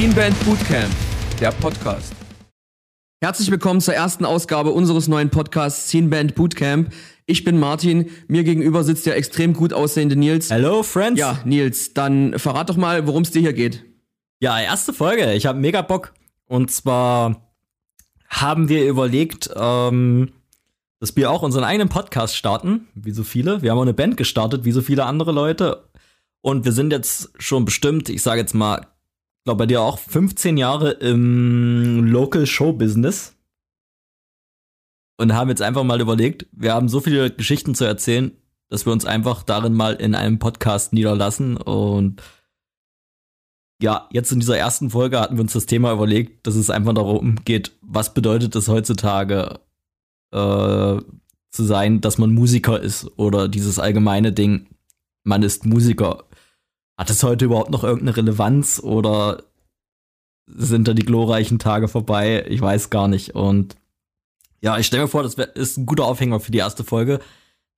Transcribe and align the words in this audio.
Scene 0.00 0.14
Band 0.14 0.44
Bootcamp, 0.46 0.90
der 1.40 1.50
Podcast. 1.52 2.14
Herzlich 3.22 3.50
willkommen 3.50 3.82
zur 3.82 3.92
ersten 3.92 4.24
Ausgabe 4.24 4.70
unseres 4.70 5.08
neuen 5.08 5.28
Podcasts 5.28 5.88
Scene 5.88 6.08
Band 6.08 6.34
Bootcamp. 6.34 6.90
Ich 7.26 7.44
bin 7.44 7.58
Martin, 7.58 8.08
mir 8.26 8.42
gegenüber 8.42 8.82
sitzt 8.82 9.04
der 9.04 9.16
extrem 9.16 9.52
gut 9.52 9.74
aussehende 9.74 10.16
Nils. 10.16 10.50
Hello, 10.50 10.82
Friends. 10.82 11.20
Ja, 11.20 11.38
Nils, 11.44 11.92
dann 11.92 12.38
verrat 12.38 12.70
doch 12.70 12.76
mal, 12.76 13.06
worum 13.06 13.24
es 13.24 13.30
dir 13.30 13.40
hier 13.40 13.52
geht. 13.52 13.84
Ja, 14.40 14.58
erste 14.58 14.94
Folge. 14.94 15.34
Ich 15.34 15.44
habe 15.44 15.60
mega 15.60 15.82
Bock. 15.82 16.14
Und 16.50 16.72
zwar 16.72 17.48
haben 18.28 18.68
wir 18.68 18.88
überlegt, 18.88 19.50
ähm, 19.54 20.32
dass 20.98 21.14
wir 21.14 21.30
auch 21.30 21.42
unseren 21.42 21.62
eigenen 21.62 21.88
Podcast 21.88 22.36
starten, 22.36 22.88
wie 22.96 23.12
so 23.12 23.22
viele. 23.22 23.62
Wir 23.62 23.70
haben 23.70 23.78
auch 23.78 23.82
eine 23.82 23.94
Band 23.94 24.16
gestartet, 24.16 24.64
wie 24.64 24.72
so 24.72 24.82
viele 24.82 25.04
andere 25.04 25.30
Leute. 25.30 25.88
Und 26.40 26.64
wir 26.64 26.72
sind 26.72 26.90
jetzt 26.90 27.30
schon 27.38 27.64
bestimmt, 27.64 28.08
ich 28.08 28.22
sage 28.22 28.40
jetzt 28.40 28.54
mal, 28.54 28.88
glaube 29.44 29.58
bei 29.58 29.66
dir 29.66 29.80
auch 29.80 30.00
15 30.00 30.56
Jahre 30.56 30.90
im 30.90 32.06
Local 32.06 32.44
Show 32.46 32.72
Business 32.72 33.36
und 35.18 35.32
haben 35.32 35.50
jetzt 35.50 35.62
einfach 35.62 35.84
mal 35.84 36.00
überlegt, 36.00 36.46
wir 36.50 36.74
haben 36.74 36.88
so 36.88 36.98
viele 36.98 37.30
Geschichten 37.30 37.76
zu 37.76 37.84
erzählen, 37.84 38.32
dass 38.68 38.86
wir 38.86 38.92
uns 38.92 39.04
einfach 39.04 39.44
darin 39.44 39.74
mal 39.74 39.94
in 39.94 40.16
einem 40.16 40.40
Podcast 40.40 40.94
niederlassen 40.94 41.56
und 41.56 42.20
ja, 43.80 44.08
jetzt 44.12 44.32
in 44.32 44.40
dieser 44.40 44.58
ersten 44.58 44.90
Folge 44.90 45.20
hatten 45.20 45.36
wir 45.36 45.42
uns 45.42 45.52
das 45.52 45.66
Thema 45.66 45.92
überlegt, 45.92 46.46
dass 46.46 46.54
es 46.54 46.70
einfach 46.70 46.94
darum 46.94 47.36
geht, 47.44 47.72
was 47.82 48.14
bedeutet 48.14 48.54
es 48.56 48.68
heutzutage 48.68 49.60
äh, 50.32 50.98
zu 51.50 51.64
sein, 51.64 52.00
dass 52.00 52.18
man 52.18 52.34
Musiker 52.34 52.80
ist 52.80 53.10
oder 53.16 53.48
dieses 53.48 53.78
allgemeine 53.78 54.32
Ding, 54.32 54.68
man 55.24 55.42
ist 55.42 55.66
Musiker 55.66 56.24
hat 57.00 57.08
es 57.08 57.22
heute 57.22 57.46
überhaupt 57.46 57.70
noch 57.70 57.82
irgendeine 57.82 58.14
Relevanz 58.14 58.78
oder 58.78 59.44
sind 60.46 60.86
da 60.86 60.92
die 60.92 61.06
glorreichen 61.06 61.58
Tage 61.58 61.88
vorbei? 61.88 62.44
Ich 62.46 62.60
weiß 62.60 62.90
gar 62.90 63.08
nicht. 63.08 63.34
Und 63.34 63.74
ja, 64.60 64.76
ich 64.76 64.86
stelle 64.86 65.04
mir 65.04 65.08
vor, 65.08 65.22
das 65.22 65.34
ist 65.34 65.78
ein 65.78 65.86
guter 65.86 66.04
Aufhänger 66.04 66.40
für 66.40 66.52
die 66.52 66.58
erste 66.58 66.84
Folge, 66.84 67.20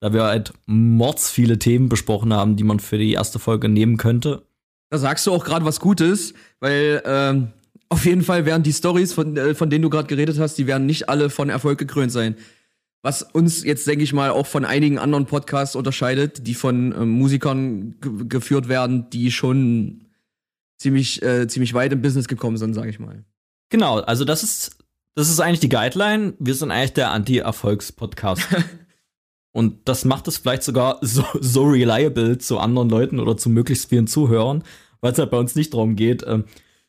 da 0.01 0.13
wir 0.13 0.25
halt 0.25 0.53
mords 0.67 1.31
viele 1.31 1.61
Themen 1.61 1.89
besprochen 1.89 2.35
haben, 2.35 2.57
die 2.57 2.65
man 2.65 2.81
für 2.81 2.98
die 2.98 3.13
erste 3.13 3.39
Folge 3.39 3.69
nehmen 3.69 3.97
könnte. 3.97 4.45
Da 4.93 4.98
sagst 4.98 5.27
du 5.27 5.33
auch 5.33 5.43
gerade 5.43 5.65
was 5.65 5.81
Gutes, 5.81 6.35
weil 6.61 7.03
ähm, 7.07 7.48
auf 7.89 8.05
jeden 8.05 8.21
Fall 8.21 8.45
werden 8.45 8.62
die 8.62 8.75
Stories, 8.75 9.15
von, 9.15 9.35
äh, 9.39 9.55
von 9.55 9.71
denen 9.71 9.81
du 9.81 9.89
gerade 9.89 10.07
geredet 10.07 10.39
hast, 10.39 10.57
die 10.59 10.67
werden 10.67 10.85
nicht 10.85 11.09
alle 11.09 11.31
von 11.31 11.48
Erfolg 11.48 11.79
gekrönt 11.79 12.12
sein. 12.12 12.37
Was 13.01 13.23
uns 13.23 13.65
jetzt, 13.65 13.87
denke 13.87 14.05
ich 14.05 14.13
mal, 14.13 14.29
auch 14.29 14.47
von 14.47 14.67
einigen 14.67 14.98
anderen 14.98 15.25
Podcasts 15.25 15.77
unterscheidet, 15.77 16.47
die 16.47 16.53
von 16.53 16.93
äh, 16.93 17.07
Musikern 17.07 17.95
geführt 18.29 18.69
werden, 18.69 19.09
die 19.09 19.31
schon 19.31 20.05
ziemlich, 20.77 21.23
äh, 21.23 21.48
ziemlich 21.48 21.73
weit 21.73 21.95
im 21.95 22.03
Business 22.03 22.29
gekommen 22.29 22.59
sind, 22.59 22.75
sage 22.75 22.91
ich 22.91 22.98
mal. 22.98 23.25
Genau, 23.70 24.01
also 24.01 24.27
das 24.27 24.43
ist, 24.43 24.77
das 25.15 25.31
ist 25.31 25.41
eigentlich 25.41 25.61
die 25.61 25.70
Guideline. 25.70 26.35
Wir 26.39 26.55
sind 26.55 26.70
eigentlich 26.70 26.93
der 26.93 27.13
Anti-Erfolgs-Podcast. 27.13 28.43
Und 29.53 29.86
das 29.89 30.05
macht 30.05 30.27
es 30.28 30.39
vielleicht 30.39 30.62
sogar 30.62 30.98
so, 31.03 31.25
so 31.41 31.64
reliable 31.64 32.39
zu 32.39 32.58
anderen 32.58 32.89
Leuten 32.89 33.20
oder 33.20 33.36
zu 33.36 33.50
möglichst 33.50 33.89
vielen 33.89 34.06
Zuhörern, 34.06 34.64
weil 35.00 35.12
es 35.12 35.19
halt 35.19 35.31
bei 35.31 35.39
uns 35.39 35.55
nicht 35.55 35.75
darum 35.75 35.97
geht, 35.97 36.25
ähm, 36.27 36.45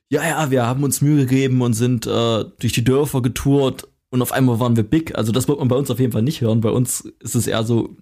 ja, 0.09 0.23
ja, 0.23 0.51
wir 0.51 0.67
haben 0.67 0.83
uns 0.83 1.01
Mühe 1.01 1.25
gegeben 1.25 1.61
und 1.63 1.73
sind 1.73 2.05
äh, 2.05 2.45
durch 2.59 2.73
die 2.73 2.83
Dörfer 2.83 3.23
getourt 3.23 3.87
und 4.11 4.21
auf 4.21 4.31
einmal 4.31 4.59
waren 4.59 4.75
wir 4.75 4.83
big. 4.83 5.17
Also 5.17 5.31
das 5.31 5.47
wird 5.47 5.57
man 5.57 5.69
bei 5.69 5.75
uns 5.75 5.89
auf 5.89 5.99
jeden 5.99 6.11
Fall 6.11 6.21
nicht 6.21 6.41
hören. 6.41 6.61
Bei 6.61 6.69
uns 6.69 7.01
ist 7.19 7.33
es 7.33 7.47
eher 7.47 7.63
so, 7.63 7.97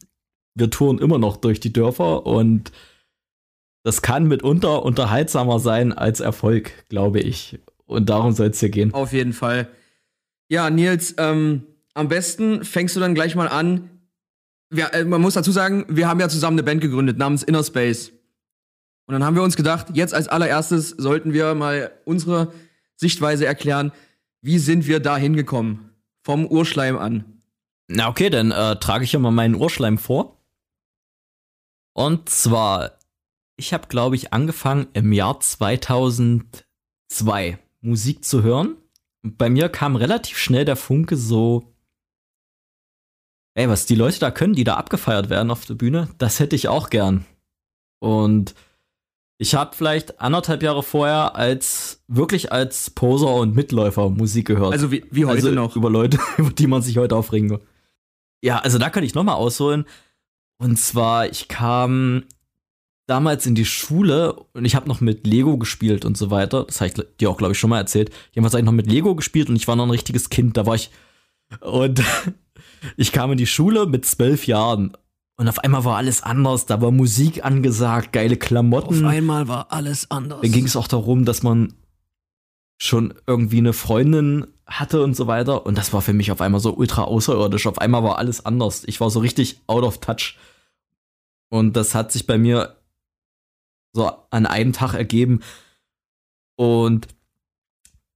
wir 0.54 0.70
touren 0.70 1.00
immer 1.00 1.20
noch 1.20 1.38
durch 1.38 1.62
die 1.62 1.72
Dörfer 1.72 2.26
und 2.26 2.74
das 3.84 4.02
kann 4.02 4.28
mitunter 4.28 4.84
unterhaltsamer 4.84 5.60
sein 5.60 5.94
als 5.94 6.20
Erfolg, 6.20 6.86
glaube 6.90 7.22
ich. 7.22 7.60
Und 7.86 8.10
darum 8.10 8.34
soll 8.34 8.48
es 8.48 8.60
hier 8.60 8.70
gehen. 8.70 8.94
Auf 8.94 9.14
jeden 9.14 9.32
Fall. 9.32 9.70
Ja, 10.50 10.70
Nils, 10.70 11.16
ähm, 11.18 11.64
am 11.94 12.10
besten 12.10 12.66
fängst 12.66 12.96
du 12.98 13.00
dann 13.00 13.16
gleich 13.16 13.36
mal 13.36 13.48
an. 13.48 13.90
Wir, 14.72 14.92
äh, 14.94 15.06
man 15.06 15.22
muss 15.22 15.36
dazu 15.36 15.52
sagen, 15.52 15.86
wir 15.88 16.08
haben 16.08 16.20
ja 16.20 16.30
zusammen 16.30 16.56
eine 16.56 16.64
Band 16.64 16.82
gegründet 16.82 17.20
namens 17.20 17.44
Inner 17.44 17.64
Space. 17.64 18.12
Und 19.06 19.14
dann 19.14 19.24
haben 19.24 19.36
wir 19.36 19.44
uns 19.44 19.56
gedacht, 19.56 19.88
jetzt 19.94 20.16
als 20.16 20.28
allererstes 20.28 20.90
sollten 20.90 21.34
wir 21.34 21.54
mal 21.54 21.92
unsere 22.06 22.52
Sichtweise 22.96 23.46
erklären, 23.46 23.92
wie 24.42 24.58
sind 24.58 24.88
wir 24.88 25.00
da 25.00 25.18
hingekommen? 25.18 25.92
vom 26.24 26.46
Urschleim 26.46 26.98
an. 26.98 27.42
Na 27.88 28.08
okay, 28.08 28.30
dann 28.30 28.52
äh, 28.52 28.78
trage 28.78 29.04
ich 29.04 29.12
ja 29.12 29.20
mal 29.20 29.32
meinen 29.32 29.56
Urschleim 29.56 29.98
vor. 29.98 30.38
Und 31.94 32.30
zwar, 32.30 33.00
ich 33.58 33.74
habe, 33.74 33.88
glaube 33.88 34.16
ich, 34.16 34.32
angefangen 34.32 34.88
im 34.94 35.12
Jahr 35.12 35.40
2002 35.40 37.60
Musik 37.82 38.24
zu 38.24 38.44
hören. 38.44 38.78
Und 39.24 39.38
bei 39.38 39.50
mir 39.50 39.70
kam 39.70 39.96
relativ 39.96 40.38
schnell 40.38 40.66
der 40.66 40.78
Funke 40.78 41.18
so, 41.18 41.71
ey, 43.54 43.70
was 43.70 43.86
die 43.86 43.96
Leute 43.96 44.20
da 44.20 44.32
können, 44.32 44.54
die 44.54 44.64
da 44.64 44.76
abgefeiert 44.76 45.30
werden 45.30 45.52
auf 45.52 45.66
der 45.66 45.76
Bühne, 45.76 46.10
das 46.18 46.40
hätte 46.40 46.56
ich 46.56 46.68
auch 46.68 46.90
gern. 46.90 47.26
Und 48.00 48.56
ich 49.38 49.56
habe 49.56 49.76
vielleicht 49.76 50.22
anderthalb 50.22 50.62
Jahre 50.62 50.84
vorher 50.84 51.36
als 51.36 52.04
wirklich 52.08 52.52
als 52.52 52.92
Poser 52.92 53.34
und 53.34 53.56
Mitläufer 53.56 54.10
Musik 54.10 54.48
gehört. 54.48 54.72
Also 54.72 54.92
wie, 54.92 55.04
wie 55.10 55.26
heute 55.26 55.48
also 55.48 55.52
noch. 55.52 55.76
Über 55.76 55.90
Leute, 55.90 56.20
über 56.38 56.52
die 56.52 56.68
man 56.68 56.82
sich 56.82 56.98
heute 56.98 57.16
aufregen 57.16 57.50
will. 57.50 57.60
Ja, 58.44 58.60
also 58.60 58.78
da 58.78 58.90
kann 58.90 59.04
ich 59.04 59.16
noch 59.16 59.24
mal 59.24 59.34
ausholen. 59.34 59.86
Und 60.58 60.78
zwar, 60.78 61.28
ich 61.28 61.48
kam 61.48 62.24
damals 63.08 63.46
in 63.46 63.56
die 63.56 63.66
Schule 63.66 64.34
und 64.54 64.66
ich 64.66 64.76
habe 64.76 64.88
noch 64.88 65.02
mit 65.02 65.26
Lego 65.26 65.58
gespielt 65.58 66.06
und 66.06 66.18
so 66.18 66.30
weiter. 66.30 66.66
Das 66.66 66.80
habe 66.80 66.90
ich 66.90 67.06
dir 67.20 67.30
auch, 67.30 67.38
glaube 67.38 67.54
ich, 67.54 67.60
schon 67.60 67.72
mal 67.72 67.80
erzählt. 67.80 68.12
Jedenfalls 68.34 68.54
habe 68.54 68.62
ich 68.62 68.66
noch 68.66 68.72
mit 68.72 68.88
Lego 68.88 69.16
gespielt 69.16 69.50
und 69.50 69.56
ich 69.56 69.68
war 69.68 69.76
noch 69.76 69.86
ein 69.86 69.90
richtiges 69.92 70.30
Kind. 70.30 70.56
Da 70.56 70.66
war 70.68 70.76
ich. 70.76 70.92
Und 71.62 72.04
ich 72.98 73.12
kam 73.12 73.32
in 73.32 73.38
die 73.38 73.48
Schule 73.48 73.86
mit 73.86 74.06
zwölf 74.06 74.48
Jahren 74.48 74.96
und 75.42 75.48
auf 75.48 75.58
einmal 75.60 75.86
war 75.86 75.98
alles 75.98 76.22
anders. 76.22 76.68
Da 76.68 76.82
war 76.82 76.92
Musik 76.92 77.44
angesagt, 77.44 78.14
geile 78.14 78.38
Klamotten. 78.38 79.04
Auf 79.06 79.12
einmal 79.12 79.48
war 79.48 79.72
alles 79.72 80.12
anders. 80.12 80.42
Dann 80.42 80.52
ging 80.52 80.66
es 80.66 80.76
auch 80.76 80.88
darum, 80.88 81.26
dass 81.26 81.42
man 81.42 81.74
schon 82.78 83.16
irgendwie 83.26 83.58
eine 83.58 83.74
Freundin 83.74 84.46
hatte 84.68 85.04
und 85.04 85.16
so 85.16 85.26
weiter. 85.28 85.66
Und 85.66 85.80
das 85.80 85.94
war 85.94 86.04
für 86.04 86.14
mich 86.14 86.32
auf 86.32 86.42
einmal 86.42 86.62
so 86.62 86.76
ultra 86.76 87.06
außerirdisch. 87.06 87.66
Auf 87.66 87.80
einmal 87.80 88.04
war 88.04 88.20
alles 88.20 88.46
anders. 88.46 88.84
Ich 88.86 89.00
war 89.02 89.10
so 89.10 89.20
richtig 89.20 89.62
out 89.66 89.84
of 89.84 90.00
touch. 90.00 90.38
Und 91.50 91.76
das 91.76 91.96
hat 91.96 92.12
sich 92.12 92.28
bei 92.28 92.38
mir 92.38 92.76
so 93.94 94.12
an 94.30 94.46
einem 94.46 94.74
Tag 94.74 94.94
ergeben. 94.94 95.42
Und 96.56 97.08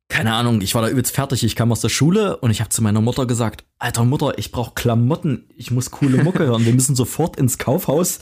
keine 0.07 0.33
Ahnung, 0.33 0.61
ich 0.61 0.75
war 0.75 0.81
da 0.81 0.89
übelst 0.89 1.15
fertig. 1.15 1.43
Ich 1.43 1.55
kam 1.55 1.71
aus 1.71 1.81
der 1.81 1.89
Schule 1.89 2.37
und 2.37 2.51
ich 2.51 2.59
habe 2.59 2.69
zu 2.69 2.83
meiner 2.83 3.01
Mutter 3.01 3.25
gesagt, 3.25 3.65
alter 3.79 4.05
Mutter, 4.05 4.37
ich 4.37 4.51
brauche 4.51 4.73
Klamotten, 4.75 5.49
ich 5.55 5.71
muss 5.71 5.91
coole 5.91 6.23
Mucke 6.23 6.45
hören. 6.45 6.65
Wir 6.65 6.73
müssen 6.73 6.95
sofort 6.95 7.37
ins 7.37 7.57
Kaufhaus 7.57 8.19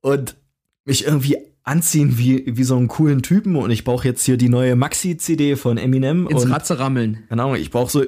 und 0.00 0.36
mich 0.84 1.06
irgendwie 1.06 1.38
anziehen 1.62 2.18
wie, 2.18 2.44
wie 2.56 2.64
so 2.64 2.76
einen 2.76 2.88
coolen 2.88 3.22
Typen 3.22 3.56
und 3.56 3.70
ich 3.70 3.84
brauche 3.84 4.06
jetzt 4.06 4.24
hier 4.24 4.36
die 4.36 4.48
neue 4.48 4.76
Maxi-CD 4.76 5.56
von 5.56 5.78
Eminem. 5.78 6.26
Ins 6.28 6.44
und, 6.44 6.52
Ratze 6.52 6.78
rammeln. 6.78 7.24
Keine 7.28 7.42
Ahnung, 7.42 7.56
ich 7.56 7.70
brauche 7.70 7.90
so, 7.90 8.04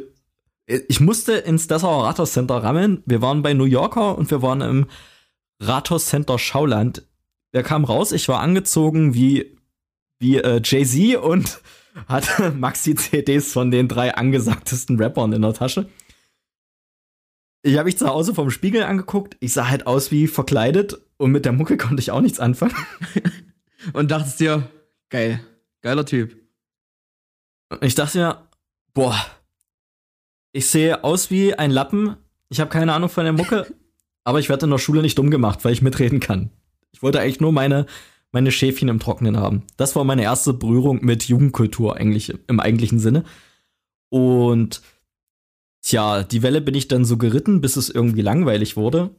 ich 0.67 1.01
musste 1.01 1.33
ins 1.33 1.67
Dessauer 1.67 2.05
Rathaus 2.05 2.33
Center 2.33 2.63
rammeln. 2.63 3.03
Wir 3.07 3.23
waren 3.23 3.43
bei 3.43 3.55
New 3.55 3.65
Yorker 3.65 4.17
und 4.17 4.31
wir 4.31 4.43
waren 4.43 4.61
im 4.61 4.87
Rathaus 5.61 6.07
Center 6.07 6.39
Schauland. 6.39 7.03
Der 7.53 7.63
kam 7.63 7.85
raus, 7.85 8.13
ich 8.13 8.29
war 8.29 8.41
angezogen 8.41 9.15
wie, 9.15 9.59
wie 10.19 10.37
äh, 10.37 10.61
Jay-Z 10.63 11.17
und 11.17 11.61
hatte 12.07 12.51
Maxi-CDs 12.57 13.53
von 13.53 13.71
den 13.71 13.89
drei 13.89 14.15
angesagtesten 14.15 15.01
Rappern 15.01 15.33
in 15.33 15.43
der 15.43 15.55
Tasche. 15.55 15.89
Ich 17.63 17.77
habe 17.77 17.87
mich 17.87 17.99
zu 17.99 18.09
Hause 18.09 18.35
vom 18.35 18.51
Spiegel 18.51 18.85
angeguckt. 18.85 19.37
Ich 19.41 19.53
sah 19.53 19.69
halt 19.69 19.87
aus 19.87 20.11
wie 20.11 20.27
verkleidet 20.27 20.99
und 21.19 21.31
mit 21.31 21.45
der 21.45 21.53
Mucke 21.53 21.77
konnte 21.79 22.01
ich 22.01 22.11
auch 22.11 22.21
nichts 22.21 22.41
anfangen. 22.41 22.75
und 23.93 24.11
dachtest 24.11 24.41
dir, 24.41 24.69
geil, 25.11 25.41
geiler 25.83 26.07
Typ. 26.07 26.37
Ich 27.83 27.95
dachte 27.95 28.19
mir, 28.19 28.49
boah, 28.95 29.17
ich 30.53 30.67
sehe 30.67 31.05
aus 31.05 31.31
wie 31.31 31.55
ein 31.55 31.71
Lappen. 31.71 32.17
Ich 32.49 32.59
habe 32.61 32.71
keine 32.71 32.93
Ahnung 32.95 33.09
von 33.09 33.25
der 33.25 33.33
Mucke, 33.33 33.73
aber 34.25 34.41
ich 34.41 34.49
werde 34.49 34.67
in 34.67 34.71
der 34.71 34.79
Schule 34.79 35.03
nicht 35.03 35.19
dumm 35.19 35.31
gemacht, 35.31 35.65
weil 35.65 35.73
ich 35.73 35.83
mitreden 35.83 36.19
kann. 36.19 36.51
Ich 36.93 37.03
wollte 37.03 37.21
eigentlich 37.21 37.41
nur 37.41 37.53
meine 37.53 37.87
meine 38.33 38.53
Schäfchen 38.53 38.89
im 38.89 39.01
Trockenen 39.01 39.37
haben. 39.37 39.65
Das 39.77 39.97
war 39.97 40.05
meine 40.05 40.23
erste 40.23 40.53
Berührung 40.53 41.05
mit 41.05 41.25
Jugendkultur 41.25 41.97
eigentlich 41.97 42.35
im 42.47 42.61
eigentlichen 42.61 42.99
Sinne. 42.99 43.25
Und 44.09 44.83
tja, 45.83 46.23
die 46.23 46.43
Welle 46.43 46.61
bin 46.61 46.75
ich 46.75 46.89
dann 46.89 47.05
so 47.05 47.17
geritten, 47.17 47.61
bis 47.61 47.77
es 47.77 47.91
irgendwie 47.91 48.23
langweilig 48.23 48.77
wurde. 48.77 49.11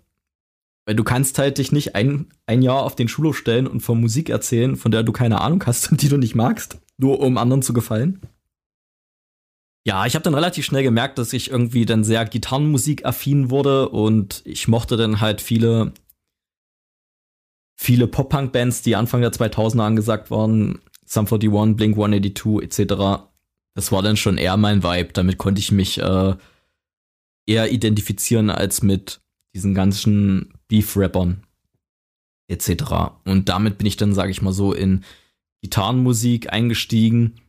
Weil 0.86 0.96
du 0.96 1.04
kannst 1.04 1.38
halt 1.38 1.58
dich 1.58 1.72
nicht 1.72 1.96
ein, 1.96 2.28
ein 2.48 2.62
Jahr 2.62 2.84
auf 2.84 2.96
den 2.96 3.08
Schulhof 3.08 3.38
stellen 3.38 3.68
und 3.68 3.82
von 3.82 4.00
Musik 4.00 4.30
erzählen, 4.30 4.76
von 4.76 4.92
der 4.92 5.04
du 5.04 5.12
keine 5.12 5.42
Ahnung 5.42 5.64
hast 5.66 5.92
und 5.92 6.02
die 6.02 6.10
du 6.10 6.18
nicht 6.18 6.36
magst, 6.36 6.80
nur 6.98 7.20
um 7.20 7.38
anderen 7.38 7.62
zu 7.62 7.74
gefallen. 7.74 8.22
Ja, 9.86 10.06
ich 10.06 10.14
habe 10.14 10.24
dann 10.24 10.36
relativ 10.36 10.66
schnell 10.66 10.84
gemerkt, 10.84 11.18
dass 11.18 11.34
ich 11.34 11.50
irgendwie 11.50 11.86
dann 11.86 12.04
sehr 12.04 12.24
Gitarrenmusik-affin 12.26 13.50
wurde 13.50 13.90
und 13.90 14.44
ich 14.46 14.68
mochte 14.68 14.96
dann 14.96 15.22
halt 15.22 15.42
viele, 15.42 15.94
viele 17.82 18.06
Pop-Punk-Bands, 18.06 18.84
die 18.84 18.96
Anfang 18.96 19.22
der 19.22 19.32
2000er 19.32 19.82
angesagt 19.82 20.30
waren, 20.30 20.80
Sum 21.04 21.26
41, 21.26 21.76
Blink 21.76 21.96
182 21.98 22.62
etc. 22.62 23.24
Das 23.74 23.92
war 23.92 24.04
dann 24.04 24.18
schon 24.18 24.38
eher 24.38 24.56
mein 24.56 24.84
Vibe. 24.84 25.14
Damit 25.14 25.40
konnte 25.40 25.60
ich 25.60 25.72
mich 25.72 26.00
äh, 26.00 26.36
eher 27.48 27.72
identifizieren 27.72 28.52
als 28.52 28.84
mit 28.84 29.20
diesen 29.56 29.74
ganzen 29.74 30.54
Beef-Rappern 30.68 31.44
etc. 32.48 32.84
Und 33.26 33.50
damit 33.50 33.80
bin 33.80 33.88
ich 33.88 33.98
dann, 33.98 34.14
sage 34.14 34.30
ich 34.30 34.44
mal 34.44 34.54
so, 34.54 34.74
in 34.74 35.04
Gitarrenmusik 35.62 36.54
eingestiegen. 36.54 37.42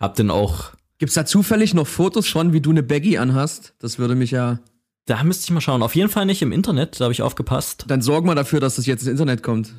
Hab 0.00 0.16
dann 0.16 0.30
auch 0.30 0.72
Gibt's 0.96 1.14
da 1.14 1.26
zufällig 1.26 1.74
noch 1.74 1.86
Fotos 1.86 2.26
schon, 2.26 2.54
wie 2.54 2.62
du 2.62 2.70
eine 2.70 2.82
Baggy 2.82 3.18
anhast? 3.18 3.74
Das 3.80 3.98
würde 3.98 4.14
mich 4.14 4.30
ja. 4.30 4.60
Da 5.06 5.22
müsste 5.22 5.44
ich 5.44 5.50
mal 5.50 5.60
schauen. 5.60 5.82
Auf 5.82 5.94
jeden 5.94 6.08
Fall 6.08 6.26
nicht 6.26 6.42
im 6.42 6.52
Internet, 6.52 6.98
da 6.98 7.04
habe 7.04 7.12
ich 7.12 7.22
aufgepasst. 7.22 7.84
Dann 7.88 8.00
sorg 8.00 8.24
mal 8.24 8.34
dafür, 8.34 8.60
dass 8.60 8.76
das 8.76 8.86
jetzt 8.86 9.02
ins 9.02 9.10
Internet 9.10 9.42
kommt. 9.42 9.74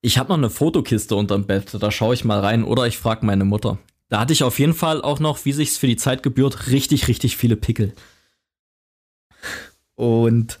Ich 0.00 0.18
habe 0.18 0.28
noch 0.28 0.38
eine 0.38 0.50
Fotokiste 0.50 1.16
unterm 1.16 1.46
Bett, 1.46 1.76
da 1.78 1.90
schaue 1.90 2.14
ich 2.14 2.24
mal 2.24 2.40
rein 2.40 2.64
oder 2.64 2.86
ich 2.86 2.98
frage 2.98 3.24
meine 3.24 3.44
Mutter. 3.44 3.78
Da 4.08 4.20
hatte 4.20 4.32
ich 4.32 4.42
auf 4.42 4.58
jeden 4.58 4.74
Fall 4.74 5.00
auch 5.00 5.20
noch, 5.20 5.44
wie 5.44 5.52
sich's 5.52 5.78
für 5.78 5.86
die 5.86 5.96
Zeit 5.96 6.22
gebührt, 6.22 6.68
richtig, 6.68 7.08
richtig 7.08 7.36
viele 7.36 7.56
Pickel. 7.56 7.92
Und 9.94 10.58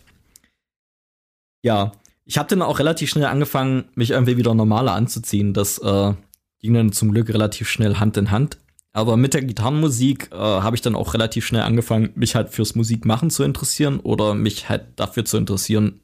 ja, 1.62 1.92
ich 2.24 2.38
habe 2.38 2.48
dann 2.48 2.62
auch 2.62 2.78
relativ 2.78 3.10
schnell 3.10 3.26
angefangen, 3.26 3.84
mich 3.94 4.10
irgendwie 4.10 4.36
wieder 4.36 4.54
normaler 4.54 4.92
anzuziehen. 4.92 5.54
Das 5.54 5.78
äh, 5.78 6.14
ging 6.60 6.74
dann 6.74 6.92
zum 6.92 7.12
Glück 7.12 7.28
relativ 7.28 7.68
schnell 7.68 7.96
Hand 7.96 8.16
in 8.16 8.30
Hand. 8.30 8.58
Aber 8.94 9.16
mit 9.16 9.32
der 9.32 9.42
Gitarrenmusik 9.42 10.30
äh, 10.32 10.36
habe 10.36 10.76
ich 10.76 10.82
dann 10.82 10.94
auch 10.94 11.14
relativ 11.14 11.46
schnell 11.46 11.62
angefangen, 11.62 12.10
mich 12.14 12.34
halt 12.34 12.50
fürs 12.50 12.74
Musikmachen 12.74 13.30
zu 13.30 13.42
interessieren 13.42 14.00
oder 14.00 14.34
mich 14.34 14.68
halt 14.68 14.88
dafür 14.96 15.24
zu 15.24 15.38
interessieren, 15.38 16.00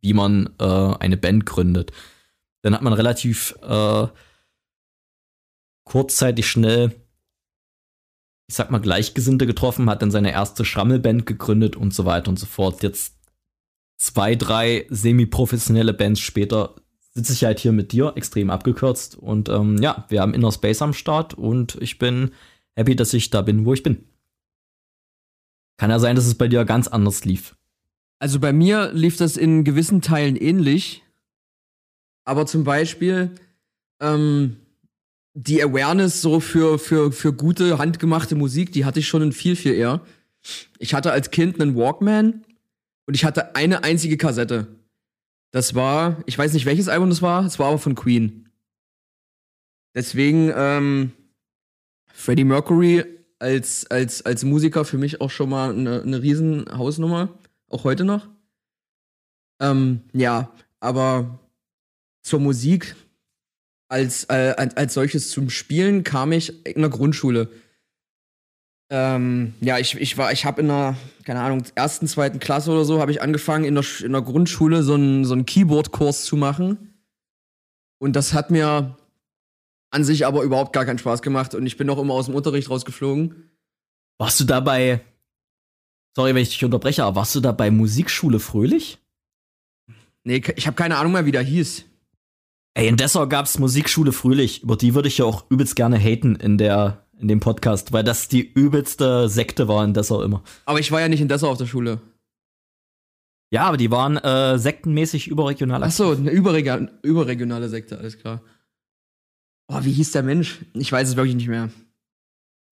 wie 0.00 0.14
man 0.14 0.48
äh, 0.58 0.64
eine 0.64 1.18
Band 1.18 1.44
gründet. 1.44 1.92
Dann 2.62 2.74
hat 2.74 2.82
man 2.82 2.94
relativ 2.94 3.54
äh, 3.62 4.06
kurzzeitig 5.84 6.46
schnell, 6.48 6.94
ich 8.48 8.54
sag 8.54 8.70
mal, 8.70 8.80
Gleichgesinnte 8.80 9.46
getroffen, 9.46 9.90
hat 9.90 10.00
dann 10.00 10.10
seine 10.10 10.32
erste 10.32 10.64
Schrammelband 10.64 11.26
gegründet 11.26 11.76
und 11.76 11.92
so 11.92 12.06
weiter 12.06 12.30
und 12.30 12.38
so 12.38 12.46
fort. 12.46 12.82
Jetzt 12.82 13.18
zwei, 13.98 14.34
drei 14.34 14.86
semi-professionelle 14.88 15.92
Bands 15.92 16.20
später 16.20 16.74
sitze 17.12 17.32
ich 17.32 17.44
halt 17.44 17.58
hier 17.58 17.72
mit 17.72 17.92
dir, 17.92 18.12
extrem 18.16 18.50
abgekürzt. 18.50 19.16
Und 19.16 19.48
ähm, 19.48 19.78
ja, 19.78 20.06
wir 20.08 20.20
haben 20.20 20.34
Inner 20.34 20.52
Space 20.52 20.82
am 20.82 20.92
Start 20.92 21.34
und 21.34 21.76
ich 21.80 21.98
bin 21.98 22.30
happy, 22.76 22.96
dass 22.96 23.12
ich 23.14 23.30
da 23.30 23.42
bin, 23.42 23.64
wo 23.64 23.74
ich 23.74 23.82
bin. 23.82 24.04
Kann 25.78 25.90
ja 25.90 25.98
sein, 25.98 26.16
dass 26.16 26.26
es 26.26 26.34
bei 26.34 26.48
dir 26.48 26.64
ganz 26.64 26.88
anders 26.88 27.24
lief. 27.24 27.56
Also 28.18 28.38
bei 28.38 28.52
mir 28.52 28.92
lief 28.92 29.16
das 29.16 29.36
in 29.36 29.64
gewissen 29.64 30.02
Teilen 30.02 30.36
ähnlich. 30.36 31.02
Aber 32.24 32.46
zum 32.46 32.64
Beispiel 32.64 33.30
ähm, 34.00 34.56
die 35.34 35.62
Awareness 35.62 36.20
so 36.20 36.38
für, 36.38 36.78
für, 36.78 37.12
für 37.12 37.32
gute, 37.32 37.78
handgemachte 37.78 38.34
Musik, 38.34 38.72
die 38.72 38.84
hatte 38.84 39.00
ich 39.00 39.08
schon 39.08 39.22
in 39.22 39.32
viel, 39.32 39.56
viel 39.56 39.74
eher. 39.74 40.02
Ich 40.78 40.94
hatte 40.94 41.12
als 41.12 41.30
Kind 41.30 41.60
einen 41.60 41.76
Walkman 41.76 42.44
und 43.06 43.14
ich 43.14 43.24
hatte 43.24 43.56
eine 43.56 43.84
einzige 43.84 44.16
Kassette. 44.16 44.79
Das 45.52 45.74
war, 45.74 46.22
ich 46.26 46.38
weiß 46.38 46.52
nicht 46.52 46.66
welches 46.66 46.88
Album 46.88 47.10
das 47.10 47.22
war, 47.22 47.44
es 47.44 47.58
war 47.58 47.68
aber 47.68 47.78
von 47.78 47.94
Queen. 47.94 48.48
Deswegen, 49.94 50.52
ähm, 50.54 51.12
Freddie 52.12 52.44
Mercury 52.44 53.04
als, 53.38 53.86
als, 53.90 54.24
als 54.24 54.44
Musiker 54.44 54.84
für 54.84 54.98
mich 54.98 55.20
auch 55.20 55.30
schon 55.30 55.50
mal 55.50 55.72
eine, 55.72 56.02
eine 56.02 56.22
riesen 56.22 56.66
Hausnummer, 56.70 57.38
auch 57.68 57.84
heute 57.84 58.04
noch. 58.04 58.28
Ähm, 59.60 60.02
ja, 60.12 60.52
aber 60.78 61.40
zur 62.22 62.40
Musik 62.40 62.94
als, 63.88 64.24
äh, 64.24 64.54
als 64.56 64.94
solches 64.94 65.30
zum 65.30 65.50
Spielen 65.50 66.04
kam 66.04 66.32
ich 66.32 66.64
in 66.66 66.82
der 66.82 66.90
Grundschule. 66.90 67.50
Ähm, 68.92 69.54
ja, 69.60 69.78
ich, 69.78 69.94
ich 69.94 70.18
war, 70.18 70.32
ich 70.32 70.44
habe 70.44 70.60
in 70.60 70.68
der, 70.68 70.96
keine 71.24 71.40
Ahnung, 71.40 71.62
ersten, 71.76 72.08
zweiten 72.08 72.40
Klasse 72.40 72.72
oder 72.72 72.84
so, 72.84 73.00
habe 73.00 73.12
ich 73.12 73.22
angefangen, 73.22 73.64
in 73.64 73.76
der, 73.76 73.84
in 74.02 74.12
der 74.12 74.22
Grundschule 74.22 74.82
so 74.82 74.94
einen, 74.94 75.24
so 75.24 75.32
einen 75.32 75.46
Keyboard-Kurs 75.46 76.24
zu 76.24 76.36
machen. 76.36 76.94
Und 77.98 78.16
das 78.16 78.34
hat 78.34 78.50
mir 78.50 78.96
an 79.90 80.04
sich 80.04 80.26
aber 80.26 80.42
überhaupt 80.42 80.72
gar 80.72 80.84
keinen 80.84 80.98
Spaß 80.98 81.22
gemacht 81.22 81.54
und 81.54 81.66
ich 81.66 81.76
bin 81.76 81.88
auch 81.88 81.98
immer 81.98 82.14
aus 82.14 82.26
dem 82.26 82.34
Unterricht 82.34 82.68
rausgeflogen. 82.68 83.50
Warst 84.18 84.40
du 84.40 84.44
dabei, 84.44 85.00
sorry, 86.16 86.34
wenn 86.34 86.42
ich 86.42 86.50
dich 86.50 86.64
unterbreche, 86.64 87.04
aber 87.04 87.16
warst 87.16 87.34
du 87.34 87.40
da 87.40 87.52
bei 87.52 87.70
Musikschule 87.70 88.40
Fröhlich? 88.40 88.98
Nee, 90.24 90.42
ich 90.56 90.66
habe 90.66 90.76
keine 90.76 90.96
Ahnung 90.96 91.12
mehr, 91.12 91.26
wie 91.26 91.32
der 91.32 91.42
hieß. 91.42 91.84
Ey, 92.74 92.88
in 92.88 92.96
Dessau 92.96 93.26
gab's 93.26 93.58
Musikschule 93.58 94.12
Fröhlich. 94.12 94.62
Über 94.62 94.76
die 94.76 94.94
würde 94.94 95.08
ich 95.08 95.18
ja 95.18 95.24
auch 95.24 95.44
übelst 95.50 95.76
gerne 95.76 95.98
haten 95.98 96.36
in 96.36 96.58
der 96.58 97.04
in 97.20 97.28
dem 97.28 97.40
Podcast, 97.40 97.92
weil 97.92 98.04
das 98.04 98.28
die 98.28 98.40
übelste 98.52 99.28
Sekte 99.28 99.68
war 99.68 99.84
in 99.84 99.94
Dessau 99.94 100.22
immer. 100.22 100.42
Aber 100.64 100.80
ich 100.80 100.90
war 100.90 101.00
ja 101.00 101.08
nicht 101.08 101.20
in 101.20 101.28
Dessau 101.28 101.50
auf 101.50 101.58
der 101.58 101.66
Schule. 101.66 102.00
Ja, 103.52 103.64
aber 103.66 103.76
die 103.76 103.90
waren 103.90 104.16
äh, 104.16 104.58
sektenmäßig 104.58 105.28
überregional. 105.28 105.82
Ach 105.82 105.90
so, 105.90 106.12
eine 106.12 106.30
überregionale, 106.30 106.98
überregionale 107.02 107.68
Sekte, 107.68 107.98
alles 107.98 108.18
klar. 108.18 108.40
Oh, 109.68 109.78
wie 109.82 109.92
hieß 109.92 110.12
der 110.12 110.22
Mensch? 110.22 110.60
Ich 110.74 110.90
weiß 110.90 111.08
es 111.08 111.16
wirklich 111.16 111.36
nicht 111.36 111.48
mehr. 111.48 111.70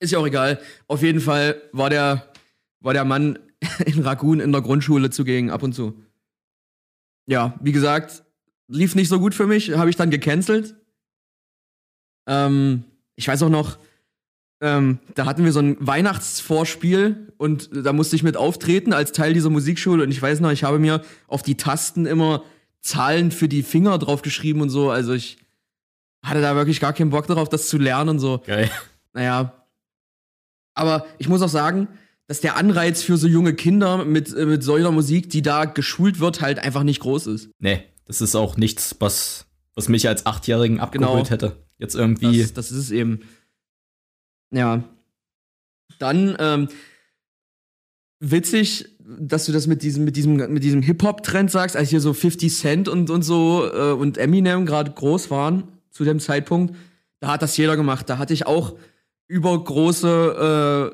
Ist 0.01 0.13
ja 0.13 0.19
auch 0.19 0.27
egal. 0.27 0.61
Auf 0.87 1.03
jeden 1.03 1.21
Fall 1.21 1.61
war 1.73 1.91
der, 1.91 2.33
war 2.81 2.93
der 2.93 3.05
Mann 3.05 3.39
in 3.87 4.03
Ragun 4.03 4.41
in 4.41 4.53
der 4.53 4.63
Grundschule 4.63 5.11
zugegen, 5.11 5.51
ab 5.51 5.63
und 5.63 5.75
zu. 5.75 5.95
Ja, 7.27 7.59
wie 7.61 7.73
gesagt, 7.73 8.23
lief 8.69 8.95
nicht 8.95 9.09
so 9.09 9.19
gut 9.19 9.35
für 9.35 9.47
mich, 9.47 9.73
habe 9.73 9.91
ich 9.91 9.97
dann 9.97 10.11
gecancelt. 10.11 10.77
Ähm, 12.29 12.85
ich 13.17 13.27
weiß 13.27 13.43
auch 13.43 13.51
noch, 13.51 13.79
ähm, 14.61 14.99
da 15.15 15.27
hatten 15.27 15.45
wir 15.45 15.53
so 15.53 15.61
ein 15.61 15.77
Weihnachtsvorspiel 15.79 17.33
und 17.37 17.71
da 17.73 17.93
musste 17.93 18.17
ich 18.17 18.23
mit 18.23 18.37
auftreten 18.37 18.93
als 18.93 19.13
Teil 19.13 19.33
dieser 19.33 19.51
Musikschule. 19.51 20.03
Und 20.03 20.11
ich 20.11 20.21
weiß 20.21 20.41
noch, 20.41 20.51
ich 20.51 20.65
habe 20.65 20.79
mir 20.79 21.03
auf 21.29 21.43
die 21.43 21.57
Tasten 21.57 22.07
immer 22.07 22.43
Zahlen 22.81 23.31
für 23.31 23.49
die 23.49 23.63
Finger 23.63 23.99
draufgeschrieben 23.99 24.63
und 24.63 24.71
so. 24.71 24.91
Also 24.91 25.13
ich 25.13 25.39
hatte 26.23 26.41
da 26.41 26.57
wirklich 26.57 26.81
gar 26.81 26.93
keinen 26.93 27.11
Bock 27.11 27.27
darauf, 27.27 27.49
das 27.49 27.69
zu 27.69 27.79
lernen 27.79 28.11
und 28.11 28.19
so. 28.19 28.43
Geil. 28.47 28.71
Naja. 29.13 29.65
Aber 30.75 31.07
ich 31.19 31.29
muss 31.29 31.43
auch 31.43 31.49
sagen, 31.49 31.89
dass 32.27 32.41
der 32.41 32.57
Anreiz 32.57 33.03
für 33.03 33.17
so 33.17 33.27
junge 33.27 33.55
Kinder 33.55 34.05
mit, 34.05 34.35
äh, 34.35 34.47
mit 34.47 34.63
solcher 34.63 34.93
Musik, 34.93 35.31
die 35.31 35.43
da 35.43 35.65
geschult 35.65 36.21
wird, 36.21 36.41
halt 36.41 36.59
einfach 36.59 36.83
nicht 36.83 37.01
groß 37.01 37.27
ist. 37.29 37.51
Nee, 37.59 37.83
das 38.07 38.21
ist 38.21 38.35
auch 38.35 38.57
nichts, 38.57 38.97
was, 39.01 39.47
was 39.75 39.89
mich 39.89 40.07
als 40.09 40.27
Achtjährigen 40.27 40.79
abgeholt 40.79 41.29
genau. 41.29 41.31
hätte. 41.31 41.57
Jetzt 41.79 41.95
irgendwie. 41.95 42.43
Das, 42.43 42.53
das 42.53 42.71
ist 42.71 42.79
es 42.79 42.91
eben. 42.91 43.21
Ja. 44.51 44.83
Dann, 45.99 46.37
ähm, 46.39 46.69
witzig, 48.21 48.97
dass 49.01 49.47
du 49.47 49.53
das 49.53 49.67
mit 49.67 49.83
diesem, 49.83 50.05
mit 50.05 50.17
diesem, 50.17 50.37
mit 50.37 50.63
diesem 50.63 50.83
Hip-Hop-Trend 50.83 51.51
sagst, 51.51 51.77
als 51.77 51.91
hier 51.91 52.01
so 52.01 52.13
50 52.13 52.55
Cent 52.55 52.89
und, 52.89 53.11
und 53.11 53.23
so 53.23 53.69
äh, 53.73 53.93
und 53.93 54.19
Eminem 54.19 54.67
gerade 54.67 54.91
groß 54.91 55.31
waren 55.31 55.69
zu 55.91 56.05
dem 56.05 56.21
Zeitpunkt. 56.21 56.75
Da 57.21 57.29
hat 57.33 57.43
das 57.43 57.57
jeder 57.57 57.77
gemacht. 57.77 58.09
Da 58.09 58.19
hatte 58.19 58.35
ich 58.35 58.47
auch 58.47 58.77
übergroße 59.29 60.93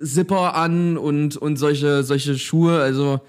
äh, 0.00 0.04
Zipper 0.04 0.54
an 0.54 0.96
und, 0.96 1.36
und 1.36 1.56
solche, 1.56 2.02
solche 2.02 2.38
Schuhe, 2.38 2.80
also 2.80 3.20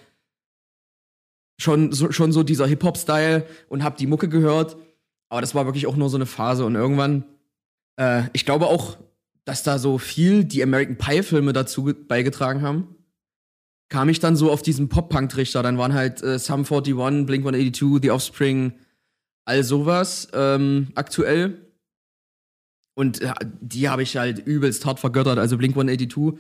schon 1.60 1.92
so, 1.92 2.12
schon 2.12 2.32
so 2.32 2.44
dieser 2.44 2.66
Hip-Hop-Style 2.66 3.46
und 3.70 3.84
hab 3.84 3.98
die 3.98 4.08
Mucke 4.08 4.30
gehört. 4.30 4.78
Aber 5.30 5.42
das 5.42 5.54
war 5.54 5.66
wirklich 5.66 5.88
auch 5.88 5.96
nur 5.96 6.10
so 6.10 6.18
eine 6.18 6.26
Phase 6.26 6.66
und 6.66 6.76
irgendwann, 6.76 7.24
äh, 7.98 8.24
ich 8.34 8.46
glaube 8.46 8.68
auch, 8.68 8.98
dass 9.46 9.64
da 9.64 9.80
so 9.80 9.98
viel 9.98 10.44
die 10.44 10.62
American 10.64 10.98
Pie-Filme 10.98 11.54
dazu 11.54 11.94
beigetragen 12.08 12.62
haben, 12.62 12.96
kam 13.90 14.10
ich 14.10 14.20
dann 14.20 14.36
so 14.36 14.52
auf 14.52 14.62
diesen 14.62 14.88
Pop-Punk-Trichter. 14.88 15.64
Dann 15.64 15.78
waren 15.78 15.94
halt 15.94 16.22
äh, 16.24 16.40
Sum 16.40 16.62
41, 16.62 16.94
Blink 17.26 17.46
182, 17.46 18.00
The 18.02 18.12
Offspring, 18.12 18.74
all 19.46 19.64
sowas 19.64 20.30
ähm, 20.34 20.90
aktuell. 20.96 21.72
Und 22.96 23.22
äh, 23.22 23.34
die 23.60 23.90
habe 23.90 24.04
ich 24.04 24.16
halt 24.16 24.40
übelst 24.46 24.86
hart 24.86 25.00
vergöttert. 25.00 25.40
Also 25.40 25.58
Blink 25.58 25.76
182 25.76 26.40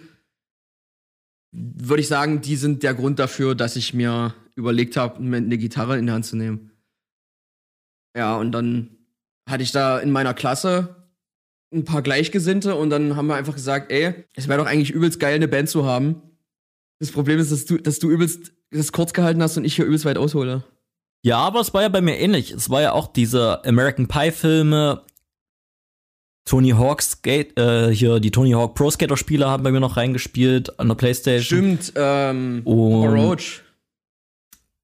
würde 1.51 2.01
ich 2.01 2.07
sagen, 2.07 2.41
die 2.41 2.55
sind 2.55 2.83
der 2.83 2.93
Grund 2.93 3.19
dafür, 3.19 3.55
dass 3.55 3.75
ich 3.75 3.93
mir 3.93 4.33
überlegt 4.55 4.95
habe, 4.95 5.17
eine 5.17 5.57
Gitarre 5.57 5.97
in 5.97 6.05
die 6.05 6.11
Hand 6.11 6.25
zu 6.25 6.37
nehmen. 6.37 6.71
Ja, 8.15 8.37
und 8.37 8.51
dann 8.51 8.97
hatte 9.49 9.63
ich 9.63 9.71
da 9.71 9.99
in 9.99 10.11
meiner 10.11 10.33
Klasse 10.33 11.00
ein 11.73 11.85
paar 11.85 12.01
Gleichgesinnte 12.01 12.75
und 12.75 12.89
dann 12.89 13.15
haben 13.15 13.27
wir 13.27 13.35
einfach 13.35 13.55
gesagt, 13.55 13.91
ey, 13.91 14.13
es 14.35 14.47
wäre 14.47 14.59
doch 14.59 14.65
eigentlich 14.67 14.91
übelst 14.91 15.19
geil, 15.19 15.35
eine 15.35 15.47
Band 15.47 15.69
zu 15.69 15.85
haben. 15.85 16.21
Das 16.99 17.11
Problem 17.11 17.39
ist, 17.39 17.51
dass 17.51 17.65
du, 17.65 17.77
dass 17.77 17.99
du 17.99 18.09
übelst 18.09 18.51
das 18.71 18.91
kurz 18.91 19.13
gehalten 19.13 19.41
hast 19.41 19.57
und 19.57 19.65
ich 19.65 19.75
hier 19.75 19.85
übelst 19.85 20.05
weit 20.05 20.17
aushole. 20.17 20.63
Ja, 21.23 21.37
aber 21.37 21.59
es 21.59 21.73
war 21.73 21.81
ja 21.81 21.89
bei 21.89 22.01
mir 22.01 22.17
ähnlich. 22.17 22.51
Es 22.51 22.69
war 22.69 22.81
ja 22.81 22.91
auch 22.93 23.07
diese 23.07 23.63
American 23.65 24.07
Pie 24.07 24.31
Filme. 24.31 25.01
Tony 26.45 26.71
Hawk 26.71 27.01
Skate, 27.03 27.57
äh, 27.57 27.93
hier 27.93 28.19
die 28.19 28.31
Tony 28.31 28.51
Hawk 28.51 28.73
Pro 28.75 28.89
Skater 28.89 29.15
Spiele 29.15 29.47
haben 29.47 29.61
bei 29.63 29.71
mir 29.71 29.79
noch 29.79 29.95
reingespielt 29.97 30.79
an 30.79 30.87
der 30.87 30.95
Playstation. 30.95 31.77
Stimmt, 31.77 31.93
ähm, 31.95 32.61
Und- 32.65 33.07
Roach 33.13 33.61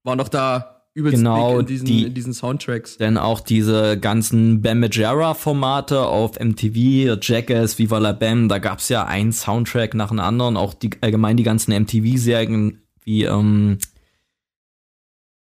war 0.04 0.14
noch 0.16 0.28
da 0.28 0.77
übelst 0.94 1.18
Genau, 1.18 1.60
in 1.60 1.66
diesen, 1.66 1.86
die- 1.86 2.02
in 2.04 2.14
diesen 2.14 2.32
Soundtracks. 2.32 2.96
Dann 2.98 3.18
auch 3.18 3.40
diese 3.40 3.98
ganzen 3.98 4.62
Bam 4.62 4.80
Majera 4.80 5.34
Formate 5.34 6.00
auf 6.06 6.38
MTV, 6.40 7.18
Jackass, 7.22 7.78
Viva 7.78 7.98
la 7.98 8.12
Bam, 8.12 8.48
da 8.48 8.58
gab's 8.58 8.88
ja 8.88 9.04
einen 9.04 9.32
Soundtrack 9.32 9.94
nach 9.94 10.08
dem 10.08 10.18
anderen, 10.20 10.56
auch 10.56 10.74
die 10.74 10.90
allgemein 11.00 11.36
die 11.36 11.42
ganzen 11.44 11.72
MTV-Serien 11.72 12.82
wie, 13.04 13.24
ähm, 13.24 13.78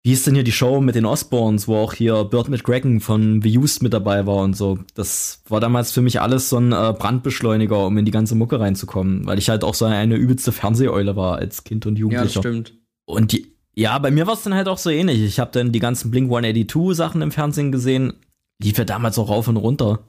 wie 0.04 0.14
ist 0.14 0.26
denn 0.26 0.36
hier 0.36 0.44
die 0.46 0.52
Show 0.54 0.80
mit 0.80 0.96
den 0.96 1.06
Osborns, 1.06 1.68
wo 1.68 1.76
auch 1.76 1.94
hier 1.94 2.24
Bird 2.24 2.48
McGregor 2.48 3.00
von 3.02 3.42
The 3.42 3.58
Used 3.58 3.84
mit 3.84 3.92
dabei 3.94 4.26
war 4.26 4.38
und 4.38 4.56
so. 4.56 4.80
Das 4.94 5.42
war 5.50 5.60
damals 5.60 5.92
für 5.92 6.02
mich 6.02 6.22
alles 6.22 6.48
so 6.50 6.58
ein 6.58 6.72
äh, 6.72 6.94
Brandbeschleuniger, 6.98 7.86
um 7.86 7.98
in 7.98 8.06
die 8.06 8.12
ganze 8.12 8.36
Mucke 8.36 8.60
reinzukommen, 8.60 9.26
weil 9.26 9.38
ich 9.38 9.50
halt 9.50 9.64
auch 9.66 9.74
so 9.74 9.84
eine 9.86 10.16
übelste 10.16 10.52
Fernseheule 10.54 11.16
war 11.18 11.38
als 11.38 11.64
Kind 11.66 11.86
und 11.86 11.98
Ja, 12.00 12.24
das 12.24 12.36
Jugendlicher. 12.36 12.40
stimmt. 12.40 12.74
Und 13.06 13.32
die, 13.34 13.57
ja, 13.78 13.98
bei 14.00 14.10
mir 14.10 14.26
war 14.26 14.34
es 14.34 14.42
dann 14.42 14.56
halt 14.56 14.68
auch 14.68 14.80
so 14.80 14.90
ähnlich. 14.90 15.22
Ich 15.22 15.40
habe 15.40 15.52
dann 15.52 15.72
die 15.72 15.80
ganzen 15.80 16.10
Blink 16.10 16.32
182 16.32 16.98
Sachen 16.98 17.22
im 17.22 17.32
Fernsehen 17.32 17.72
gesehen. 17.72 18.14
Lief 18.60 18.78
ja 18.80 18.86
damals 18.86 19.20
auch 19.20 19.30
rauf 19.30 19.48
und 19.48 19.58
runter. 19.58 20.00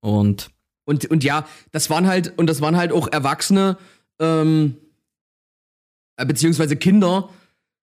Und 0.00 0.50
Und, 0.84 1.06
und 1.06 1.24
ja, 1.24 1.44
das 1.72 1.90
waren 1.90 2.06
halt, 2.06 2.38
und 2.38 2.46
das 2.46 2.60
waren 2.60 2.76
halt 2.76 2.92
auch 2.92 3.08
Erwachsene, 3.08 3.76
ähm, 4.20 4.76
äh, 6.16 6.24
beziehungsweise 6.24 6.76
Kinder 6.76 7.30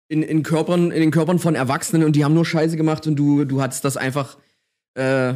in, 0.09 0.23
in 0.23 0.43
Körpern, 0.43 0.91
in 0.91 0.99
den 0.99 1.11
Körpern 1.11 1.39
von 1.39 1.55
Erwachsenen 1.55 2.03
und 2.03 2.17
die 2.17 2.25
haben 2.25 2.33
nur 2.33 2.45
Scheiße 2.45 2.75
gemacht 2.75 3.07
und 3.07 3.15
du, 3.15 3.45
du 3.45 3.61
hattest 3.61 3.85
das 3.85 3.95
einfach 3.95 4.37
äh, 4.95 5.35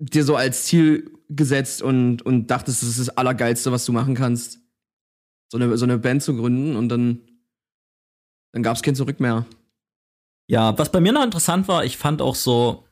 dir 0.00 0.24
so 0.24 0.34
als 0.34 0.64
Ziel 0.64 1.12
gesetzt 1.28 1.80
und, 1.80 2.22
und 2.22 2.50
dachtest, 2.50 2.82
das 2.82 2.88
ist 2.88 2.98
das 2.98 3.16
Allergeilste, 3.16 3.70
was 3.70 3.84
du 3.84 3.92
machen 3.92 4.16
kannst. 4.16 4.58
So 5.52 5.58
eine, 5.58 5.76
so 5.78 5.84
eine 5.84 5.98
Band 5.98 6.24
zu 6.24 6.34
gründen 6.34 6.74
und 6.74 6.88
dann, 6.88 7.20
dann 8.52 8.62
gab 8.62 8.76
es 8.76 8.82
kein 8.82 8.94
Zurück 8.94 9.20
mehr. 9.20 9.46
ja, 10.48 10.76
was 10.78 10.92
bei 10.92 11.00
mir 11.00 11.12
noch 11.12 11.24
interessant 11.24 11.68
war, 11.68 11.84
ich 11.84 11.96
fand 11.96 12.20
auch 12.22 12.34
so, 12.34 12.84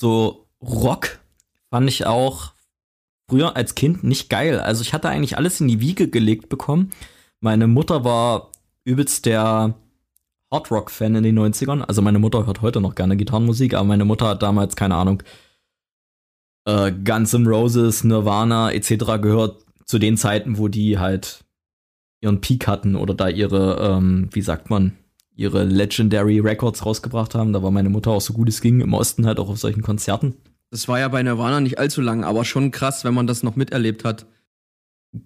so 0.00 0.48
Rock 0.60 1.20
fand 1.70 1.88
ich 1.88 2.06
auch 2.06 2.52
früher 3.28 3.56
als 3.56 3.74
Kind 3.74 4.04
nicht 4.04 4.30
geil. 4.30 4.60
Also 4.60 4.82
ich 4.82 4.92
hatte 4.92 5.08
eigentlich 5.08 5.36
alles 5.36 5.60
in 5.60 5.68
die 5.68 5.80
Wiege 5.80 6.08
gelegt 6.08 6.48
bekommen. 6.48 6.90
Meine 7.40 7.66
Mutter 7.66 8.04
war 8.04 8.50
übelst 8.84 9.26
der 9.26 9.74
Hard 10.50 10.70
Rock 10.70 10.90
Fan 10.90 11.14
in 11.16 11.24
den 11.24 11.38
90ern. 11.38 11.82
Also 11.82 12.02
meine 12.02 12.18
Mutter 12.18 12.46
hört 12.46 12.62
heute 12.62 12.80
noch 12.80 12.94
gerne 12.94 13.16
Gitarrenmusik, 13.16 13.74
aber 13.74 13.84
meine 13.84 14.04
Mutter 14.04 14.28
hat 14.28 14.42
damals, 14.42 14.76
keine 14.76 14.94
Ahnung, 14.94 15.22
äh, 16.66 16.92
Guns 16.92 17.34
N' 17.34 17.46
Roses, 17.46 18.04
Nirvana 18.04 18.72
etc. 18.72 19.20
gehört 19.20 19.64
zu 19.84 19.98
den 19.98 20.16
Zeiten, 20.16 20.58
wo 20.58 20.68
die 20.68 20.98
halt 20.98 21.44
ihren 22.26 22.40
Peak 22.40 22.66
hatten 22.66 22.96
oder 22.96 23.14
da 23.14 23.28
ihre, 23.28 23.78
ähm, 23.80 24.28
wie 24.32 24.42
sagt 24.42 24.68
man, 24.68 24.92
ihre 25.34 25.64
Legendary 25.64 26.40
Records 26.40 26.84
rausgebracht 26.84 27.34
haben. 27.34 27.52
Da 27.52 27.62
war 27.62 27.70
meine 27.70 27.88
Mutter 27.88 28.10
auch 28.10 28.20
so 28.20 28.32
gut 28.32 28.48
es 28.48 28.60
ging, 28.60 28.80
im 28.80 28.94
Osten 28.94 29.26
halt 29.26 29.38
auch 29.38 29.48
auf 29.48 29.58
solchen 29.58 29.82
Konzerten. 29.82 30.34
Das 30.70 30.88
war 30.88 30.98
ja 30.98 31.08
bei 31.08 31.22
Nirvana 31.22 31.60
nicht 31.60 31.78
allzu 31.78 32.00
lang, 32.00 32.24
aber 32.24 32.44
schon 32.44 32.70
krass, 32.70 33.04
wenn 33.04 33.14
man 33.14 33.26
das 33.26 33.42
noch 33.42 33.54
miterlebt 33.56 34.04
hat. 34.04 34.26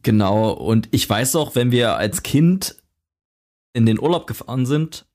Genau, 0.02 0.50
und 0.52 0.88
ich 0.90 1.09
weiß 1.09 1.37
auch, 1.37 1.54
wenn 1.54 1.71
wir 1.71 1.97
als 1.97 2.23
Kind 2.23 2.76
in 3.73 3.87
den 3.87 3.99
Urlaub 3.99 4.26
gefahren 4.26 4.66
sind, 4.66 5.07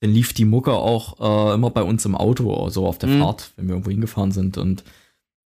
dann 0.00 0.10
lief 0.10 0.32
die 0.32 0.44
Mucke 0.44 0.72
auch 0.72 1.50
äh, 1.50 1.54
immer 1.54 1.70
bei 1.70 1.82
uns 1.82 2.04
im 2.04 2.14
Auto, 2.14 2.68
so 2.68 2.86
auf 2.86 2.98
der 2.98 3.08
Mhm. 3.08 3.20
Fahrt, 3.20 3.52
wenn 3.56 3.66
wir 3.66 3.74
irgendwo 3.74 3.90
hingefahren 3.90 4.32
sind. 4.32 4.58
Und 4.58 4.84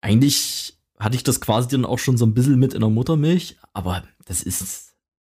eigentlich 0.00 0.76
hatte 0.98 1.16
ich 1.16 1.24
das 1.24 1.40
quasi 1.40 1.68
dann 1.68 1.84
auch 1.84 1.98
schon 1.98 2.16
so 2.16 2.26
ein 2.26 2.34
bisschen 2.34 2.58
mit 2.58 2.74
in 2.74 2.80
der 2.80 2.90
Muttermilch, 2.90 3.56
aber 3.72 4.02
das 4.24 4.42
ist 4.42 4.87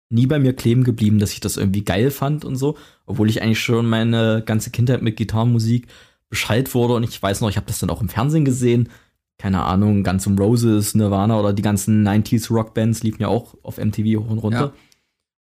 nie 0.09 0.27
bei 0.27 0.39
mir 0.39 0.53
kleben 0.53 0.83
geblieben, 0.83 1.19
dass 1.19 1.33
ich 1.33 1.39
das 1.39 1.57
irgendwie 1.57 1.83
geil 1.83 2.11
fand 2.11 2.45
und 2.45 2.55
so, 2.55 2.77
obwohl 3.05 3.29
ich 3.29 3.41
eigentlich 3.41 3.59
schon 3.59 3.87
meine 3.87 4.43
ganze 4.45 4.69
Kindheit 4.69 5.01
mit 5.01 5.17
Gitarrenmusik 5.17 5.87
Bescheid 6.29 6.73
wurde 6.73 6.95
und 6.95 7.03
ich 7.03 7.21
weiß 7.21 7.41
noch, 7.41 7.49
ich 7.49 7.57
habe 7.57 7.67
das 7.67 7.79
dann 7.79 7.89
auch 7.89 8.01
im 8.01 8.09
Fernsehen 8.09 8.45
gesehen. 8.45 8.89
Keine 9.37 9.63
Ahnung, 9.63 10.03
Guns 10.03 10.25
N' 10.27 10.37
Roses, 10.37 10.95
Nirvana 10.95 11.39
oder 11.39 11.53
die 11.53 11.61
ganzen 11.61 12.07
90s 12.07 12.51
Rockbands 12.51 13.03
liefen 13.03 13.21
ja 13.21 13.27
auch 13.27 13.55
auf 13.63 13.77
MTV 13.77 14.19
hoch 14.19 14.29
und 14.29 14.39
runter. 14.39 14.59
Ja. 14.59 14.73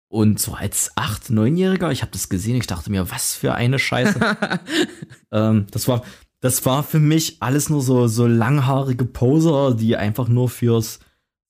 Und 0.08 0.38
so 0.38 0.52
als 0.52 0.94
8-, 0.96 1.30
9-Jähriger, 1.30 1.90
ich 1.90 2.02
habe 2.02 2.12
das 2.12 2.28
gesehen, 2.28 2.56
ich 2.56 2.66
dachte 2.66 2.90
mir, 2.90 3.10
was 3.10 3.34
für 3.34 3.54
eine 3.54 3.78
Scheiße. 3.78 4.20
ähm, 5.32 5.66
das 5.70 5.88
war 5.88 6.02
das 6.40 6.66
war 6.66 6.82
für 6.82 6.98
mich 6.98 7.36
alles 7.40 7.70
nur 7.70 7.80
so 7.80 8.08
so 8.08 8.26
langhaarige 8.26 9.04
Poser, 9.04 9.74
die 9.74 9.96
einfach 9.96 10.28
nur 10.28 10.48
fürs 10.48 10.98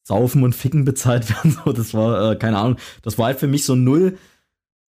Saufen 0.04 0.42
und 0.42 0.54
Ficken 0.54 0.84
bezahlt 0.84 1.28
werden. 1.30 1.56
So, 1.64 1.72
das 1.72 1.94
war 1.94 2.32
äh, 2.32 2.36
keine 2.36 2.58
Ahnung, 2.58 2.78
das 3.02 3.18
war 3.18 3.26
halt 3.26 3.38
für 3.38 3.46
mich 3.46 3.64
so 3.64 3.74
null. 3.74 4.18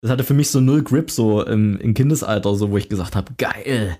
Das 0.01 0.11
hatte 0.11 0.23
für 0.23 0.33
mich 0.33 0.49
so 0.49 0.59
null 0.59 0.83
Grip 0.83 1.09
so 1.09 1.45
im, 1.45 1.79
im 1.79 1.93
Kindesalter, 1.93 2.55
so 2.55 2.71
wo 2.71 2.77
ich 2.77 2.89
gesagt 2.89 3.15
habe, 3.15 3.33
geil, 3.37 3.97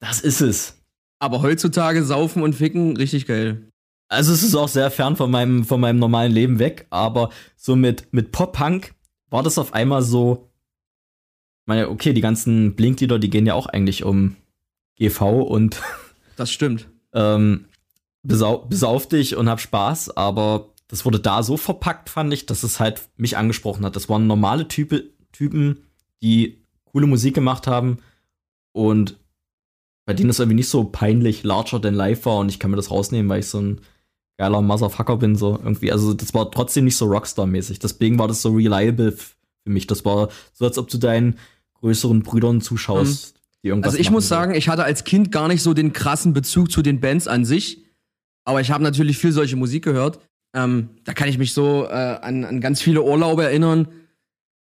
das 0.00 0.20
ist 0.20 0.40
es. 0.40 0.78
Aber 1.18 1.42
heutzutage 1.42 2.02
saufen 2.04 2.42
und 2.42 2.54
ficken, 2.54 2.96
richtig 2.96 3.26
geil. 3.26 3.70
Also 4.08 4.32
es 4.32 4.42
ist 4.42 4.54
auch 4.56 4.68
sehr 4.68 4.90
fern 4.90 5.16
von 5.16 5.30
meinem, 5.30 5.64
von 5.64 5.80
meinem 5.80 5.98
normalen 5.98 6.32
Leben 6.32 6.58
weg, 6.58 6.86
aber 6.90 7.30
so 7.56 7.76
mit, 7.76 8.12
mit 8.12 8.32
Pop-Punk 8.32 8.94
war 9.28 9.42
das 9.42 9.58
auf 9.58 9.72
einmal 9.74 10.02
so, 10.02 10.50
ich 11.62 11.66
meine, 11.66 11.88
okay, 11.90 12.12
die 12.12 12.20
ganzen 12.20 12.74
Blink-Lieder, 12.74 13.18
die 13.18 13.30
gehen 13.30 13.46
ja 13.46 13.54
auch 13.54 13.66
eigentlich 13.66 14.02
um 14.02 14.36
GV 14.96 15.42
und 15.42 15.80
Das 16.36 16.50
stimmt. 16.50 16.88
ähm, 17.12 17.66
besau 18.22 18.66
besauf 18.66 19.08
dich 19.08 19.36
und 19.36 19.48
hab 19.48 19.60
Spaß, 19.60 20.16
aber 20.16 20.70
das 20.88 21.04
wurde 21.04 21.20
da 21.20 21.42
so 21.42 21.56
verpackt, 21.56 22.10
fand 22.10 22.32
ich, 22.32 22.46
dass 22.46 22.62
es 22.62 22.80
halt 22.80 23.08
mich 23.16 23.36
angesprochen 23.36 23.84
hat. 23.84 23.96
Das 23.96 24.08
waren 24.08 24.26
normale 24.26 24.68
Type, 24.68 25.04
Typen, 25.32 25.84
die 26.22 26.64
coole 26.84 27.06
Musik 27.06 27.34
gemacht 27.34 27.66
haben 27.66 27.98
und 28.72 29.16
bei 30.04 30.14
denen 30.14 30.30
es 30.30 30.40
irgendwie 30.40 30.56
nicht 30.56 30.68
so 30.68 30.84
peinlich 30.84 31.44
larger 31.44 31.80
than 31.80 31.94
life 31.94 32.24
war 32.24 32.38
und 32.38 32.48
ich 32.48 32.58
kann 32.58 32.70
mir 32.70 32.76
das 32.76 32.90
rausnehmen, 32.90 33.28
weil 33.28 33.40
ich 33.40 33.46
so 33.46 33.60
ein 33.60 33.80
geiler 34.40 34.62
Motherfucker 34.62 35.18
bin, 35.18 35.36
so 35.36 35.52
irgendwie. 35.62 35.92
Also 35.92 36.14
das 36.14 36.34
war 36.34 36.50
trotzdem 36.50 36.86
nicht 36.86 36.96
so 36.96 37.06
Rockstar-mäßig. 37.06 37.78
Deswegen 37.78 38.18
war 38.18 38.26
das 38.26 38.42
so 38.42 38.54
reliable 38.54 39.12
für 39.12 39.34
mich. 39.66 39.86
Das 39.86 40.04
war 40.04 40.30
so, 40.54 40.64
als 40.64 40.78
ob 40.78 40.88
du 40.88 40.98
deinen 40.98 41.38
größeren 41.74 42.22
Brüdern 42.22 42.60
zuschaust, 42.60 43.34
die 43.62 43.68
irgendwas 43.68 43.92
Also 43.92 44.00
ich 44.00 44.10
muss 44.10 44.28
sagen, 44.28 44.54
ich 44.54 44.68
hatte 44.68 44.82
als 44.82 45.04
Kind 45.04 45.30
gar 45.30 45.46
nicht 45.46 45.62
so 45.62 45.74
den 45.74 45.92
krassen 45.92 46.32
Bezug 46.32 46.72
zu 46.72 46.82
den 46.82 47.00
Bands 47.00 47.28
an 47.28 47.44
sich. 47.44 47.84
Aber 48.44 48.60
ich 48.60 48.70
habe 48.70 48.82
natürlich 48.82 49.18
viel 49.18 49.32
solche 49.32 49.56
Musik 49.56 49.84
gehört. 49.84 50.18
Ähm, 50.54 50.90
da 51.04 51.12
kann 51.12 51.28
ich 51.28 51.38
mich 51.38 51.52
so 51.52 51.86
äh, 51.86 51.92
an, 51.92 52.44
an 52.44 52.60
ganz 52.60 52.80
viele 52.80 53.02
Urlaube 53.02 53.44
erinnern, 53.44 53.88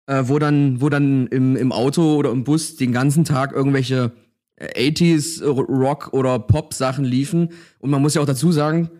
äh, 0.06 0.24
wo 0.26 0.38
dann, 0.38 0.80
wo 0.80 0.88
dann 0.88 1.28
im, 1.28 1.56
im 1.56 1.72
Auto 1.72 2.16
oder 2.16 2.30
im 2.30 2.44
Bus 2.44 2.76
den 2.76 2.92
ganzen 2.92 3.24
Tag 3.24 3.52
irgendwelche 3.52 4.12
äh, 4.56 4.90
80s 4.90 5.44
Rock 5.44 6.12
oder 6.12 6.38
Pop 6.38 6.74
Sachen 6.74 7.04
liefen. 7.04 7.50
Und 7.78 7.90
man 7.90 8.02
muss 8.02 8.14
ja 8.14 8.22
auch 8.22 8.26
dazu 8.26 8.50
sagen, 8.50 8.90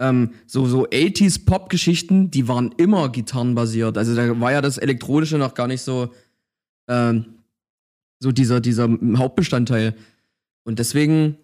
ähm, 0.00 0.30
so, 0.46 0.66
so 0.66 0.86
80s 0.86 1.44
Pop-Geschichten, 1.44 2.30
die 2.30 2.48
waren 2.48 2.72
immer 2.78 3.10
gitarrenbasiert. 3.10 3.98
Also 3.98 4.16
da 4.16 4.40
war 4.40 4.52
ja 4.52 4.62
das 4.62 4.78
Elektronische 4.78 5.36
noch 5.36 5.54
gar 5.54 5.66
nicht 5.66 5.82
so, 5.82 6.10
ähm, 6.88 7.26
so 8.18 8.32
dieser, 8.32 8.60
dieser 8.60 8.88
Hauptbestandteil. 9.16 9.94
Und 10.64 10.78
deswegen, 10.78 11.36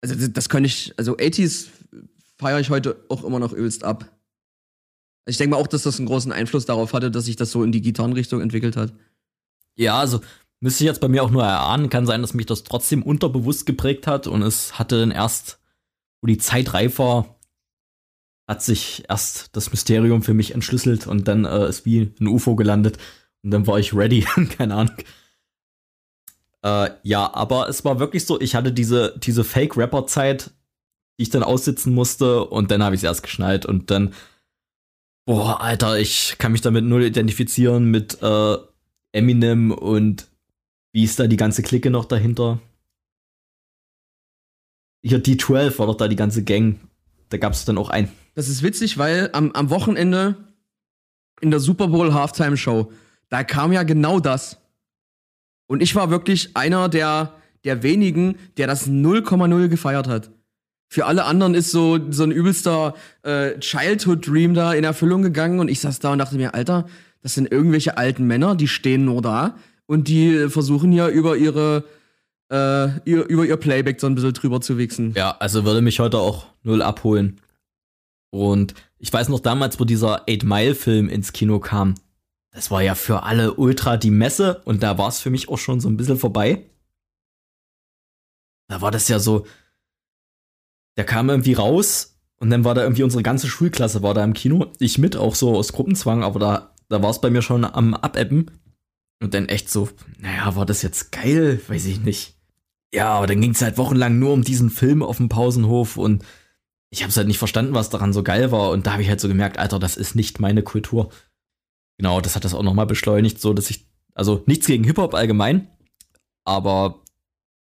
also 0.00 0.14
das, 0.14 0.32
das 0.32 0.48
könnte 0.48 0.68
ich, 0.68 0.94
also 0.96 1.16
80s 1.16 1.68
feiere 2.38 2.60
ich 2.60 2.70
heute 2.70 3.04
auch 3.08 3.24
immer 3.24 3.38
noch 3.38 3.52
übelst 3.52 3.84
ab. 3.84 4.04
Also 5.26 5.34
ich 5.34 5.36
denke 5.36 5.54
mal 5.54 5.62
auch, 5.62 5.66
dass 5.66 5.82
das 5.82 5.98
einen 5.98 6.08
großen 6.08 6.32
Einfluss 6.32 6.64
darauf 6.66 6.92
hatte, 6.92 7.10
dass 7.10 7.26
sich 7.26 7.36
das 7.36 7.50
so 7.50 7.62
in 7.62 7.72
die 7.72 7.82
Gitarrenrichtung 7.82 8.40
entwickelt 8.40 8.76
hat. 8.76 8.92
Ja, 9.76 9.98
also 9.98 10.20
müsste 10.60 10.84
ich 10.84 10.88
jetzt 10.88 11.00
bei 11.00 11.08
mir 11.08 11.22
auch 11.22 11.30
nur 11.30 11.44
erahnen. 11.44 11.90
Kann 11.90 12.06
sein, 12.06 12.22
dass 12.22 12.34
mich 12.34 12.46
das 12.46 12.64
trotzdem 12.64 13.02
unterbewusst 13.02 13.66
geprägt 13.66 14.06
hat 14.06 14.26
und 14.26 14.42
es 14.42 14.78
hatte 14.78 14.98
dann 14.98 15.10
erst, 15.10 15.60
wo 16.22 16.26
die 16.26 16.38
Zeit 16.38 16.72
reif 16.72 16.98
war, 16.98 17.38
hat 18.48 18.62
sich 18.62 19.04
erst 19.08 19.54
das 19.54 19.70
Mysterium 19.70 20.22
für 20.22 20.34
mich 20.34 20.54
entschlüsselt 20.54 21.06
und 21.06 21.28
dann 21.28 21.44
äh, 21.44 21.68
ist 21.68 21.84
wie 21.84 22.12
ein 22.20 22.26
UFO 22.26 22.56
gelandet 22.56 22.98
und 23.42 23.52
dann 23.52 23.66
war 23.66 23.78
ich 23.78 23.94
ready. 23.94 24.20
Keine 24.56 24.74
Ahnung. 24.74 24.96
Äh, 26.62 26.90
ja, 27.02 27.32
aber 27.34 27.68
es 27.68 27.84
war 27.84 27.98
wirklich 27.98 28.26
so, 28.26 28.40
ich 28.40 28.54
hatte 28.54 28.72
diese, 28.72 29.14
diese 29.18 29.44
Fake-Rapper-Zeit, 29.44 30.50
die 31.18 31.22
ich 31.22 31.30
dann 31.30 31.42
aussitzen 31.42 31.94
musste 31.94 32.44
und 32.44 32.70
dann 32.70 32.82
habe 32.82 32.94
ich 32.94 33.00
es 33.00 33.04
erst 33.04 33.22
geschnallt 33.22 33.66
und 33.66 33.90
dann, 33.90 34.14
boah, 35.26 35.60
Alter, 35.60 35.98
ich 35.98 36.36
kann 36.38 36.52
mich 36.52 36.60
damit 36.60 36.84
null 36.84 37.04
identifizieren 37.04 37.90
mit 37.90 38.22
äh, 38.22 38.56
Eminem 39.12 39.72
und 39.72 40.28
wie 40.92 41.04
ist 41.04 41.18
da 41.18 41.26
die 41.26 41.36
ganze 41.36 41.62
Clique 41.62 41.90
noch 41.90 42.04
dahinter? 42.04 42.60
Hier 45.02 45.22
D12 45.22 45.78
war 45.78 45.86
doch 45.86 45.96
da 45.96 46.08
die 46.08 46.16
ganze 46.16 46.44
Gang. 46.44 46.80
Da 47.30 47.38
gab 47.38 47.52
es 47.52 47.64
dann 47.64 47.78
auch 47.78 47.88
ein. 47.88 48.10
Das 48.34 48.48
ist 48.48 48.62
witzig, 48.62 48.98
weil 48.98 49.30
am, 49.32 49.52
am 49.52 49.70
Wochenende 49.70 50.36
in 51.40 51.50
der 51.50 51.60
Super 51.60 51.88
Bowl 51.88 52.12
Halftime 52.12 52.56
Show, 52.56 52.92
da 53.28 53.44
kam 53.44 53.72
ja 53.72 53.82
genau 53.82 54.20
das. 54.20 54.59
Und 55.70 55.84
ich 55.84 55.94
war 55.94 56.10
wirklich 56.10 56.56
einer 56.56 56.88
der, 56.88 57.34
der 57.62 57.84
wenigen, 57.84 58.34
der 58.56 58.66
das 58.66 58.88
0,0 58.88 59.68
gefeiert 59.68 60.08
hat. 60.08 60.32
Für 60.88 61.06
alle 61.06 61.26
anderen 61.26 61.54
ist 61.54 61.70
so, 61.70 61.96
so 62.10 62.24
ein 62.24 62.32
übelster 62.32 62.94
äh, 63.22 63.56
Childhood-Dream 63.56 64.54
da 64.54 64.72
in 64.72 64.82
Erfüllung 64.82 65.22
gegangen 65.22 65.60
und 65.60 65.68
ich 65.68 65.78
saß 65.78 66.00
da 66.00 66.10
und 66.10 66.18
dachte 66.18 66.34
mir, 66.34 66.54
Alter, 66.54 66.86
das 67.22 67.34
sind 67.34 67.52
irgendwelche 67.52 67.96
alten 67.96 68.26
Männer, 68.26 68.56
die 68.56 68.66
stehen 68.66 69.04
nur 69.04 69.22
da 69.22 69.58
und 69.86 70.08
die 70.08 70.48
versuchen 70.48 70.90
ja 70.90 71.08
über 71.08 71.36
ihre 71.36 71.84
äh, 72.50 72.98
über 73.04 73.44
ihr 73.44 73.56
Playback 73.56 74.00
so 74.00 74.08
ein 74.08 74.16
bisschen 74.16 74.32
drüber 74.32 74.60
zu 74.60 74.76
wichsen. 74.76 75.12
Ja, 75.14 75.36
also 75.38 75.64
würde 75.64 75.82
mich 75.82 76.00
heute 76.00 76.18
auch 76.18 76.46
null 76.64 76.82
abholen. 76.82 77.40
Und 78.30 78.74
ich 78.98 79.12
weiß 79.12 79.28
noch 79.28 79.38
damals, 79.38 79.78
wo 79.78 79.84
dieser 79.84 80.28
Eight 80.28 80.42
Mile 80.42 80.74
Film 80.74 81.08
ins 81.08 81.32
Kino 81.32 81.60
kam. 81.60 81.94
Das 82.52 82.70
war 82.70 82.82
ja 82.82 82.94
für 82.94 83.22
alle 83.22 83.54
ultra 83.54 83.96
die 83.96 84.10
Messe 84.10 84.60
und 84.64 84.82
da 84.82 84.98
war 84.98 85.08
es 85.08 85.20
für 85.20 85.30
mich 85.30 85.48
auch 85.48 85.58
schon 85.58 85.80
so 85.80 85.88
ein 85.88 85.96
bisschen 85.96 86.18
vorbei. 86.18 86.66
Da 88.68 88.80
war 88.80 88.90
das 88.90 89.08
ja 89.08 89.18
so, 89.18 89.46
der 90.96 91.04
kam 91.04 91.30
irgendwie 91.30 91.54
raus 91.54 92.20
und 92.36 92.50
dann 92.50 92.64
war 92.64 92.74
da 92.74 92.82
irgendwie 92.82 93.02
unsere 93.02 93.22
ganze 93.22 93.48
Schulklasse 93.48 94.02
war 94.02 94.14
da 94.14 94.24
im 94.24 94.34
Kino. 94.34 94.72
Ich 94.78 94.98
mit, 94.98 95.16
auch 95.16 95.34
so 95.34 95.56
aus 95.56 95.72
Gruppenzwang, 95.72 96.24
aber 96.24 96.40
da, 96.40 96.74
da 96.88 97.02
war 97.02 97.10
es 97.10 97.20
bei 97.20 97.30
mir 97.30 97.42
schon 97.42 97.64
am 97.64 97.94
Abebben. 97.94 98.50
Und 99.22 99.34
dann 99.34 99.48
echt 99.48 99.68
so, 99.70 99.88
naja, 100.18 100.56
war 100.56 100.64
das 100.64 100.82
jetzt 100.82 101.12
geil? 101.12 101.60
Weiß 101.68 101.84
ich 101.84 102.00
nicht. 102.00 102.36
Ja, 102.92 103.10
aber 103.10 103.26
dann 103.26 103.40
ging 103.40 103.50
es 103.50 103.62
halt 103.62 103.76
wochenlang 103.76 104.18
nur 104.18 104.32
um 104.32 104.42
diesen 104.42 104.70
Film 104.70 105.02
auf 105.02 105.18
dem 105.18 105.28
Pausenhof 105.28 105.96
und 105.96 106.24
ich 106.88 107.02
habe 107.02 107.10
es 107.10 107.16
halt 107.16 107.28
nicht 107.28 107.38
verstanden, 107.38 107.74
was 107.74 107.90
daran 107.90 108.12
so 108.12 108.22
geil 108.22 108.50
war. 108.50 108.70
Und 108.70 108.86
da 108.86 108.92
habe 108.92 109.02
ich 109.02 109.08
halt 109.08 109.20
so 109.20 109.28
gemerkt, 109.28 109.58
Alter, 109.58 109.78
das 109.78 109.96
ist 109.96 110.16
nicht 110.16 110.40
meine 110.40 110.62
Kultur. 110.62 111.10
Genau, 112.00 112.22
das 112.22 112.34
hat 112.34 112.46
das 112.46 112.54
auch 112.54 112.62
nochmal 112.62 112.86
beschleunigt, 112.86 113.38
so 113.42 113.52
dass 113.52 113.68
ich, 113.68 113.86
also 114.14 114.42
nichts 114.46 114.66
gegen 114.66 114.84
Hip-Hop 114.84 115.12
allgemein, 115.12 115.68
aber 116.46 117.02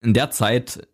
in 0.02 0.14
der 0.14 0.30
Zeit 0.30 0.88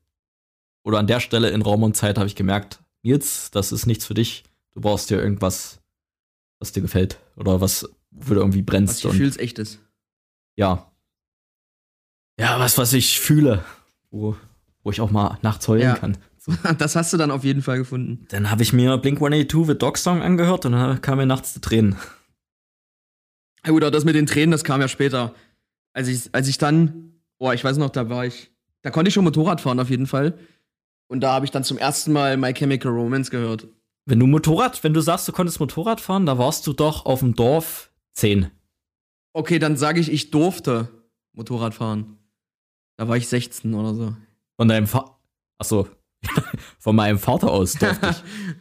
oder 0.85 0.99
an 0.99 1.07
der 1.07 1.19
Stelle 1.19 1.49
in 1.49 1.61
Raum 1.61 1.83
und 1.83 1.97
Zeit 1.97 2.17
habe 2.17 2.27
ich 2.27 2.37
gemerkt, 2.37 2.81
Nils, 3.03 3.51
das 3.51 3.73
ist 3.73 3.87
nichts 3.87 4.05
für 4.05 4.13
dich. 4.13 4.45
Du 4.73 4.79
brauchst 4.79 5.09
dir 5.09 5.21
irgendwas, 5.21 5.81
was 6.59 6.71
dir 6.71 6.79
gefällt 6.79 7.19
oder 7.35 7.59
was, 7.59 7.89
wofür 8.11 8.35
du 8.35 8.41
irgendwie 8.41 8.61
brennst. 8.61 9.03
Was 9.03 9.11
Gefühls 9.11 9.35
echt 9.35 9.59
ist. 9.59 9.79
Ja. 10.55 10.89
Ja, 12.39 12.57
was, 12.57 12.77
was 12.77 12.93
ich 12.93 13.19
fühle 13.19 13.65
wo, 14.11 14.37
wo 14.81 14.91
ich 14.91 15.01
auch 15.01 15.11
mal 15.11 15.37
nachts 15.41 15.67
heulen 15.67 15.83
ja. 15.83 15.95
kann. 15.95 16.17
So. 16.37 16.53
Das 16.77 16.95
hast 16.95 17.11
du 17.11 17.17
dann 17.17 17.31
auf 17.31 17.43
jeden 17.43 17.61
Fall 17.61 17.79
gefunden. 17.79 18.25
Dann 18.29 18.49
habe 18.49 18.63
ich 18.63 18.71
mir 18.71 18.97
Blink 18.97 19.17
182 19.17 19.67
The 19.67 19.77
Dog 19.77 19.97
Song 19.97 20.21
angehört 20.21 20.65
und 20.65 20.71
dann 20.71 21.01
kam 21.01 21.17
mir 21.17 21.25
nachts 21.25 21.53
die 21.53 21.59
Tränen. 21.59 21.97
Ja 23.65 23.71
gut, 23.71 23.83
aber 23.83 23.91
das 23.91 24.05
mit 24.05 24.15
den 24.15 24.27
Tränen, 24.27 24.51
das 24.51 24.63
kam 24.63 24.81
ja 24.81 24.87
später. 24.87 25.33
Als 25.93 26.07
ich, 26.07 26.29
als 26.33 26.47
ich 26.47 26.57
dann, 26.57 27.13
boah, 27.39 27.53
ich 27.53 27.63
weiß 27.63 27.77
noch, 27.77 27.89
da 27.89 28.09
war 28.09 28.25
ich, 28.25 28.51
da 28.83 28.91
konnte 28.91 29.07
ich 29.07 29.13
schon 29.13 29.23
Motorrad 29.23 29.61
fahren 29.61 29.79
auf 29.79 29.89
jeden 29.89 30.07
Fall. 30.07 30.37
Und 31.07 31.21
da 31.21 31.33
habe 31.33 31.45
ich 31.45 31.51
dann 31.51 31.63
zum 31.63 31.77
ersten 31.77 32.11
Mal 32.11 32.37
My 32.37 32.53
Chemical 32.53 32.91
Romance 32.91 33.31
gehört. 33.31 33.67
Wenn 34.05 34.19
du 34.19 34.27
Motorrad, 34.27 34.83
wenn 34.83 34.93
du 34.93 35.01
sagst, 35.01 35.27
du 35.27 35.31
konntest 35.31 35.59
Motorrad 35.59 35.99
fahren, 35.99 36.25
da 36.25 36.37
warst 36.37 36.67
du 36.67 36.73
doch 36.73 37.05
auf 37.05 37.19
dem 37.19 37.33
Dorf 37.33 37.91
10. 38.13 38.51
Okay, 39.33 39.57
dann 39.57 39.77
sage 39.77 39.99
ich, 39.99 40.11
ich 40.11 40.31
durfte 40.31 40.89
Motorrad 41.33 41.73
fahren. 41.73 42.17
Da 42.97 43.07
war 43.07 43.17
ich 43.17 43.27
16 43.27 43.73
oder 43.73 43.93
so. 43.93 44.15
Von 44.57 44.67
deinem 44.67 44.87
Vater. 44.87 45.19
Achso. 45.57 45.87
Von 46.79 46.95
meinem 46.95 47.19
Vater 47.19 47.51
aus 47.51 47.73
durfte 47.73 48.09
ich. 48.09 48.23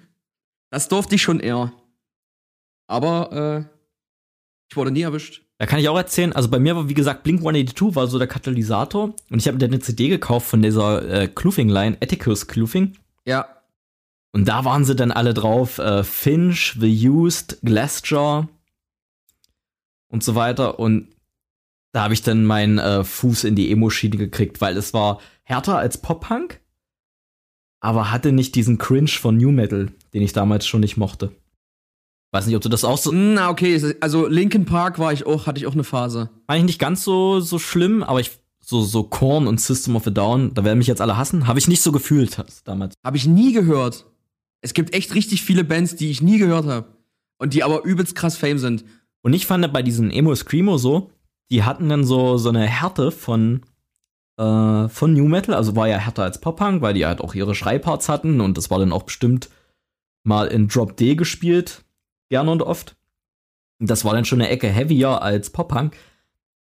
das 0.71 0.89
durfte 0.89 1.15
ich 1.15 1.23
schon 1.23 1.41
eher. 1.41 1.73
Aber 2.87 3.69
äh, 3.71 3.74
ich 4.75 4.77
wurde 4.77 4.91
nie 4.91 5.03
erwischt. 5.03 5.43
Da 5.59 5.67
kann 5.67 5.79
ich 5.79 5.89
auch 5.89 5.97
erzählen, 5.97 6.33
also 6.33 6.51
bei 6.51 6.59
mir 6.59 6.75
war, 6.75 6.89
wie 6.89 6.95
gesagt, 6.95 7.23
Blink 7.23 7.39
182 7.39 7.95
war 7.95 8.09
so 8.09 8.19
der 8.19 8.27
Katalysator 8.27 9.15
und 9.31 9.39
ich 9.39 9.47
habe 9.47 9.57
mir 9.57 9.67
eine 9.67 9.79
CD 9.79 10.09
gekauft 10.09 10.49
von 10.49 10.63
dieser 10.63 11.09
äh, 11.09 11.29
Kloofing-Line, 11.29 11.99
Atticus 12.03 12.49
Kloofing. 12.49 12.97
Ja. 13.25 13.47
Und 14.33 14.49
da 14.49 14.65
waren 14.65 14.85
sie 14.85 14.97
dann 14.97 15.13
alle 15.13 15.33
drauf, 15.33 15.79
äh, 15.79 16.03
Finch, 16.03 16.77
The 16.81 17.09
Used, 17.09 17.59
Glassjaw 17.63 18.49
und 20.09 20.25
so 20.25 20.35
weiter. 20.35 20.81
Und 20.81 21.15
da 21.93 22.03
habe 22.03 22.15
ich 22.15 22.23
dann 22.23 22.45
meinen 22.45 22.79
äh, 22.79 23.05
Fuß 23.05 23.45
in 23.45 23.55
die 23.55 23.71
Emo-Schiene 23.71 24.17
gekriegt, 24.17 24.61
weil 24.61 24.77
es 24.77 24.93
war 24.93 25.21
härter 25.45 25.79
als 25.79 25.99
Pop-Punk, 25.99 26.61
aber 27.79 28.11
hatte 28.11 28.33
nicht 28.33 28.57
diesen 28.57 28.79
Cringe 28.79 29.07
von 29.07 29.37
New 29.37 29.53
Metal, 29.53 29.93
den 30.15 30.23
ich 30.23 30.33
damals 30.33 30.67
schon 30.67 30.81
nicht 30.81 30.97
mochte. 30.97 31.31
Weiß 32.35 32.47
nicht, 32.47 32.57
ob 32.57 32.63
du 32.63 32.69
das 32.69 32.83
auch 32.83 32.99
so. 32.99 33.13
Na, 33.13 33.49
okay, 33.49 33.81
also 34.01 34.27
Linkin 34.27 34.65
Park 34.65 34.99
war 34.99 35.13
ich 35.13 35.25
auch, 35.25 35.47
hatte 35.47 35.61
ich 35.61 35.69
auch 35.69 35.75
eine 35.75 35.85
Phase. 35.85 36.31
War 36.49 36.57
ich 36.57 36.65
nicht 36.65 36.81
ganz 36.81 37.05
so, 37.05 37.39
so 37.39 37.61
schlimm, 37.61 38.03
aber 38.03 38.19
ich, 38.19 38.33
so, 38.59 38.83
so 38.83 39.05
Korn 39.05 39.47
und 39.47 39.61
System 39.61 39.95
of 39.95 40.05
a 40.09 40.11
Down, 40.11 40.53
da 40.53 40.65
werden 40.65 40.79
mich 40.79 40.89
jetzt 40.89 41.01
alle 41.01 41.17
hassen, 41.17 41.47
habe 41.47 41.61
ich 41.61 41.69
nicht 41.69 41.81
so 41.81 41.93
gefühlt 41.93 42.37
damals. 42.65 42.95
Habe 43.05 43.17
ich 43.17 43.29
nie 43.29 43.53
gehört. 43.53 44.07
Es 44.63 44.75
gibt 44.75 44.95
echt 44.95 45.15
richtig 45.15 45.43
viele 45.43 45.63
Bands, 45.63 45.95
die 45.95 46.11
ich 46.11 46.23
nie 46.23 46.39
gehört 46.39 46.67
habe. 46.67 46.89
Und 47.39 47.55
die 47.55 47.63
aber 47.63 47.85
übelst 47.85 48.17
krass 48.17 48.37
Fame 48.37 48.59
sind. 48.59 48.85
Und 49.23 49.33
ich 49.33 49.47
fand 49.47 49.73
bei 49.73 49.85
diesen 49.85 50.11
Emo 50.11 50.35
Screamo 50.35 50.77
so, 50.77 51.13
die 51.53 51.63
hatten 51.63 51.89
dann 51.89 52.03
so, 52.03 52.37
so 52.37 52.49
eine 52.49 52.67
Härte 52.67 53.13
von, 53.13 53.63
äh, 54.39 54.89
von 54.89 55.13
New 55.13 55.29
Metal, 55.29 55.55
also 55.55 55.77
war 55.77 55.87
ja 55.87 55.99
härter 55.99 56.25
als 56.25 56.41
Pop-Punk, 56.41 56.83
weil 56.83 56.95
die 56.95 57.07
halt 57.07 57.21
auch 57.21 57.37
ihre 57.37 57.55
Schreiparts 57.55 58.09
hatten 58.09 58.41
und 58.41 58.59
das 58.59 58.71
war 58.71 58.81
dann 58.81 58.93
auch 58.93 59.05
bestimmt 59.05 59.51
mal 60.25 60.49
in 60.49 60.67
Drop 60.67 60.97
D 60.97 61.15
gespielt, 61.15 61.84
gerne 62.35 62.51
und 62.51 62.63
oft. 62.63 62.97
Das 63.79 64.05
war 64.05 64.13
dann 64.13 64.25
schon 64.25 64.41
eine 64.41 64.51
Ecke 64.51 64.69
heavier 64.69 65.23
als 65.23 65.51
Pop-Punk, 65.51 65.97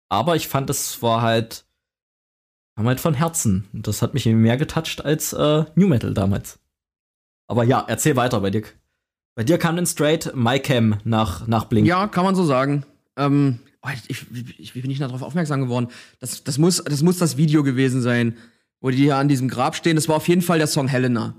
aber 0.10 0.36
ich 0.36 0.48
fand, 0.48 0.72
das 0.72 1.04
war 1.04 1.22
halt, 1.22 1.66
kam 2.76 2.88
halt 2.88 3.00
von 3.00 3.14
Herzen. 3.14 3.68
Das 3.74 4.02
hat 4.02 4.16
mich 4.16 4.26
mehr 4.26 4.58
getoucht 4.58 5.06
als 5.06 5.34
äh, 5.34 5.66
New 5.76 5.88
Metal 5.88 6.16
damals. 6.16 6.58
Aber 7.48 7.64
ja, 7.64 7.86
erzähl 7.88 8.16
weiter 8.16 8.42
bei 8.42 8.50
dir. 8.50 8.64
Bei 9.36 9.44
dir 9.44 9.60
kam 9.60 9.76
dann 9.76 9.86
straight 9.86 10.36
MyCam 10.36 11.00
nach, 11.04 11.46
nach 11.46 11.66
Blink. 11.66 11.88
Ja, 11.88 12.08
kann 12.08 12.26
man 12.26 12.34
so 12.34 12.44
sagen. 12.44 12.84
Ähm, 13.16 13.60
oh, 13.84 13.90
ich, 14.08 14.26
ich, 14.58 14.74
wie 14.74 14.82
bin 14.82 14.90
ich 14.90 14.98
darauf 14.98 15.22
aufmerksam 15.22 15.62
geworden? 15.62 15.90
Das, 16.20 16.44
das, 16.44 16.58
muss, 16.58 16.84
das 16.84 17.04
muss 17.04 17.20
das 17.20 17.38
Video 17.38 17.62
gewesen 17.62 18.02
sein, 18.02 18.36
wo 18.80 18.90
die 18.90 18.98
hier 18.98 19.18
an 19.18 19.28
diesem 19.28 19.48
Grab 19.48 19.76
stehen. 19.76 19.96
Das 19.96 20.08
war 20.08 20.16
auf 20.16 20.28
jeden 20.28 20.42
Fall 20.42 20.58
der 20.58 20.68
Song 20.68 20.88
Helena. 20.88 21.36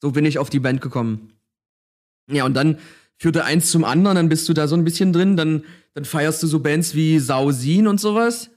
So 0.00 0.12
bin 0.12 0.24
ich 0.24 0.38
auf 0.38 0.48
die 0.48 0.60
Band 0.60 0.80
gekommen. 0.80 1.34
Ja, 2.30 2.46
und 2.46 2.54
dann 2.54 2.78
führte 3.18 3.44
eins 3.44 3.70
zum 3.70 3.84
anderen, 3.84 4.16
dann 4.16 4.28
bist 4.28 4.48
du 4.48 4.54
da 4.54 4.68
so 4.68 4.76
ein 4.76 4.84
bisschen 4.84 5.12
drin, 5.12 5.36
dann, 5.36 5.64
dann 5.94 6.04
feierst 6.04 6.42
du 6.42 6.46
so 6.46 6.60
Bands 6.60 6.94
wie 6.94 7.18
Sausin 7.18 7.86
und 7.86 8.00
sowas. 8.00 8.50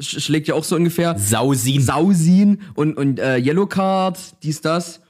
Sch 0.00 0.20
schlägt 0.20 0.48
ja 0.48 0.54
auch 0.54 0.64
so 0.64 0.76
ungefähr. 0.76 1.18
Sausin. 1.18 1.80
Sausin 1.80 2.60
und, 2.74 2.96
und 2.96 3.18
äh, 3.18 3.38
Yellowcard, 3.38 4.42
dies, 4.42 4.60
das. 4.60 5.00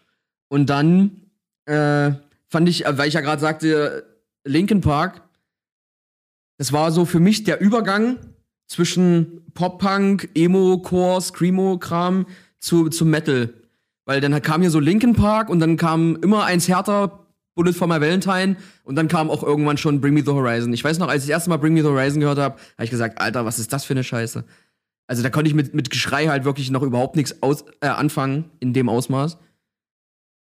Und 0.48 0.70
dann 0.70 1.22
äh, 1.66 2.12
fand 2.48 2.68
ich, 2.68 2.86
äh, 2.86 2.96
weil 2.96 3.08
ich 3.08 3.14
ja 3.14 3.20
gerade 3.20 3.40
sagte, 3.40 4.04
Linkin 4.44 4.80
Park, 4.80 5.22
das 6.58 6.72
war 6.72 6.90
so 6.92 7.04
für 7.04 7.20
mich 7.20 7.44
der 7.44 7.60
Übergang 7.60 8.18
zwischen 8.66 9.42
Pop-Punk, 9.54 10.30
Emo-Core, 10.34 11.20
Screamo-Kram 11.20 12.26
zu, 12.58 12.88
zu 12.88 13.04
Metal. 13.04 13.52
Weil 14.04 14.20
dann 14.20 14.40
kam 14.42 14.62
hier 14.62 14.70
so 14.70 14.80
Linkin 14.80 15.14
Park 15.14 15.48
und 15.48 15.60
dann 15.60 15.76
kam 15.76 16.16
immer 16.22 16.44
eins 16.44 16.68
härter, 16.68 17.26
Bullet 17.58 17.72
for 17.72 17.88
My 17.88 18.00
Valentine 18.00 18.56
und 18.84 18.96
dann 18.96 19.08
kam 19.08 19.30
auch 19.30 19.42
irgendwann 19.42 19.76
schon 19.76 20.00
Bring 20.00 20.14
Me 20.14 20.22
the 20.24 20.30
Horizon. 20.30 20.72
Ich 20.72 20.84
weiß 20.84 20.98
noch, 20.98 21.08
als 21.08 21.24
ich 21.24 21.28
das 21.28 21.36
erste 21.36 21.50
Mal 21.50 21.58
Bring 21.58 21.74
Me 21.74 21.82
the 21.82 21.88
Horizon 21.88 22.20
gehört 22.20 22.38
habe, 22.38 22.54
habe 22.54 22.84
ich 22.84 22.90
gesagt, 22.90 23.20
Alter, 23.20 23.44
was 23.44 23.58
ist 23.58 23.72
das 23.72 23.84
für 23.84 23.94
eine 23.94 24.04
Scheiße? 24.04 24.44
Also 25.08 25.22
da 25.22 25.30
konnte 25.30 25.48
ich 25.48 25.54
mit, 25.54 25.74
mit 25.74 25.90
Geschrei 25.90 26.28
halt 26.28 26.44
wirklich 26.44 26.70
noch 26.70 26.82
überhaupt 26.82 27.16
nichts 27.16 27.42
aus, 27.42 27.64
äh, 27.80 27.88
anfangen 27.88 28.50
in 28.60 28.72
dem 28.72 28.88
Ausmaß. 28.88 29.38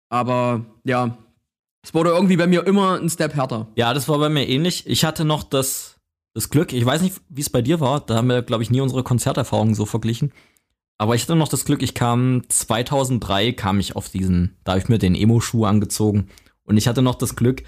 Aber 0.08 0.64
ja, 0.84 1.18
es 1.82 1.94
wurde 1.94 2.10
irgendwie 2.10 2.36
bei 2.36 2.46
mir 2.46 2.66
immer 2.66 3.00
ein 3.00 3.10
Step 3.10 3.34
härter. 3.34 3.68
Ja, 3.74 3.92
das 3.92 4.08
war 4.08 4.18
bei 4.18 4.28
mir 4.28 4.48
ähnlich. 4.48 4.86
Ich 4.86 5.04
hatte 5.04 5.24
noch 5.24 5.42
das 5.42 6.00
das 6.34 6.50
Glück, 6.50 6.72
ich 6.72 6.84
weiß 6.84 7.02
nicht, 7.02 7.20
wie 7.28 7.40
es 7.40 7.50
bei 7.50 7.62
dir 7.62 7.80
war, 7.80 8.00
da 8.00 8.16
haben 8.16 8.28
wir, 8.28 8.42
glaube 8.42 8.62
ich, 8.62 8.70
nie 8.70 8.80
unsere 8.80 9.02
Konzerterfahrungen 9.02 9.74
so 9.74 9.84
verglichen. 9.84 10.32
Aber 10.98 11.14
ich 11.14 11.22
hatte 11.22 11.34
noch 11.34 11.48
das 11.48 11.64
Glück, 11.64 11.82
ich 11.82 11.94
kam 11.94 12.42
2003, 12.48 13.52
kam 13.52 13.80
ich 13.80 13.96
auf 13.96 14.10
diesen, 14.10 14.56
da 14.64 14.72
habe 14.72 14.80
ich 14.80 14.88
mir 14.88 14.98
den 14.98 15.14
Emo-Schuh 15.14 15.64
angezogen. 15.64 16.28
Und 16.70 16.76
ich 16.76 16.86
hatte 16.86 17.02
noch 17.02 17.16
das 17.16 17.34
Glück, 17.34 17.62
ich 17.62 17.66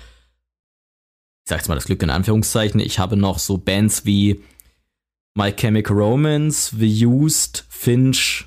sag's 1.49 1.67
mal 1.67 1.75
das 1.75 1.87
Glück 1.87 2.01
in 2.05 2.11
Anführungszeichen, 2.11 2.79
ich 2.79 3.01
habe 3.01 3.17
noch 3.17 3.41
so 3.41 3.59
Bands 3.59 4.07
wie 4.07 4.45
My 5.35 5.51
Chemical 5.51 5.97
Romance, 5.97 6.73
The 6.79 7.05
Used, 7.05 7.65
Finch, 7.69 8.47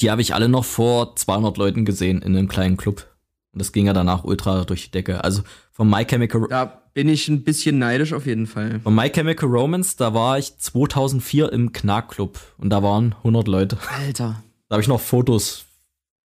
die 0.00 0.10
habe 0.10 0.22
ich 0.22 0.34
alle 0.34 0.48
noch 0.48 0.64
vor 0.64 1.14
200 1.14 1.56
Leuten 1.56 1.84
gesehen 1.84 2.20
in 2.20 2.36
einem 2.36 2.48
kleinen 2.48 2.76
Club. 2.76 3.06
Und 3.52 3.62
das 3.62 3.70
ging 3.70 3.86
ja 3.86 3.92
danach 3.92 4.24
ultra 4.24 4.64
durch 4.64 4.86
die 4.86 4.90
Decke. 4.90 5.22
Also 5.22 5.44
von 5.70 5.88
My 5.88 6.04
Chemical 6.04 6.44
Da 6.50 6.64
bin 6.92 7.08
ich 7.08 7.28
ein 7.28 7.44
bisschen 7.44 7.78
neidisch 7.78 8.12
auf 8.14 8.26
jeden 8.26 8.48
Fall. 8.48 8.80
Von 8.80 8.96
My 8.96 9.08
Chemical 9.08 9.48
Romance, 9.48 9.96
da 9.96 10.14
war 10.14 10.36
ich 10.40 10.58
2004 10.58 11.52
im 11.52 11.70
Knackclub 11.70 12.40
und 12.58 12.70
da 12.70 12.82
waren 12.82 13.14
100 13.18 13.46
Leute. 13.46 13.78
Alter. 13.88 14.42
Da 14.68 14.74
habe 14.74 14.82
ich 14.82 14.88
noch 14.88 15.00
Fotos. 15.00 15.67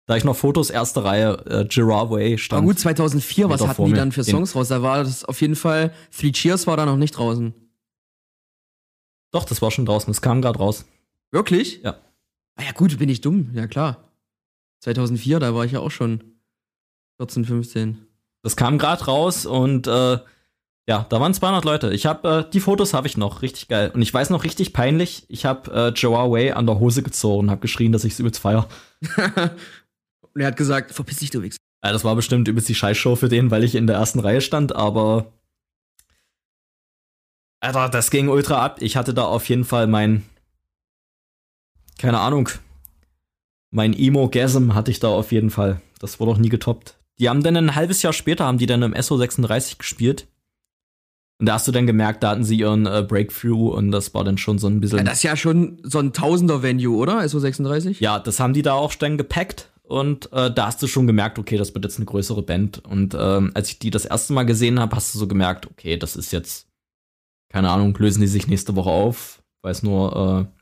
Da 0.08 0.16
ich 0.16 0.24
noch 0.24 0.38
Fotos, 0.38 0.70
erste 0.70 1.04
Reihe, 1.04 1.34
äh, 1.48 1.66
Girard 1.66 2.10
Way 2.10 2.38
stand. 2.38 2.60
Aber 2.60 2.68
gut, 2.68 2.80
2004, 2.80 3.50
was 3.50 3.68
hatten 3.68 3.86
die 3.86 3.94
dann 3.94 4.14
für 4.14 4.24
Songs 4.24 4.56
raus? 4.56 4.70
Da 4.70 4.82
war 4.82 5.04
das 5.04 5.26
auf 5.26 5.42
jeden 5.42 5.58
Fall, 5.58 5.94
Three 6.18 6.32
Cheers 6.32 6.66
war 6.66 6.78
da 6.78 6.86
noch 6.86 6.96
nicht 6.96 7.12
draußen. 7.12 7.54
Doch, 9.32 9.44
das 9.44 9.62
war 9.62 9.70
schon 9.70 9.86
draußen, 9.86 10.08
das 10.08 10.22
kam 10.22 10.42
gerade 10.42 10.60
raus. 10.60 10.86
Wirklich? 11.32 11.82
Ja. 11.84 11.98
Ah 12.56 12.64
ja 12.64 12.72
gut, 12.72 12.98
bin 12.98 13.10
ich 13.10 13.20
dumm, 13.20 13.52
ja 13.54 13.68
klar. 13.68 14.12
2004, 14.80 15.42
da 15.42 15.54
war 15.54 15.66
ich 15.66 15.74
ja 15.74 15.82
auch 15.82 15.92
schon 15.92 16.24
14, 17.18 17.44
15. 17.44 17.98
Das 18.44 18.56
kam 18.56 18.78
gerade 18.78 19.04
raus 19.04 19.46
und 19.46 19.88
äh, 19.88 20.20
ja, 20.88 21.06
da 21.10 21.20
waren 21.20 21.34
200 21.34 21.66
Leute. 21.66 21.94
Ich 21.94 22.06
habe 22.06 22.46
äh, 22.48 22.50
die 22.50 22.62
Fotos 22.62 22.94
habe 22.94 23.08
ich 23.08 23.18
noch, 23.18 23.42
richtig 23.42 23.68
geil. 23.68 23.92
Und 23.94 24.02
ich 24.02 24.14
weiß 24.14 24.30
noch 24.30 24.46
richtig 24.46 24.72
peinlich. 24.72 25.26
Ich 25.28 25.46
habe 25.46 25.70
äh, 25.72 25.90
Joao 25.90 26.32
Way 26.32 26.52
an 26.52 26.66
der 26.66 26.80
Hose 26.80 27.04
gezogen 27.04 27.40
und 27.40 27.52
habe 27.52 27.60
geschrien, 27.60 27.92
dass 27.92 28.06
ich 28.06 28.14
es 28.14 28.20
übelst 28.20 28.40
feier. 28.40 28.70
und 30.38 30.42
er 30.42 30.48
hat 30.48 30.58
gesagt, 30.58 30.92
verpiss 30.92 31.18
dich, 31.18 31.32
du 31.32 31.42
Wichs. 31.42 31.58
Ja, 31.84 31.92
das 31.92 32.04
war 32.04 32.16
bestimmt 32.16 32.48
übelst 32.48 32.70
die 32.70 32.76
Scheißshow 32.76 33.16
für 33.16 33.28
den, 33.28 33.50
weil 33.50 33.64
ich 33.64 33.74
in 33.74 33.88
der 33.88 33.96
ersten 33.96 34.20
Reihe 34.20 34.42
stand, 34.42 34.76
aber 34.76 35.34
Alter, 37.60 37.90
das 37.90 38.12
ging 38.12 38.30
ultra 38.30 38.64
ab. 38.64 38.84
Ich 38.84 38.96
hatte 38.96 39.16
da 39.16 39.24
auf 39.24 39.50
jeden 39.50 39.66
Fall 39.66 39.88
mein 39.88 40.24
keine 41.98 42.20
Ahnung. 42.20 42.50
Mein 43.72 43.94
Emo-Gasm 43.94 44.76
hatte 44.76 44.92
ich 44.92 45.00
da 45.00 45.08
auf 45.08 45.32
jeden 45.32 45.50
Fall. 45.50 45.82
Das 46.00 46.20
wurde 46.20 46.34
auch 46.34 46.38
nie 46.38 46.50
getoppt. 46.50 46.98
Die 47.18 47.30
haben 47.30 47.42
dann 47.42 47.58
ein 47.58 47.74
halbes 47.74 48.04
Jahr 48.04 48.14
später, 48.14 48.46
haben 48.46 48.60
die 48.60 48.68
dann 48.68 48.84
im 48.84 48.94
SO36 48.94 49.80
gespielt. 49.80 50.28
Und 51.40 51.48
da 51.48 51.54
hast 51.54 51.68
du 51.68 51.72
dann 51.72 51.88
gemerkt, 51.88 52.22
da 52.22 52.30
hatten 52.30 52.44
sie 52.44 52.60
ihren 52.60 52.86
äh, 52.86 53.04
Breakthrough 53.08 53.76
und 53.76 53.92
das 53.92 54.14
war 54.14 54.24
dann 54.24 54.38
schon 54.38 54.60
so 54.60 54.68
ein 54.68 54.80
bisschen. 54.80 55.00
Ja, 55.00 55.04
das 55.04 55.16
ist 55.16 55.24
ja 55.24 55.36
schon 55.36 55.80
so 55.82 55.98
ein 55.98 56.14
Tausender-Venue, 56.14 56.96
oder? 56.96 57.22
SO36? 57.22 57.98
Ja, 58.00 58.20
das 58.20 58.40
haben 58.40 58.54
die 58.54 58.62
da 58.62 58.74
auch 58.74 58.94
dann 58.94 59.18
gepackt 59.18 59.72
und 59.88 60.32
äh, 60.34 60.54
da 60.54 60.66
hast 60.66 60.82
du 60.82 60.88
schon 60.88 61.08
gemerkt, 61.08 61.40
okay, 61.40 61.56
das 61.56 61.74
wird 61.74 61.86
jetzt 61.86 61.98
eine 61.98 62.06
größere 62.06 62.42
Band. 62.42 62.84
Und 62.86 63.16
ähm, 63.18 63.52
als 63.54 63.70
ich 63.70 63.80
die 63.80 63.90
das 63.90 64.04
erste 64.04 64.34
Mal 64.34 64.44
gesehen 64.44 64.82
habe, 64.82 64.94
hast 64.94 65.16
du 65.16 65.20
so 65.20 65.28
gemerkt, 65.28 65.66
okay, 65.66 65.96
das 65.96 66.18
ist 66.18 66.34
jetzt, 66.34 66.68
keine 67.48 67.70
Ahnung, 67.70 67.96
lösen 67.98 68.20
die 68.20 68.28
sich 68.28 68.48
nächste 68.48 68.76
Woche 68.76 68.90
auf, 68.90 69.42
weil 69.62 69.72
es 69.72 69.84
nur 69.84 70.12
äh, 70.14 70.60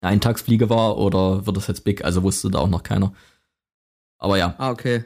eine 0.00 0.12
Eintagsfliege 0.12 0.70
war 0.70 0.96
oder 0.96 1.44
wird 1.44 1.58
das 1.58 1.66
jetzt 1.66 1.84
big? 1.84 2.02
Also 2.02 2.22
wusste 2.22 2.50
da 2.50 2.60
auch 2.60 2.68
noch 2.68 2.82
keiner. 2.82 3.12
Aber 4.16 4.38
ja. 4.38 4.54
Ah, 4.56 4.70
okay. 4.70 5.04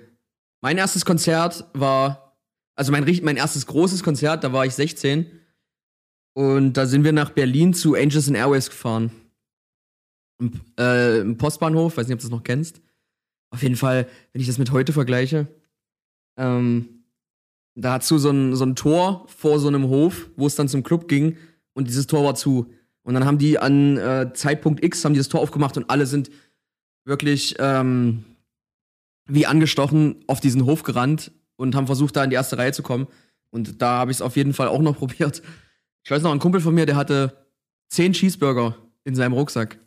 Mein 0.60 0.78
erstes 0.78 1.04
Konzert 1.04 1.64
war, 1.72 2.36
also 2.76 2.92
mein, 2.92 3.04
mein 3.24 3.36
erstes 3.36 3.66
großes 3.66 4.04
Konzert, 4.04 4.44
da 4.44 4.52
war 4.52 4.64
ich 4.64 4.74
16. 4.74 5.26
Und 6.34 6.74
da 6.74 6.86
sind 6.86 7.02
wir 7.02 7.12
nach 7.12 7.30
Berlin 7.30 7.74
zu 7.74 7.96
Angels 7.96 8.28
and 8.28 8.36
Airways 8.36 8.70
gefahren. 8.70 9.10
Im, 10.38 10.52
äh, 10.78 11.18
Im 11.18 11.36
Postbahnhof, 11.36 11.96
weiß 11.96 12.06
nicht, 12.06 12.14
ob 12.14 12.20
du 12.20 12.26
das 12.26 12.30
noch 12.30 12.44
kennst. 12.44 12.80
Auf 13.50 13.62
jeden 13.62 13.76
Fall, 13.76 14.06
wenn 14.32 14.40
ich 14.40 14.46
das 14.46 14.58
mit 14.58 14.70
heute 14.70 14.92
vergleiche, 14.92 15.48
ähm, 16.36 17.04
da 17.74 17.98
du 17.98 18.18
so 18.18 18.30
ein, 18.30 18.54
so 18.54 18.64
ein 18.64 18.76
Tor 18.76 19.26
vor 19.28 19.58
so 19.58 19.68
einem 19.68 19.88
Hof, 19.88 20.30
wo 20.36 20.46
es 20.46 20.54
dann 20.54 20.68
zum 20.68 20.82
Club 20.82 21.08
ging 21.08 21.36
und 21.72 21.88
dieses 21.88 22.06
Tor 22.06 22.24
war 22.24 22.34
zu. 22.34 22.72
Und 23.02 23.14
dann 23.14 23.24
haben 23.24 23.38
die 23.38 23.58
an 23.58 23.96
äh, 23.96 24.32
Zeitpunkt 24.34 24.84
X 24.84 25.04
haben 25.04 25.14
die 25.14 25.18
das 25.18 25.28
Tor 25.28 25.40
aufgemacht 25.40 25.76
und 25.76 25.88
alle 25.88 26.06
sind 26.06 26.30
wirklich 27.04 27.56
ähm, 27.58 28.24
wie 29.26 29.46
angestochen 29.46 30.16
auf 30.26 30.40
diesen 30.40 30.66
Hof 30.66 30.82
gerannt 30.82 31.32
und 31.56 31.74
haben 31.74 31.86
versucht, 31.86 32.16
da 32.16 32.24
in 32.24 32.30
die 32.30 32.36
erste 32.36 32.58
Reihe 32.58 32.72
zu 32.72 32.82
kommen. 32.82 33.06
Und 33.50 33.80
da 33.82 33.98
habe 33.98 34.10
ich 34.10 34.18
es 34.18 34.22
auf 34.22 34.36
jeden 34.36 34.52
Fall 34.52 34.68
auch 34.68 34.80
noch 34.80 34.96
probiert. 34.98 35.42
Ich 36.04 36.10
weiß 36.10 36.22
noch, 36.22 36.32
ein 36.32 36.38
Kumpel 36.38 36.60
von 36.60 36.74
mir, 36.74 36.86
der 36.86 36.96
hatte 36.96 37.46
zehn 37.88 38.12
Cheeseburger 38.12 38.76
in 39.04 39.14
seinem 39.14 39.32
Rucksack 39.32 39.78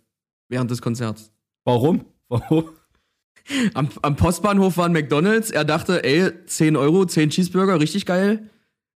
während 0.50 0.70
des 0.72 0.82
Konzerts. 0.82 1.32
Warum? 1.66 2.06
Warum? 2.28 2.70
Am, 3.74 3.90
am 4.02 4.16
Postbahnhof 4.16 4.78
war 4.78 4.86
ein 4.86 4.94
McDonalds. 4.94 5.52
Er 5.52 5.66
dachte, 5.66 6.04
ey, 6.04 6.32
10 6.46 6.76
Euro, 6.76 7.06
10 7.06 7.30
Cheeseburger, 7.30 7.80
richtig 7.80 8.06
geil. 8.06 8.50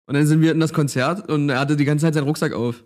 Und 0.07 0.15
dann 0.15 0.27
sind 0.27 0.41
wir 0.41 0.53
in 0.53 0.61
das 0.61 0.73
Konzert 0.73 1.29
und 1.29 1.49
er 1.49 1.59
hatte 1.59 1.77
die 1.77 1.85
ganze 1.85 2.07
Zeit 2.07 2.15
seinen 2.15 2.29
Rucksack 2.29 2.53
auf. 2.53 2.85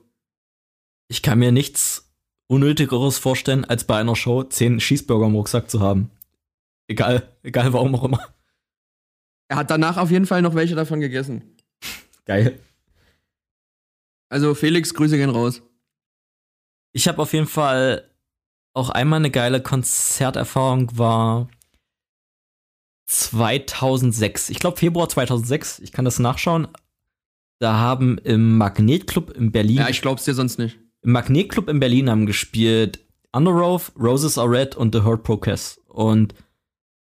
Ich 1.08 1.22
kann 1.22 1.38
mir 1.38 1.52
nichts 1.52 2.10
Unnötigeres 2.46 3.18
vorstellen, 3.18 3.64
als 3.64 3.84
bei 3.84 3.98
einer 3.98 4.16
Show 4.16 4.42
10 4.42 4.78
Cheeseburger 4.78 5.26
im 5.26 5.34
Rucksack 5.34 5.70
zu 5.70 5.80
haben. 5.80 6.10
Egal, 6.88 7.28
egal 7.42 7.72
warum 7.72 7.94
auch 7.94 8.04
immer. 8.04 8.34
Er 9.48 9.56
hat 9.56 9.70
danach 9.70 9.96
auf 9.96 10.10
jeden 10.10 10.26
Fall 10.26 10.42
noch 10.42 10.54
welche 10.54 10.74
davon 10.74 11.00
gegessen. 11.00 11.56
Geil. 12.24 12.58
Also 14.28 14.54
Felix, 14.54 14.94
Grüße 14.94 15.16
gehen 15.16 15.30
raus. 15.30 15.62
Ich 16.92 17.08
habe 17.08 17.20
auf 17.20 17.32
jeden 17.32 17.46
Fall 17.46 18.09
auch 18.74 18.90
einmal 18.90 19.18
eine 19.18 19.30
geile 19.30 19.60
Konzerterfahrung 19.62 20.96
war 20.96 21.48
2006. 23.06 24.50
Ich 24.50 24.60
glaube 24.60 24.76
Februar 24.76 25.08
2006. 25.08 25.80
Ich 25.80 25.92
kann 25.92 26.04
das 26.04 26.18
nachschauen. 26.18 26.68
Da 27.58 27.74
haben 27.74 28.18
im 28.18 28.56
Magnetclub 28.56 29.30
in 29.30 29.52
Berlin. 29.52 29.78
Ja, 29.78 29.88
ich 29.88 30.00
glaub's 30.00 30.24
dir 30.24 30.34
sonst 30.34 30.58
nicht. 30.58 30.78
Im 31.02 31.12
Magnetclub 31.12 31.68
in 31.68 31.80
Berlin 31.80 32.08
haben 32.08 32.26
gespielt 32.26 33.04
Underoath, 33.32 33.92
Roses 33.98 34.38
Are 34.38 34.50
Red 34.50 34.76
und 34.76 34.94
The 34.94 35.02
Hurt 35.02 35.24
Process. 35.24 35.80
Und 35.86 36.34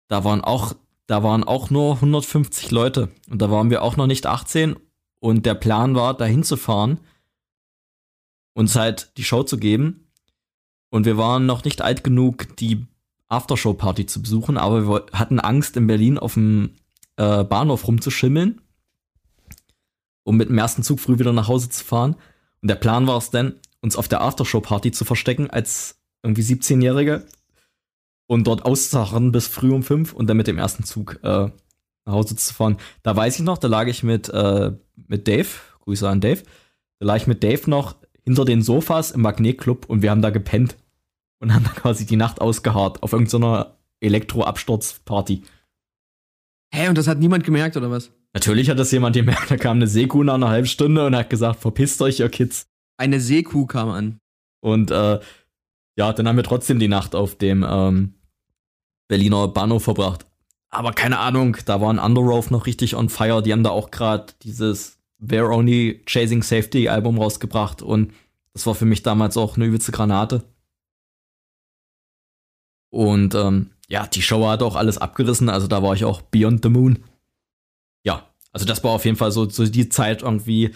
da 0.07 0.23
waren 0.23 0.41
auch, 0.41 0.73
da 1.07 1.23
waren 1.23 1.43
auch 1.43 1.69
nur 1.69 1.95
150 1.95 2.71
Leute. 2.71 3.09
Und 3.29 3.41
da 3.41 3.51
waren 3.51 3.69
wir 3.69 3.81
auch 3.83 3.97
noch 3.97 4.07
nicht 4.07 4.25
18. 4.25 4.75
Und 5.19 5.45
der 5.45 5.55
Plan 5.55 5.95
war, 5.95 6.17
da 6.17 6.25
hinzufahren, 6.25 6.99
uns 8.53 8.75
halt 8.75 9.15
die 9.17 9.23
Show 9.23 9.43
zu 9.43 9.57
geben 9.57 10.10
und 10.91 11.05
wir 11.05 11.17
waren 11.17 11.45
noch 11.45 11.63
nicht 11.63 11.81
alt 11.81 12.03
genug, 12.03 12.55
die 12.57 12.85
Aftershow-Party 13.29 14.05
zu 14.05 14.21
besuchen, 14.21 14.57
aber 14.57 14.87
wir 14.87 15.05
hatten 15.13 15.39
Angst, 15.39 15.77
in 15.77 15.87
Berlin 15.87 16.19
auf 16.19 16.35
dem 16.35 16.71
äh, 17.15 17.43
Bahnhof 17.43 17.87
rumzuschimmeln, 17.87 18.61
um 20.23 20.37
mit 20.37 20.49
dem 20.49 20.57
ersten 20.57 20.83
Zug 20.83 20.99
früh 20.99 21.17
wieder 21.17 21.33
nach 21.33 21.47
Hause 21.47 21.69
zu 21.69 21.83
fahren. 21.83 22.15
Und 22.61 22.67
der 22.67 22.75
Plan 22.75 23.07
war 23.07 23.17
es 23.17 23.31
dann, 23.31 23.55
uns 23.79 23.95
auf 23.95 24.09
der 24.09 24.21
Aftershow-Party 24.21 24.91
zu 24.91 25.05
verstecken 25.05 25.49
als 25.49 26.01
irgendwie 26.23 26.43
17-Jährige 26.43 27.25
und 28.27 28.45
dort 28.45 28.65
auszuharren 28.65 29.31
bis 29.31 29.47
früh 29.47 29.71
um 29.71 29.83
fünf 29.83 30.13
und 30.13 30.27
dann 30.27 30.37
mit 30.37 30.47
dem 30.47 30.57
ersten 30.57 30.83
Zug 30.83 31.19
äh, 31.23 31.49
nach 32.05 32.13
Hause 32.13 32.35
zu 32.35 32.53
fahren. 32.53 32.77
Da 33.01 33.15
weiß 33.15 33.39
ich 33.39 33.45
noch, 33.45 33.57
da 33.57 33.69
lag 33.69 33.87
ich 33.87 34.03
mit, 34.03 34.27
äh, 34.29 34.73
mit 35.07 35.27
Dave, 35.27 35.47
Grüße 35.79 36.07
an 36.07 36.19
Dave, 36.19 36.43
da 36.99 37.07
lag 37.07 37.15
ich 37.15 37.27
mit 37.27 37.43
Dave 37.43 37.69
noch 37.69 37.95
hinter 38.23 38.45
den 38.45 38.61
Sofas 38.61 39.11
im 39.11 39.21
Magnetclub 39.21 39.85
und 39.85 40.01
wir 40.01 40.11
haben 40.11 40.21
da 40.21 40.29
gepennt 40.29 40.75
und 41.41 41.53
haben 41.53 41.65
da 41.65 41.71
quasi 41.71 42.05
die 42.05 42.15
Nacht 42.15 42.39
ausgeharrt 42.39 43.03
auf 43.03 43.11
irgendeiner 43.11 43.75
Elektroabsturzparty. 43.99 45.43
Hä, 46.73 46.87
und 46.87 46.97
das 46.97 47.07
hat 47.07 47.19
niemand 47.19 47.43
gemerkt, 47.43 47.75
oder 47.75 47.91
was? 47.91 48.11
Natürlich 48.33 48.69
hat 48.69 48.79
das 48.79 48.91
jemand 48.91 49.15
gemerkt. 49.15 49.51
Da 49.51 49.57
kam 49.57 49.77
eine 49.77 49.87
Seekuh 49.87 50.23
nach 50.23 50.35
einer 50.35 50.49
halben 50.49 50.67
Stunde 50.67 51.05
und 51.05 51.15
hat 51.15 51.29
gesagt, 51.29 51.59
verpisst 51.59 52.01
euch, 52.01 52.19
ihr 52.19 52.29
Kids. 52.29 52.67
Eine 52.97 53.19
Seekuh 53.19 53.65
kam 53.65 53.89
an. 53.89 54.19
Und 54.61 54.91
äh, 54.91 55.19
ja, 55.97 56.13
dann 56.13 56.27
haben 56.27 56.37
wir 56.37 56.43
trotzdem 56.43 56.79
die 56.79 56.87
Nacht 56.87 57.13
auf 57.15 57.35
dem 57.35 57.65
ähm, 57.67 58.13
Berliner 59.09 59.49
Bahnhof 59.49 59.83
verbracht. 59.83 60.25
Aber 60.69 60.93
keine 60.93 61.19
Ahnung, 61.19 61.57
da 61.65 61.81
waren 61.81 61.99
Underoath 61.99 62.51
noch 62.51 62.65
richtig 62.65 62.95
on 62.95 63.09
fire. 63.09 63.41
Die 63.41 63.51
haben 63.51 63.63
da 63.63 63.71
auch 63.71 63.91
gerade 63.91 64.33
dieses 64.43 64.99
We're 65.21 65.53
Only 65.53 66.01
Chasing 66.05 66.43
Safety 66.43 66.87
Album 66.87 67.17
rausgebracht 67.17 67.81
und 67.81 68.13
das 68.53 68.65
war 68.65 68.75
für 68.75 68.85
mich 68.85 69.03
damals 69.03 69.37
auch 69.37 69.55
eine 69.55 69.65
übelste 69.65 69.91
Granate. 69.91 70.43
Und 72.91 73.33
ähm, 73.35 73.71
ja, 73.87 74.05
die 74.05 74.21
Show 74.21 74.47
hat 74.47 74.61
auch 74.61 74.75
alles 74.75 74.97
abgerissen, 74.97 75.49
also 75.49 75.67
da 75.67 75.81
war 75.81 75.95
ich 75.95 76.05
auch 76.05 76.21
beyond 76.21 76.63
the 76.63 76.69
moon. 76.69 76.99
Ja, 78.03 78.29
also 78.51 78.65
das 78.65 78.83
war 78.83 78.91
auf 78.91 79.05
jeden 79.05 79.17
Fall 79.17 79.31
so, 79.31 79.49
so 79.49 79.65
die 79.65 79.89
Zeit 79.89 80.21
irgendwie 80.21 80.75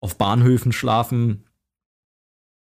auf 0.00 0.16
Bahnhöfen 0.16 0.72
schlafen 0.72 1.44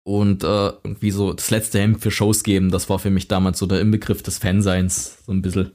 und 0.04 0.44
äh, 0.44 0.68
irgendwie 0.68 1.12
so 1.12 1.34
das 1.34 1.50
letzte 1.50 1.80
Hemd 1.80 2.02
für 2.02 2.12
Shows 2.12 2.44
geben. 2.44 2.72
Das 2.72 2.90
war 2.90 3.00
für 3.00 3.10
mich 3.10 3.28
damals 3.28 3.60
so 3.60 3.66
der 3.66 3.82
Inbegriff 3.82 4.22
des 4.22 4.38
Fanseins, 4.38 5.18
so 5.26 5.32
ein 5.32 5.42
bisschen. 5.42 5.72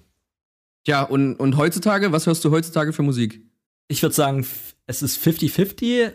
Ja, 0.87 1.03
und, 1.03 1.37
und 1.37 1.57
heutzutage, 1.57 2.13
was 2.13 2.27
hörst 2.27 2.45
du 2.45 2.51
heutzutage 2.51 2.93
für 2.93 3.03
Musik? 3.03 3.43
Ich 3.89 4.03
würde 4.03 4.15
sagen, 4.15 4.47
es 4.87 5.03
ist 5.03 5.23
50-50. 5.23 6.13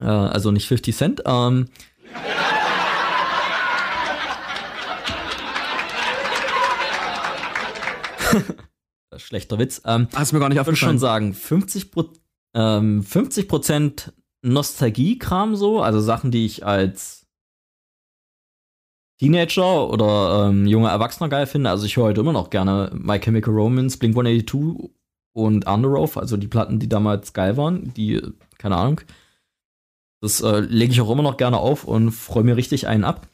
Äh, 0.00 0.04
also 0.04 0.50
nicht 0.50 0.68
50 0.68 0.96
Cent. 0.96 1.22
Ähm, 1.24 1.68
Schlechter 9.16 9.58
Witz. 9.58 9.82
Ähm, 9.84 10.08
Hast 10.14 10.32
mir 10.32 10.40
gar 10.40 10.48
nicht 10.48 10.58
Ich 10.58 10.66
würde 10.66 10.76
schon 10.76 10.98
sagen, 10.98 11.34
50 11.34 11.90
ähm, 12.54 13.02
50 13.02 13.48
Nostalgie-Kram 14.42 15.56
so, 15.56 15.82
also 15.82 16.00
Sachen, 16.00 16.30
die 16.30 16.46
ich 16.46 16.66
als 16.66 17.26
Teenager 19.18 19.88
oder 19.88 20.48
ähm, 20.48 20.66
junger 20.66 20.90
Erwachsener 20.90 21.28
geil 21.28 21.46
finde. 21.46 21.70
Also 21.70 21.86
ich 21.86 21.96
höre 21.96 22.06
heute 22.06 22.20
immer 22.20 22.32
noch 22.32 22.50
gerne 22.50 22.90
My 22.92 23.20
Chemical 23.20 23.54
Romance, 23.54 23.96
Blink 23.96 24.16
182 24.16 24.90
und 25.34 25.66
Underoath, 25.66 26.16
also 26.16 26.36
die 26.36 26.48
Platten, 26.48 26.80
die 26.80 26.88
damals 26.88 27.32
geil 27.32 27.56
waren, 27.56 27.94
die, 27.94 28.20
keine 28.58 28.76
Ahnung. 28.76 29.00
Das 30.20 30.40
äh, 30.40 30.60
lege 30.60 30.92
ich 30.92 31.00
auch 31.00 31.10
immer 31.10 31.22
noch 31.22 31.36
gerne 31.36 31.58
auf 31.58 31.84
und 31.84 32.10
freue 32.10 32.44
mir 32.44 32.56
richtig 32.56 32.86
einen 32.86 33.04
ab. 33.04 33.28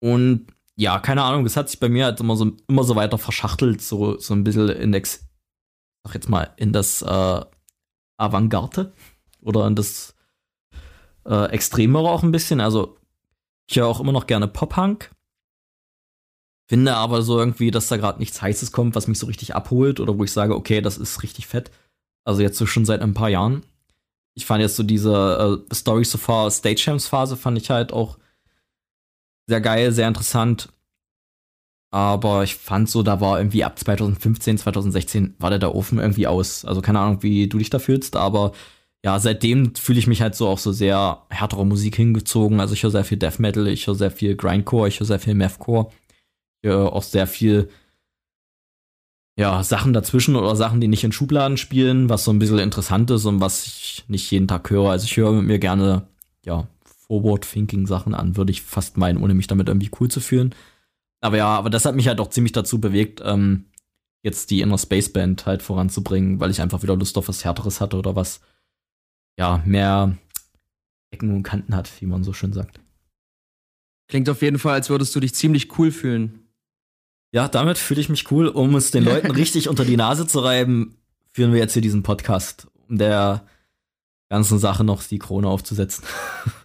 Und 0.00 0.46
ja, 0.80 0.98
keine 0.98 1.22
Ahnung, 1.24 1.44
das 1.44 1.58
hat 1.58 1.68
sich 1.68 1.78
bei 1.78 1.90
mir 1.90 2.06
halt 2.06 2.20
immer 2.20 2.36
so, 2.36 2.52
immer 2.66 2.84
so 2.84 2.96
weiter 2.96 3.18
verschachtelt, 3.18 3.82
so, 3.82 4.18
so 4.18 4.32
ein 4.32 4.44
bisschen 4.44 4.70
in, 4.70 4.94
Ex, 4.94 5.28
sag 6.06 6.14
jetzt 6.14 6.30
mal, 6.30 6.54
in 6.56 6.72
das 6.72 7.02
äh, 7.02 7.44
Avantgarde 8.16 8.94
oder 9.42 9.66
in 9.66 9.76
das 9.76 10.14
äh, 11.26 11.50
Extremere 11.50 12.08
auch 12.08 12.22
ein 12.22 12.32
bisschen. 12.32 12.62
Also, 12.62 12.96
ich 13.68 13.76
höre 13.76 13.88
auch 13.88 14.00
immer 14.00 14.12
noch 14.12 14.26
gerne 14.26 14.48
Pop-Punk. 14.48 15.14
Finde 16.66 16.96
aber 16.96 17.20
so 17.20 17.38
irgendwie, 17.38 17.70
dass 17.70 17.88
da 17.88 17.98
gerade 17.98 18.18
nichts 18.18 18.40
Heißes 18.40 18.72
kommt, 18.72 18.94
was 18.94 19.06
mich 19.06 19.18
so 19.18 19.26
richtig 19.26 19.54
abholt 19.54 20.00
oder 20.00 20.18
wo 20.18 20.24
ich 20.24 20.32
sage, 20.32 20.56
okay, 20.56 20.80
das 20.80 20.96
ist 20.96 21.22
richtig 21.22 21.46
fett. 21.46 21.70
Also 22.24 22.40
jetzt 22.40 22.56
so 22.56 22.64
schon 22.64 22.86
seit 22.86 23.02
ein 23.02 23.12
paar 23.12 23.28
Jahren. 23.28 23.66
Ich 24.34 24.46
fand 24.46 24.62
jetzt 24.62 24.76
so 24.76 24.82
diese 24.82 25.62
äh, 25.68 25.74
Story 25.74 26.04
so 26.04 26.16
far 26.16 26.50
Stage 26.50 26.76
Champs 26.76 27.06
Phase 27.06 27.36
fand 27.36 27.58
ich 27.58 27.68
halt 27.68 27.92
auch 27.92 28.16
sehr 29.50 29.60
geil, 29.60 29.90
sehr 29.92 30.08
interessant. 30.08 30.68
Aber 31.92 32.44
ich 32.44 32.54
fand 32.54 32.88
so, 32.88 33.02
da 33.02 33.20
war 33.20 33.38
irgendwie 33.38 33.64
ab 33.64 33.76
2015, 33.78 34.58
2016 34.58 35.34
war 35.40 35.50
der 35.50 35.58
der 35.58 35.74
Ofen 35.74 35.98
irgendwie 35.98 36.28
aus. 36.28 36.64
Also 36.64 36.80
keine 36.82 37.00
Ahnung, 37.00 37.24
wie 37.24 37.48
du 37.48 37.58
dich 37.58 37.68
da 37.68 37.80
fühlst, 37.80 38.14
aber 38.14 38.52
ja, 39.04 39.18
seitdem 39.18 39.74
fühle 39.74 39.98
ich 39.98 40.06
mich 40.06 40.22
halt 40.22 40.36
so 40.36 40.46
auch 40.46 40.58
so 40.58 40.70
sehr 40.70 41.26
härtere 41.30 41.66
Musik 41.66 41.96
hingezogen. 41.96 42.60
Also 42.60 42.74
ich 42.74 42.84
höre 42.84 42.92
sehr 42.92 43.04
viel 43.04 43.18
Death 43.18 43.40
Metal, 43.40 43.66
ich 43.66 43.88
höre 43.88 43.96
sehr 43.96 44.12
viel 44.12 44.36
Grindcore, 44.36 44.86
ich 44.88 45.00
höre 45.00 45.06
sehr 45.06 45.18
viel 45.18 45.34
Mathcore. 45.34 45.90
Ich 46.62 46.70
höre 46.70 46.92
auch 46.92 47.02
sehr 47.02 47.26
viel 47.26 47.70
ja, 49.36 49.62
Sachen 49.64 49.92
dazwischen 49.92 50.36
oder 50.36 50.54
Sachen, 50.54 50.80
die 50.80 50.88
nicht 50.88 51.02
in 51.02 51.12
Schubladen 51.12 51.56
spielen, 51.56 52.08
was 52.08 52.24
so 52.24 52.30
ein 52.30 52.38
bisschen 52.38 52.58
interessant 52.60 53.10
ist 53.10 53.24
und 53.24 53.40
was 53.40 53.66
ich 53.66 54.04
nicht 54.06 54.30
jeden 54.30 54.46
Tag 54.46 54.70
höre. 54.70 54.90
Also 54.90 55.06
ich 55.06 55.16
höre 55.16 55.32
mit 55.32 55.46
mir 55.46 55.58
gerne, 55.58 56.06
ja, 56.44 56.68
Forward-Thinking-Sachen 57.10 58.14
an, 58.14 58.36
würde 58.36 58.52
ich 58.52 58.62
fast 58.62 58.96
meinen, 58.96 59.20
ohne 59.20 59.34
mich 59.34 59.48
damit 59.48 59.66
irgendwie 59.66 59.90
cool 60.00 60.08
zu 60.08 60.20
fühlen. 60.20 60.54
Aber 61.20 61.36
ja, 61.36 61.48
aber 61.48 61.68
das 61.68 61.84
hat 61.84 61.96
mich 61.96 62.06
halt 62.06 62.20
auch 62.20 62.30
ziemlich 62.30 62.52
dazu 62.52 62.80
bewegt, 62.80 63.20
ähm, 63.24 63.64
jetzt 64.22 64.50
die 64.50 64.60
Inner 64.60 64.78
Space 64.78 65.12
Band 65.12 65.44
halt 65.44 65.60
voranzubringen, 65.62 66.38
weil 66.38 66.50
ich 66.50 66.60
einfach 66.60 66.84
wieder 66.84 66.96
Lust 66.96 67.18
auf 67.18 67.28
was 67.28 67.44
Härteres 67.44 67.80
hatte 67.80 67.96
oder 67.96 68.14
was, 68.14 68.40
ja, 69.36 69.60
mehr 69.66 70.16
Ecken 71.10 71.34
und 71.34 71.42
Kanten 71.42 71.74
hat, 71.74 71.90
wie 72.00 72.06
man 72.06 72.22
so 72.22 72.32
schön 72.32 72.52
sagt. 72.52 72.78
Klingt 74.08 74.28
auf 74.28 74.40
jeden 74.40 74.60
Fall, 74.60 74.74
als 74.74 74.88
würdest 74.88 75.14
du 75.14 75.20
dich 75.20 75.34
ziemlich 75.34 75.78
cool 75.78 75.90
fühlen. 75.90 76.46
Ja, 77.32 77.48
damit 77.48 77.78
fühle 77.78 78.00
ich 78.00 78.08
mich 78.08 78.30
cool, 78.30 78.46
um 78.46 78.76
es 78.76 78.92
den 78.92 79.04
Leuten 79.04 79.30
richtig 79.32 79.68
unter 79.68 79.84
die 79.84 79.96
Nase 79.96 80.28
zu 80.28 80.38
reiben, 80.38 80.96
führen 81.32 81.52
wir 81.52 81.58
jetzt 81.58 81.72
hier 81.72 81.82
diesen 81.82 82.04
Podcast, 82.04 82.68
um 82.88 82.98
der 82.98 83.46
ganzen 84.28 84.60
Sache 84.60 84.84
noch 84.84 85.02
die 85.02 85.18
Krone 85.18 85.48
aufzusetzen. 85.48 86.04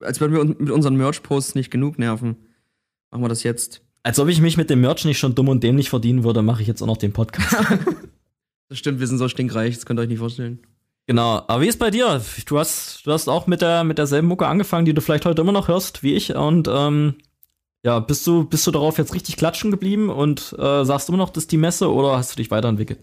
Als 0.00 0.20
würden 0.20 0.34
wir 0.34 0.44
mit 0.44 0.70
unseren 0.70 0.96
Merch-Posts 0.96 1.54
nicht 1.54 1.70
genug 1.70 1.98
nerven. 1.98 2.36
Machen 3.10 3.24
wir 3.24 3.28
das 3.28 3.42
jetzt. 3.42 3.82
Als 4.02 4.18
ob 4.18 4.28
ich 4.28 4.40
mich 4.40 4.56
mit 4.56 4.70
dem 4.70 4.80
Merch 4.80 5.04
nicht 5.04 5.18
schon 5.18 5.34
dumm 5.34 5.48
und 5.48 5.62
dämlich 5.62 5.90
verdienen 5.90 6.24
würde, 6.24 6.42
mache 6.42 6.62
ich 6.62 6.68
jetzt 6.68 6.82
auch 6.82 6.86
noch 6.86 6.96
den 6.96 7.12
Podcast. 7.12 7.56
das 8.68 8.78
stimmt, 8.78 9.00
wir 9.00 9.06
sind 9.06 9.18
so 9.18 9.28
stinkreich, 9.28 9.74
das 9.74 9.86
könnt 9.86 9.98
ihr 9.98 10.02
euch 10.02 10.08
nicht 10.08 10.18
vorstellen. 10.18 10.60
Genau, 11.06 11.42
aber 11.46 11.62
wie 11.62 11.68
ist 11.68 11.78
bei 11.78 11.90
dir? 11.90 12.22
Du 12.46 12.58
hast, 12.58 13.06
du 13.06 13.12
hast 13.12 13.28
auch 13.28 13.46
mit, 13.46 13.62
der, 13.62 13.82
mit 13.82 13.96
derselben 13.96 14.28
Mucke 14.28 14.46
angefangen, 14.46 14.84
die 14.84 14.92
du 14.92 15.00
vielleicht 15.00 15.24
heute 15.24 15.40
immer 15.40 15.52
noch 15.52 15.68
hörst, 15.68 16.02
wie 16.02 16.14
ich. 16.14 16.34
Und 16.34 16.68
ähm, 16.70 17.14
ja, 17.82 17.98
bist 17.98 18.26
du, 18.26 18.44
bist 18.44 18.66
du 18.66 18.70
darauf 18.70 18.98
jetzt 18.98 19.14
richtig 19.14 19.36
klatschen 19.36 19.70
geblieben 19.70 20.10
und 20.10 20.54
äh, 20.58 20.84
sagst 20.84 21.08
du 21.08 21.12
immer 21.12 21.22
noch, 21.22 21.30
das 21.30 21.44
ist 21.44 21.52
die 21.52 21.56
Messe 21.56 21.90
oder 21.90 22.18
hast 22.18 22.32
du 22.32 22.36
dich 22.36 22.50
weiterentwickelt? 22.50 23.00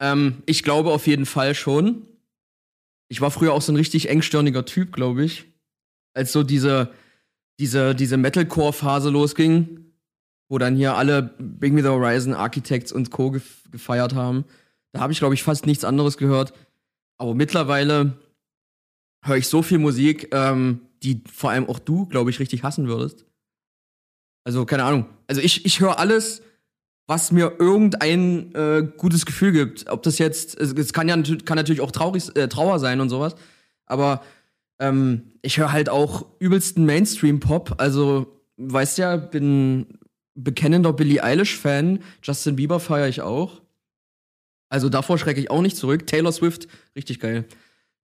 Ähm, 0.00 0.42
ich 0.44 0.62
glaube 0.62 0.90
auf 0.90 1.06
jeden 1.06 1.24
Fall 1.26 1.54
schon. 1.54 2.06
Ich 3.08 3.20
war 3.20 3.30
früher 3.30 3.54
auch 3.54 3.62
so 3.62 3.72
ein 3.72 3.76
richtig 3.76 4.10
engstirniger 4.10 4.66
Typ, 4.66 4.92
glaube 4.92 5.24
ich. 5.24 5.46
Als 6.14 6.32
so 6.32 6.42
diese, 6.42 6.92
diese, 7.58 7.94
diese 7.94 8.16
Metalcore-Phase 8.16 9.10
losging, 9.10 9.92
wo 10.48 10.58
dann 10.58 10.76
hier 10.76 10.96
alle 10.96 11.34
Bring 11.38 11.74
Me 11.74 11.82
the 11.82 11.88
Horizon, 11.88 12.34
Architects 12.34 12.92
und 12.92 13.10
Co. 13.10 13.30
gefeiert 13.30 14.14
haben. 14.14 14.44
Da 14.92 15.00
habe 15.00 15.12
ich, 15.12 15.18
glaube 15.18 15.34
ich, 15.34 15.42
fast 15.42 15.66
nichts 15.66 15.84
anderes 15.84 16.18
gehört. 16.18 16.52
Aber 17.18 17.34
mittlerweile 17.34 18.18
höre 19.24 19.36
ich 19.36 19.48
so 19.48 19.62
viel 19.62 19.78
Musik, 19.78 20.28
ähm, 20.34 20.80
die 21.02 21.22
vor 21.32 21.50
allem 21.50 21.68
auch 21.68 21.78
du, 21.78 22.06
glaube 22.06 22.30
ich, 22.30 22.40
richtig 22.40 22.62
hassen 22.62 22.88
würdest. 22.88 23.24
Also, 24.44 24.66
keine 24.66 24.84
Ahnung. 24.84 25.06
Also, 25.28 25.40
ich, 25.40 25.64
ich 25.64 25.80
höre 25.80 25.98
alles, 25.98 26.42
was 27.06 27.32
mir 27.32 27.56
irgendein 27.58 28.54
äh, 28.54 28.88
gutes 28.96 29.26
Gefühl 29.26 29.52
gibt. 29.52 29.88
Ob 29.88 30.02
das 30.02 30.18
jetzt, 30.18 30.58
es, 30.58 30.72
es 30.72 30.92
kann 30.92 31.08
ja 31.08 31.16
kann 31.44 31.56
natürlich 31.56 31.80
auch 31.80 31.90
traurig, 31.90 32.34
äh, 32.36 32.48
Trauer 32.48 32.78
sein 32.78 33.00
und 33.00 33.08
sowas. 33.08 33.34
Aber 33.86 34.22
ähm, 34.78 35.32
ich 35.42 35.58
höre 35.58 35.72
halt 35.72 35.88
auch 35.88 36.26
übelsten 36.38 36.84
Mainstream-Pop. 36.86 37.74
Also, 37.78 38.40
weißt 38.56 38.98
ja, 38.98 39.16
bin 39.16 39.98
bekennender 40.34 40.92
Billie 40.92 41.22
Eilish-Fan. 41.22 42.00
Justin 42.22 42.56
Bieber 42.56 42.80
feiere 42.80 43.08
ich 43.08 43.20
auch. 43.20 43.62
Also 44.68 44.88
davor 44.88 45.18
schrecke 45.18 45.40
ich 45.40 45.50
auch 45.50 45.60
nicht 45.60 45.76
zurück. 45.76 46.06
Taylor 46.06 46.32
Swift, 46.32 46.66
richtig 46.96 47.20
geil. 47.20 47.44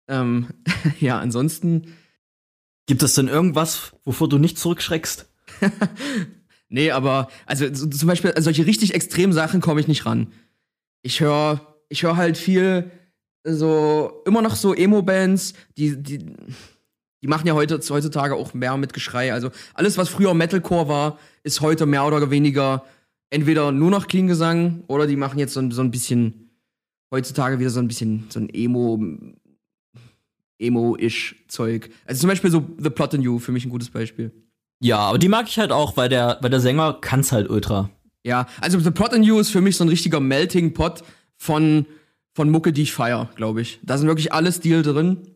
Ähm, 0.07 0.49
ja, 1.01 1.19
ansonsten. 1.19 1.95
Gibt 2.87 3.03
es 3.03 3.15
denn 3.15 3.29
irgendwas, 3.29 3.93
wovor 4.05 4.29
du 4.29 4.39
nicht 4.39 4.59
zurückschreckst? 4.59 5.29
nee, 6.69 6.91
aber 6.91 7.29
also 7.47 7.67
so, 7.73 7.87
zum 7.87 8.09
Beispiel 8.09 8.33
an 8.35 8.43
solche 8.43 8.67
richtig 8.67 8.95
extremen 8.95 9.33
Sachen 9.33 9.61
komme 9.61 9.81
ich 9.81 9.89
nicht 9.89 10.07
ran. 10.07 10.33
Ich 11.03 11.21
höre 11.21 11.79
ich 11.89 12.03
höre 12.03 12.17
halt 12.17 12.37
viel 12.37 12.91
so 13.55 14.23
immer 14.27 14.43
noch 14.43 14.57
so 14.57 14.75
Emo-Bands, 14.75 15.55
die, 15.77 16.03
die, 16.03 16.19
die 17.23 17.29
machen 17.29 17.47
ja 17.47 17.55
heute, 17.55 17.81
heutzutage 17.91 18.35
auch 18.35 18.55
mehr 18.55 18.77
mit 18.77 18.93
Geschrei. 18.93 19.33
Also 19.33 19.51
alles, 19.75 19.99
was 19.99 20.09
früher 20.09 20.35
Metalcore 20.35 20.89
war, 20.89 21.19
ist 21.43 21.61
heute 21.61 21.87
mehr 21.87 22.07
oder 22.07 22.31
weniger 22.31 22.85
entweder 23.31 23.73
nur 23.73 23.91
noch 23.91 24.07
Clean 24.07 24.27
Gesang 24.27 24.85
oder 24.87 25.07
die 25.07 25.17
machen 25.17 25.39
jetzt 25.39 25.55
so, 25.55 25.71
so 25.71 25.83
ein 25.83 25.91
bisschen 25.91 26.51
heutzutage 27.11 27.59
wieder 27.59 27.71
so 27.71 27.81
ein 27.81 27.89
bisschen 27.89 28.27
so 28.29 28.41
ein 28.41 28.49
Emo 28.53 29.03
Emo-ish 30.59 31.37
Zeug. 31.47 31.91
Also 32.05 32.21
zum 32.21 32.29
Beispiel 32.29 32.51
so 32.51 32.67
The 32.79 32.91
Plot 32.91 33.15
in 33.15 33.23
You 33.23 33.39
für 33.39 33.53
mich 33.53 33.65
ein 33.65 33.71
gutes 33.71 33.91
Beispiel. 33.91 34.33
Ja, 34.81 34.99
aber 34.99 35.19
die 35.19 35.29
mag 35.29 35.49
ich 35.49 35.59
halt 35.59 35.73
auch, 35.73 35.97
weil 35.97 36.09
der, 36.09 36.39
weil 36.41 36.51
der 36.51 36.61
Sänger 36.61 36.99
kann's 37.01 37.33
halt 37.33 37.49
ultra. 37.49 37.91
Ja, 38.25 38.47
also 38.61 38.79
The 38.79 38.91
Plot 38.91 39.13
in 39.13 39.23
You 39.23 39.39
ist 39.39 39.51
für 39.51 39.61
mich 39.61 39.77
so 39.77 39.85
ein 39.85 39.89
richtiger 39.89 40.21
Melting 40.21 40.75
Pot 40.75 41.03
von, 41.37 41.87
von 42.39 42.51
Mucke, 42.51 42.73
die 42.73 42.83
ich 42.83 42.93
feier, 42.93 43.29
glaube 43.35 43.61
ich. 43.63 43.81
Da 43.83 43.99
sind 43.99 44.07
wirklich 44.07 44.33
alle 44.33 44.53
Stil 44.53 44.83
drin. 44.83 45.27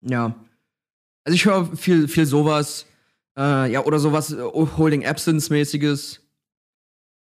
Ja. 0.00 0.36
Also 1.24 1.34
ich 1.34 1.44
höre 1.44 1.76
viel, 1.76 2.06
viel 2.06 2.24
sowas. 2.24 2.86
Äh, 3.36 3.72
ja, 3.72 3.84
oder 3.84 3.98
sowas 3.98 4.32
uh, 4.32 4.68
Holding 4.76 5.04
Absence-mäßiges. 5.04 6.20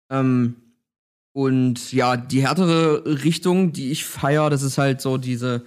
Ähm, 0.10 0.58
und 1.32 1.94
ja, 1.94 2.18
die 2.18 2.42
härtere 2.42 3.24
Richtung, 3.24 3.72
die 3.72 3.92
ich 3.92 4.04
feier, 4.04 4.50
das 4.50 4.62
ist 4.62 4.78
halt 4.78 5.00
so 5.00 5.18
diese 5.18 5.64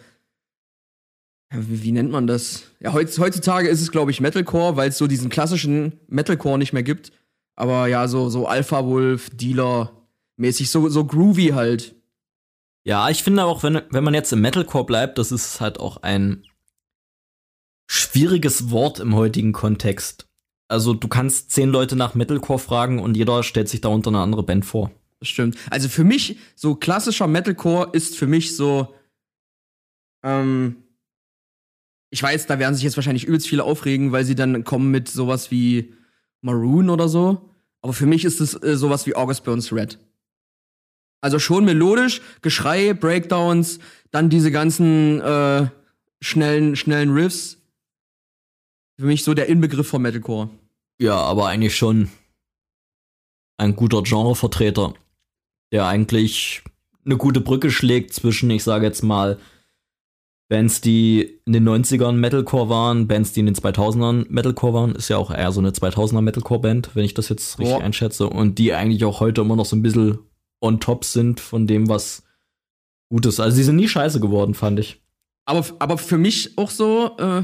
wie, 1.48 1.83
wie, 1.83 1.92
nennt 1.92 2.11
man 2.11 2.26
das? 2.26 2.64
Ja, 2.78 2.92
heutzutage 2.92 3.68
ist 3.68 3.81
es, 3.81 3.90
glaube 3.90 4.11
ich, 4.11 4.20
Metalcore, 4.20 4.76
weil 4.76 4.90
es 4.90 4.98
so 4.98 5.07
diesen 5.07 5.31
klassischen 5.31 5.98
Metalcore 6.09 6.59
nicht 6.59 6.74
mehr 6.74 6.83
gibt. 6.83 7.11
Aber 7.57 7.87
ja, 7.87 8.07
so, 8.07 8.28
so 8.28 8.46
Alpha 8.46 8.85
Wolf, 8.85 9.31
Dealer-mäßig, 9.31 10.68
so, 10.70 10.90
so 10.90 11.07
groovy 11.07 11.52
halt. 11.55 11.94
Ja, 12.85 13.09
ich 13.11 13.23
finde 13.23 13.45
auch, 13.45 13.62
wenn, 13.62 13.83
wenn 13.90 14.05
man 14.05 14.14
jetzt 14.14 14.33
im 14.33 14.40
Metalcore 14.40 14.85
bleibt, 14.85 15.18
das 15.18 15.31
ist 15.33 15.61
halt 15.61 15.79
auch 15.79 15.99
ein 15.99 16.45
schwieriges 17.87 18.71
Wort 18.71 18.99
im 18.99 19.14
heutigen 19.14 19.53
Kontext. 19.53 20.29
Also, 20.68 20.95
du 20.95 21.07
kannst 21.07 21.51
zehn 21.51 21.68
Leute 21.68 21.97
nach 21.97 22.14
Metalcore 22.14 22.59
fragen 22.59 22.99
und 22.99 23.16
jeder 23.16 23.42
stellt 23.42 23.68
sich 23.68 23.81
darunter 23.81 24.09
eine 24.09 24.21
andere 24.21 24.42
Band 24.42 24.64
vor. 24.64 24.90
Stimmt. 25.23 25.57
Also 25.71 25.88
für 25.88 26.05
mich, 26.05 26.38
so 26.57 26.75
klassischer 26.75 27.27
Metalcore 27.27 27.90
ist 27.92 28.16
für 28.16 28.27
mich 28.27 28.57
so, 28.57 28.95
ähm, 30.23 30.77
ich 32.11 32.23
weiß, 32.23 32.47
da 32.47 32.59
werden 32.59 32.75
sich 32.75 32.85
jetzt 32.85 32.97
wahrscheinlich 32.97 33.25
übelst 33.25 33.49
viele 33.49 33.64
aufregen, 33.64 34.12
weil 34.12 34.25
sie 34.25 34.35
dann 34.35 34.64
kommen 34.64 34.90
mit 34.90 35.09
sowas 35.09 35.51
wie 35.51 35.95
Maroon 36.40 36.90
oder 36.90 37.09
so. 37.09 37.51
Aber 37.81 37.92
für 37.92 38.07
mich 38.07 38.25
ist 38.25 38.40
es 38.40 38.61
äh, 38.62 38.77
sowas 38.77 39.07
wie 39.07 39.16
August 39.16 39.45
Burns 39.45 39.73
Red. 39.73 39.99
Also 41.23 41.39
schon 41.39 41.65
melodisch, 41.65 42.21
Geschrei, 42.43 42.93
Breakdowns, 42.93 43.79
dann 44.11 44.29
diese 44.29 44.51
ganzen 44.51 45.21
äh, 45.21 45.69
schnellen, 46.21 46.77
schnellen 46.77 47.13
Riffs. 47.13 47.59
Für 48.99 49.07
mich 49.07 49.25
so 49.25 49.33
der 49.33 49.47
Inbegriff 49.47 49.89
von 49.89 50.03
Metalcore. 50.03 50.51
Ja, 51.01 51.17
aber 51.17 51.47
eigentlich 51.47 51.77
schon 51.77 52.11
ein 53.57 53.77
guter 53.77 54.03
Genrevertreter, 54.03 54.95
der 55.73 55.87
eigentlich 55.87 56.63
eine 57.05 57.17
gute 57.17 57.41
Brücke 57.41 57.71
schlägt 57.71 58.13
zwischen, 58.13 58.51
ich 58.51 58.65
sage 58.65 58.87
jetzt 58.87 59.03
mal, 59.03 59.39
Bands, 60.49 60.81
die 60.81 61.41
in 61.47 61.53
den 61.53 61.67
90ern 61.67 62.13
Metalcore 62.13 62.69
waren, 62.69 63.09
Bands, 63.09 63.33
die 63.33 63.41
in 63.41 63.47
den 63.47 63.55
2000ern 63.55 64.27
Metalcore 64.29 64.75
waren, 64.75 64.95
ist 64.95 65.09
ja 65.09 65.17
auch 65.17 65.31
eher 65.31 65.51
so 65.51 65.61
eine 65.61 65.71
2000er 65.71 66.21
Metalcore-Band, 66.21 66.95
wenn 66.95 67.05
ich 67.05 67.15
das 67.15 67.29
jetzt 67.31 67.59
richtig 67.59 67.77
oh. 67.77 67.81
einschätze, 67.81 68.29
und 68.29 68.59
die 68.59 68.75
eigentlich 68.75 69.05
auch 69.05 69.21
heute 69.21 69.41
immer 69.41 69.57
noch 69.57 69.65
so 69.65 69.77
ein 69.77 69.83
bisschen 69.83 70.19
on 70.62 70.81
top 70.81 71.05
sind 71.05 71.40
von 71.40 71.66
dem, 71.66 71.88
was 71.88 72.22
gut 73.11 73.27
ist. 73.27 73.40
Also, 73.40 73.57
sie 73.57 73.64
sind 73.64 73.77
nie 73.77 73.88
scheiße 73.88 74.20
geworden, 74.20 74.55
fand 74.55 74.79
ich. 74.79 75.03
Aber, 75.44 75.64
aber 75.81 75.98
für 75.98 76.18
mich 76.18 76.57
auch 76.57 76.70
so, 76.70 77.16
äh, 77.18 77.42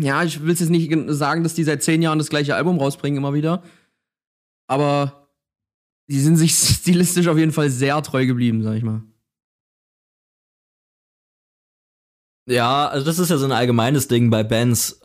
ja, 0.00 0.22
ich 0.22 0.42
will 0.42 0.50
jetzt 0.50 0.68
nicht 0.70 0.92
sagen, 1.08 1.42
dass 1.42 1.54
die 1.54 1.64
seit 1.64 1.82
zehn 1.82 2.02
Jahren 2.02 2.18
das 2.18 2.30
gleiche 2.30 2.54
Album 2.54 2.78
rausbringen, 2.78 3.18
immer 3.18 3.34
wieder. 3.34 3.62
Aber 4.66 5.28
die 6.08 6.20
sind 6.20 6.36
sich 6.36 6.54
stilistisch 6.54 7.28
auf 7.28 7.38
jeden 7.38 7.52
Fall 7.52 7.70
sehr 7.70 8.02
treu 8.02 8.26
geblieben, 8.26 8.62
sag 8.62 8.76
ich 8.76 8.82
mal. 8.82 9.02
Ja, 12.46 12.88
also 12.88 13.06
das 13.06 13.18
ist 13.18 13.30
ja 13.30 13.38
so 13.38 13.44
ein 13.44 13.52
allgemeines 13.52 14.08
Ding 14.08 14.30
bei 14.30 14.42
Bands. 14.42 15.00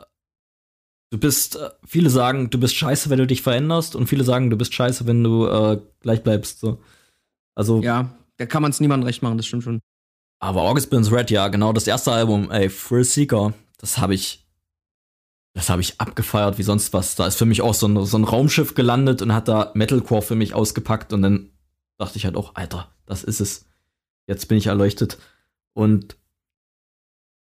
Du 1.10 1.17
bist, 1.17 1.56
äh, 1.56 1.70
viele 1.86 2.10
sagen, 2.10 2.50
du 2.50 2.60
bist 2.60 2.76
scheiße, 2.76 3.10
wenn 3.10 3.20
du 3.20 3.28
dich 3.28 3.41
veränderst 3.41 3.96
und 3.96 4.08
viele 4.08 4.24
sagen, 4.24 4.50
du 4.50 4.58
bist 4.58 4.74
scheiße, 4.74 5.06
wenn 5.06 5.24
du 5.24 5.48
äh, 5.48 5.82
gleich 6.02 6.24
bleibst. 6.24 6.60
So. 6.60 6.82
Also. 7.56 7.82
Ja, 7.82 8.15
da 8.38 8.46
kann 8.46 8.62
man 8.62 8.72
es 8.72 8.80
niemandem 8.80 9.08
recht 9.08 9.22
machen, 9.22 9.38
das 9.38 9.48
stimmt 9.48 9.63
schon. 9.63 9.82
Aber 10.39 10.62
August 10.62 10.89
Burns 10.89 11.12
Red, 11.12 11.32
ja, 11.32 11.48
genau, 11.48 11.74
das 11.74 11.88
erste 11.88 12.12
Album, 12.12 12.52
ey, 12.52 12.70
Thrill 12.70 13.04
Seeker, 13.04 13.54
das 13.80 13.98
habe 13.98 14.13
ich, 14.13 14.46
das 15.54 15.70
habe 15.70 15.82
ich 15.82 16.00
abgefeiert 16.00 16.60
wie 16.60 16.63
sonst 16.63 16.93
was. 16.93 17.15
Da 17.15 17.26
ist 17.26 17.38
für 17.38 17.46
mich 17.46 17.62
auch 17.62 17.74
so 17.74 17.88
ein, 17.88 18.06
so 18.06 18.17
ein 18.17 18.24
Raumschiff 18.24 18.76
gelandet 18.76 19.22
und 19.24 19.34
hat 19.34 19.48
da 19.48 19.72
Metalcore 19.74 20.22
für 20.22 20.36
mich 20.36 20.54
ausgepackt 20.54 21.13
und 21.13 21.24
dann 21.24 21.50
dachte 21.98 22.17
ich 22.17 22.26
halt 22.26 22.36
auch, 22.36 22.54
Alter, 22.56 22.91
das 23.08 23.24
ist 23.24 23.39
es. 23.39 23.65
Jetzt 24.28 24.48
bin 24.48 24.58
ich 24.58 24.67
erleuchtet. 24.67 25.17
Und 25.74 26.17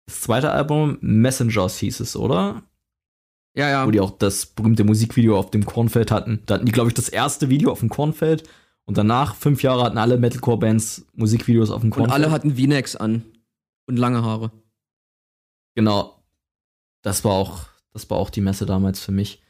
das 0.07 0.21
zweite 0.21 0.53
Album, 0.53 0.99
Messengers 1.01 1.79
hieß 1.79 2.01
es, 2.01 2.15
oder? 2.15 2.63
Ja, 3.55 3.69
ja. 3.71 3.87
Wo 3.87 3.91
die 3.91 4.01
auch 4.01 4.11
das 4.11 4.47
berühmte 4.47 4.85
Musikvideo 4.85 5.39
auf 5.39 5.51
dem 5.51 5.65
Kornfeld 5.65 6.11
hatten. 6.11 6.41
Da 6.47 6.55
hatten 6.55 6.67
die, 6.67 6.73
glaube 6.73 6.89
ich, 6.89 6.95
das 6.95 7.09
erste 7.09 7.49
Video 7.49 7.71
auf 7.71 7.81
dem 7.81 7.89
Kornfeld. 7.89 8.49
Und 8.85 8.99
danach, 8.99 9.35
fünf 9.35 9.63
Jahre, 9.63 9.85
hatten 9.85 9.99
alle 9.99 10.19
Metalcore-Bands 10.19 11.07
Musikvideos 11.15 11.71
auf 11.71 11.81
dem 11.81 11.91
Kornfeld. 11.91 12.09
Und 12.09 12.25
alle 12.25 12.33
hatten 12.33 12.57
V-Necks 12.57 12.97
an. 12.97 13.25
Und 13.87 13.97
lange 13.97 14.23
Haare. 14.23 14.51
Genau. 15.75 16.23
Das 17.03 17.25
war 17.25 17.33
auch, 17.33 17.67
das 17.93 18.09
war 18.11 18.19
auch 18.19 18.31
die 18.31 18.41
Messe 18.41 18.67
damals 18.67 19.01
für 19.01 19.13
mich. 19.13 19.43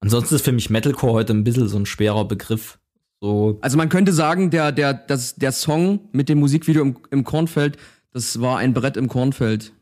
Ansonsten 0.00 0.34
ist 0.34 0.44
für 0.44 0.52
mich 0.52 0.70
Metalcore 0.70 1.12
heute 1.12 1.32
ein 1.32 1.44
bisschen 1.44 1.68
so 1.68 1.78
ein 1.78 1.86
schwerer 1.86 2.24
Begriff. 2.24 2.78
So. 3.20 3.58
Also 3.62 3.76
man 3.76 3.88
könnte 3.88 4.12
sagen, 4.12 4.50
der, 4.50 4.70
der, 4.70 4.92
das, 4.94 5.36
der 5.36 5.52
Song 5.52 6.00
mit 6.12 6.28
dem 6.28 6.40
Musikvideo 6.40 6.82
im, 6.82 6.96
im 7.10 7.24
Kornfeld, 7.24 7.78
das 8.10 8.40
war 8.40 8.58
ein 8.58 8.74
Brett 8.74 8.96
im 8.96 9.08
Kornfeld. 9.08 9.72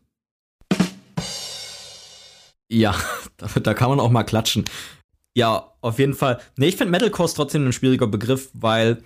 Ja, 2.73 2.95
da, 3.37 3.75
kann 3.75 3.91
man 3.91 4.01
auch 4.01 4.11
mal 4.11 4.25
klatschen. 4.25 4.65
Ja, 5.37 5.73
auf 5.81 5.99
jeden 5.99 6.15
Fall. 6.15 6.41
Nee, 6.57 6.69
ich 6.69 6.77
finde 6.77 6.91
Metalcore 6.91 7.27
ist 7.27 7.35
trotzdem 7.35 7.67
ein 7.67 7.73
schwieriger 7.73 8.07
Begriff, 8.07 8.51
weil 8.55 9.03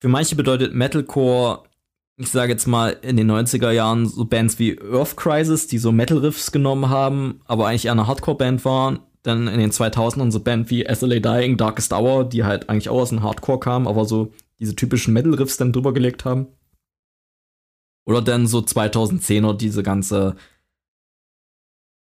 für 0.00 0.08
manche 0.08 0.36
bedeutet 0.36 0.74
Metalcore, 0.74 1.64
ich 2.16 2.28
sage 2.28 2.52
jetzt 2.52 2.66
mal 2.66 2.96
in 3.02 3.16
den 3.16 3.30
90er 3.30 3.70
Jahren 3.70 4.06
so 4.06 4.24
Bands 4.24 4.58
wie 4.58 4.78
Earth 4.80 5.16
Crisis, 5.16 5.66
die 5.66 5.78
so 5.78 5.92
Metal 5.92 6.18
Riffs 6.18 6.50
genommen 6.50 6.88
haben, 6.88 7.40
aber 7.44 7.66
eigentlich 7.66 7.86
eher 7.86 7.92
eine 7.92 8.06
Hardcore 8.06 8.36
Band 8.36 8.64
waren. 8.64 9.00
Dann 9.22 9.46
in 9.48 9.60
den 9.60 9.70
2000ern 9.70 10.32
so 10.32 10.40
Band 10.40 10.70
wie 10.70 10.84
SLA 10.84 11.20
Dying, 11.20 11.56
Darkest 11.56 11.92
Hour, 11.92 12.24
die 12.28 12.44
halt 12.44 12.68
eigentlich 12.68 12.88
auch 12.88 13.02
aus 13.02 13.10
dem 13.10 13.22
Hardcore 13.22 13.60
kamen, 13.60 13.86
aber 13.86 14.04
so 14.04 14.32
diese 14.58 14.74
typischen 14.74 15.14
Metal 15.14 15.34
Riffs 15.34 15.58
dann 15.58 15.72
drüber 15.72 15.92
gelegt 15.92 16.24
haben. 16.24 16.48
Oder 18.04 18.20
dann 18.20 18.48
so 18.48 18.58
2010er 18.58 19.54
diese 19.54 19.82
ganze 19.82 20.36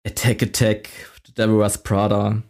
Attack 0.08 0.42
Attack, 0.42 0.88
Devil 1.36 1.58
Wears 1.58 1.82
Prada. 1.82 2.42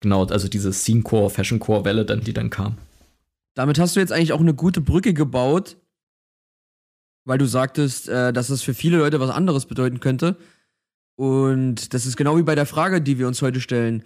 Genau, 0.00 0.24
also 0.24 0.48
diese 0.48 0.72
Scene-Core, 0.72 1.28
Fashion-Core-Welle, 1.28 2.06
dann, 2.06 2.22
die 2.22 2.32
dann 2.32 2.48
kam. 2.48 2.78
Damit 3.54 3.78
hast 3.78 3.94
du 3.94 4.00
jetzt 4.00 4.10
eigentlich 4.10 4.32
auch 4.32 4.40
eine 4.40 4.54
gute 4.54 4.80
Brücke 4.80 5.12
gebaut, 5.12 5.76
weil 7.26 7.36
du 7.36 7.44
sagtest, 7.44 8.08
äh, 8.08 8.32
dass 8.32 8.48
das 8.48 8.62
für 8.62 8.72
viele 8.72 8.96
Leute 8.96 9.20
was 9.20 9.28
anderes 9.28 9.66
bedeuten 9.66 10.00
könnte. 10.00 10.38
Und 11.16 11.92
das 11.92 12.06
ist 12.06 12.16
genau 12.16 12.38
wie 12.38 12.42
bei 12.42 12.54
der 12.54 12.64
Frage, 12.64 13.02
die 13.02 13.18
wir 13.18 13.28
uns 13.28 13.42
heute 13.42 13.60
stellen. 13.60 14.02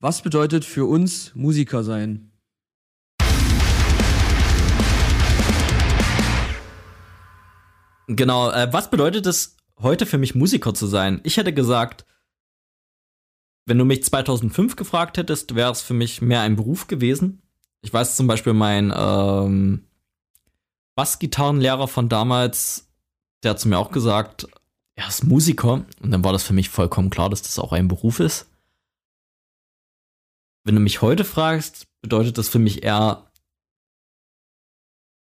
Was 0.00 0.22
bedeutet 0.22 0.64
für 0.64 0.86
uns 0.86 1.36
Musiker 1.36 1.84
sein? 1.84 2.32
Genau, 8.08 8.50
äh, 8.50 8.72
was 8.72 8.90
bedeutet 8.90 9.26
es 9.26 9.57
heute 9.80 10.06
für 10.06 10.18
mich 10.18 10.34
Musiker 10.34 10.74
zu 10.74 10.86
sein? 10.86 11.20
Ich 11.24 11.36
hätte 11.36 11.52
gesagt, 11.52 12.04
wenn 13.66 13.78
du 13.78 13.84
mich 13.84 14.04
2005 14.04 14.76
gefragt 14.76 15.18
hättest, 15.18 15.54
wäre 15.54 15.70
es 15.70 15.82
für 15.82 15.94
mich 15.94 16.22
mehr 16.22 16.40
ein 16.40 16.56
Beruf 16.56 16.86
gewesen. 16.86 17.42
Ich 17.82 17.92
weiß 17.92 18.16
zum 18.16 18.26
Beispiel, 18.26 18.54
mein 18.54 18.92
ähm, 18.96 19.84
Bassgitarrenlehrer 20.94 21.86
von 21.86 22.08
damals, 22.08 22.88
der 23.42 23.50
hat 23.50 23.60
zu 23.60 23.68
mir 23.68 23.78
auch 23.78 23.92
gesagt, 23.92 24.48
er 24.94 25.06
ist 25.06 25.24
Musiker. 25.24 25.84
Und 26.00 26.10
dann 26.10 26.24
war 26.24 26.32
das 26.32 26.42
für 26.42 26.54
mich 26.54 26.70
vollkommen 26.70 27.10
klar, 27.10 27.30
dass 27.30 27.42
das 27.42 27.58
auch 27.58 27.72
ein 27.72 27.88
Beruf 27.88 28.20
ist. 28.20 28.50
Wenn 30.64 30.74
du 30.74 30.80
mich 30.80 31.02
heute 31.02 31.24
fragst, 31.24 31.86
bedeutet 32.00 32.36
das 32.36 32.48
für 32.48 32.58
mich 32.58 32.82
eher 32.82 33.30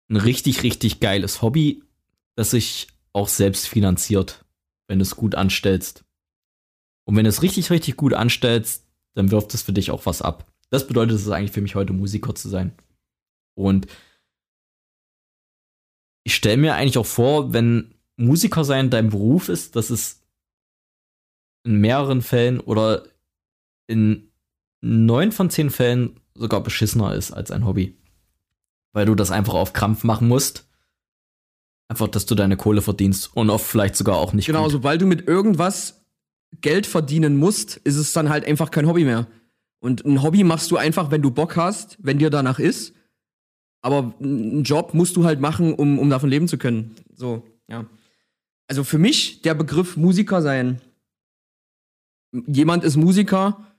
ein 0.09 0.17
richtig, 0.17 0.63
richtig 0.63 1.01
geiles 1.01 1.43
Hobby, 1.43 1.83
das 2.37 2.51
sich 2.51 2.89
auch 3.13 3.29
selbst 3.29 3.67
finanziert, 3.67 4.44
wenn 4.89 4.99
du 4.99 5.03
es 5.03 5.17
gut 5.17 5.35
anstellst. 5.35 6.05
Und 7.05 7.17
wenn 7.17 7.25
du 7.25 7.31
es 7.31 7.43
richtig, 7.43 7.71
richtig 7.71 7.97
gut 7.97 8.15
anstellst, 8.15 8.87
dann 9.15 9.31
wirft 9.31 9.55
es 9.55 9.63
für 9.63 9.73
dich 9.73 9.91
auch 9.91 10.07
was 10.07 10.23
ab. 10.23 10.51
Das 10.71 10.87
bedeutet 10.87 11.17
es 11.17 11.29
eigentlich 11.29 11.53
für 11.53 11.61
mich 11.61 11.75
heute, 11.75 11.93
Musiker 11.93 12.35
zu 12.35 12.49
sein. 12.49 12.75
Und 13.55 13.87
ich 16.25 16.35
stelle 16.35 16.57
mir 16.57 16.75
eigentlich 16.75 16.99
auch 16.99 17.07
vor, 17.07 17.53
wenn 17.53 17.95
Musiker 18.17 18.65
sein 18.65 18.91
dein 18.91 19.11
Beruf 19.11 19.49
ist, 19.49 19.77
dass 19.77 19.91
es 19.91 20.23
in 21.65 21.81
mehreren 21.81 22.23
Fällen 22.23 22.61
oder 22.61 23.05
in 23.87 24.31
neun 24.81 25.33
von 25.33 25.51
zehn 25.51 25.71
Fällen 25.71 26.21
sogar 26.35 26.63
beschissener 26.63 27.15
ist 27.15 27.33
als 27.33 27.51
ein 27.51 27.67
Hobby. 27.67 27.97
Weil 28.93 29.07
du 29.07 29.15
das 29.15 29.31
einfach 29.31 29.55
auf 29.55 29.73
Krampf 29.73 30.05
machen 30.05 30.29
musst. 30.29 30.69
Einfach, 31.89 32.09
dass 32.09 32.27
du 32.27 32.35
deine 32.35 32.57
Kohle 32.57 32.83
verdienst 32.83 33.31
und 33.37 33.51
oft 33.51 33.67
vielleicht 33.67 33.97
sogar 33.97 34.17
auch 34.17 34.33
nicht. 34.33 34.47
Genau, 34.47 34.65
gut. 34.65 34.73
sobald 34.73 35.03
du 35.03 35.07
mit 35.07 35.29
irgendwas 35.29 36.03
Geld 36.61 36.87
verdienen 36.87 37.37
musst, 37.37 37.77
ist 37.79 37.97
es 37.97 38.13
dann 38.13 38.31
halt 38.31 38.47
einfach 38.47 38.71
kein 38.71 38.87
Hobby 38.87 39.05
mehr. 39.05 39.27
Und 39.81 40.05
ein 40.05 40.23
Hobby 40.23 40.45
machst 40.45 40.71
du 40.71 40.79
einfach, 40.79 41.11
wenn 41.11 41.21
du 41.21 41.31
Bock 41.31 41.57
hast, 41.57 41.99
wenn 42.01 42.19
dir 42.19 42.31
danach 42.31 42.59
ist. 42.59 42.95
Aber 43.83 44.15
einen 44.19 44.63
Job 44.63 44.95
musst 44.95 45.15
du 45.17 45.25
halt 45.25 45.41
machen, 45.41 45.75
um, 45.75 45.99
um 45.99 46.09
davon 46.09 46.31
leben 46.31 46.49
zu 46.49 46.57
können. 46.57 46.95
So, 47.15 47.47
ja. 47.69 47.85
Also 48.67 48.83
für 48.83 48.97
mich 48.97 49.43
der 49.43 49.53
Begriff 49.53 49.99
Musiker 49.99 50.41
sein. 50.41 50.81
Jemand 52.47 52.83
ist 52.83 52.97
Musiker, 52.97 53.75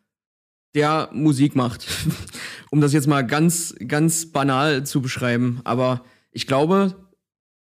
der 0.75 1.09
Musik 1.11 1.55
macht. 1.55 1.87
um 2.69 2.81
das 2.81 2.93
jetzt 2.93 3.07
mal 3.07 3.25
ganz, 3.25 3.73
ganz 3.87 4.27
banal 4.27 4.85
zu 4.85 5.01
beschreiben. 5.01 5.61
Aber 5.63 6.05
ich 6.31 6.45
glaube, 6.45 7.04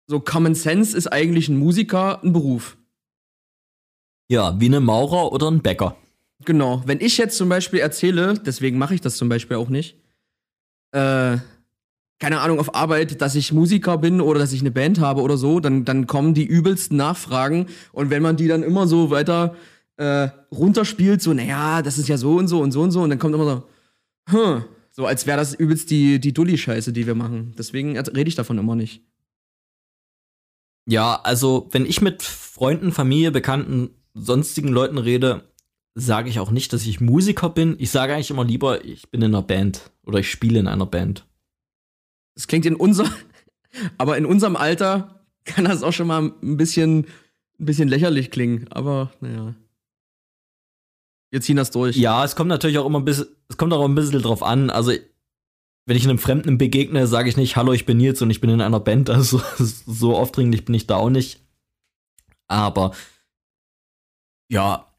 so 0.07 0.21
Common 0.21 0.55
Sense 0.55 0.97
ist 0.97 1.07
eigentlich 1.07 1.49
ein 1.49 1.57
Musiker 1.57 2.23
ein 2.23 2.33
Beruf. 2.33 2.77
Ja, 4.29 4.59
wie 4.59 4.67
eine 4.67 4.81
Maurer 4.81 5.33
oder 5.33 5.51
ein 5.51 5.63
Bäcker. 5.63 5.97
Genau. 6.45 6.83
Wenn 6.87 7.01
ich 7.01 7.19
jetzt 7.19 7.37
zum 7.37 7.49
Beispiel 7.49 7.81
erzähle, 7.81 8.35
deswegen 8.35 8.79
mache 8.79 8.95
ich 8.95 9.01
das 9.01 9.17
zum 9.17 9.29
Beispiel 9.29 9.57
auch 9.57 9.69
nicht, 9.69 9.97
äh, 10.93 11.39
keine 12.19 12.41
Ahnung, 12.41 12.59
auf 12.59 12.75
Arbeit, 12.75 13.21
dass 13.21 13.35
ich 13.35 13.53
Musiker 13.53 13.99
bin 13.99 14.21
oder 14.21 14.39
dass 14.39 14.53
ich 14.53 14.61
eine 14.61 14.71
Band 14.71 15.01
habe 15.01 15.21
oder 15.21 15.37
so, 15.37 15.61
dann, 15.61 15.85
dann 15.85 16.07
kommen 16.07 16.33
die 16.33 16.45
übelsten 16.45 16.97
Nachfragen. 16.97 17.67
Und 17.93 18.11
wenn 18.11 18.23
man 18.23 18.37
die 18.37 18.49
dann 18.49 18.63
immer 18.63 18.87
so 18.87 19.11
weiter 19.11 19.57
äh, 19.97 20.29
runterspielt, 20.51 21.21
so, 21.21 21.35
naja, 21.35 21.83
das 21.83 21.99
ist 21.99 22.09
ja 22.09 22.17
so 22.17 22.37
und 22.37 22.49
so 22.49 22.61
und 22.61 22.73
so 22.73 22.83
und 22.83 22.93
so, 22.93 23.03
und 23.03 23.11
dann 23.11 23.19
kommt 23.19 23.35
immer 23.35 23.45
so, 23.45 23.63
hm, 24.31 24.65
so 24.91 25.07
als 25.07 25.27
wäre 25.27 25.39
das 25.39 25.55
übelst 25.55 25.91
die, 25.91 26.21
die 26.21 26.33
Dulli-Scheiße, 26.33 26.93
die 26.93 27.07
wir 27.07 27.15
machen. 27.15 27.53
Deswegen 27.59 27.99
rede 27.99 28.29
ich 28.29 28.37
davon 28.37 28.59
immer 28.59 28.77
nicht. 28.77 29.03
Ja, 30.87 31.21
also 31.23 31.69
wenn 31.71 31.87
ich 31.87 32.03
mit 32.03 32.23
Freunden, 32.23 32.93
Familie, 32.93 33.31
Bekannten 33.31 33.91
sonstigen 34.15 34.69
Leuten 34.69 34.99
rede, 34.99 35.49
sage 35.95 36.29
ich 36.29 36.39
auch 36.39 36.51
nicht, 36.51 36.73
dass 36.73 36.87
ich 36.87 37.01
Musiker 37.01 37.51
bin. 37.51 37.77
Ich 37.79 37.91
sage 37.91 38.15
eigentlich 38.15 38.31
immer 38.31 38.45
lieber, 38.45 38.85
ich 38.85 39.11
bin 39.11 39.23
in 39.23 39.35
einer 39.35 39.43
Band 39.43 39.91
oder 40.05 40.19
ich 40.19 40.31
spiele 40.31 40.59
in 40.59 40.69
einer 40.69 40.87
Band. 40.87 41.27
Das 42.35 42.47
klingt 42.49 42.67
in 42.67 42.75
unser, 42.75 43.09
aber 43.99 44.19
in 44.19 44.27
unserem 44.27 44.57
Alter 44.57 45.25
kann 45.45 45.65
das 45.65 45.83
auch 45.83 45.93
schon 45.93 46.07
mal 46.07 46.33
ein 46.43 46.57
bisschen, 46.57 47.07
ein 47.59 47.67
bisschen 47.67 47.89
lächerlich 47.89 48.31
klingen. 48.31 48.67
Aber 48.71 49.13
naja. 49.21 49.55
Wir 51.31 51.41
ziehen 51.41 51.57
das 51.57 51.71
durch. 51.71 51.97
Ja, 51.97 52.25
es 52.25 52.37
kommt 52.37 52.49
natürlich 52.49 52.79
auch 52.79 52.87
immer 52.87 53.01
ein 53.01 53.05
bisschen, 53.05 53.27
es 53.49 53.57
kommt 53.57 53.73
auch 53.73 53.85
ein 53.85 53.95
bisschen 53.95 54.23
drauf 54.23 54.43
an. 54.43 54.71
Also, 54.71 54.93
wenn 55.87 55.97
ich 55.97 56.05
einem 56.05 56.19
Fremden 56.19 56.59
begegne, 56.59 57.07
sage 57.07 57.29
ich 57.29 57.37
nicht, 57.37 57.57
hallo, 57.57 57.73
ich 57.73 57.87
bin 57.87 57.99
Nils 57.99 58.23
und 58.23 58.31
ich 58.31 58.41
bin 58.41 58.51
in 58.51 58.61
einer 58.61 58.81
Band. 58.81 59.09
Also, 59.15 59.43
so 59.59 60.17
aufdringlich 60.17 60.65
bin 60.65 60.75
ich 60.75 60.87
da 60.87 60.97
auch 60.97 61.11
nicht. 61.11 61.41
Aber 62.49 62.95
ja, 64.51 64.95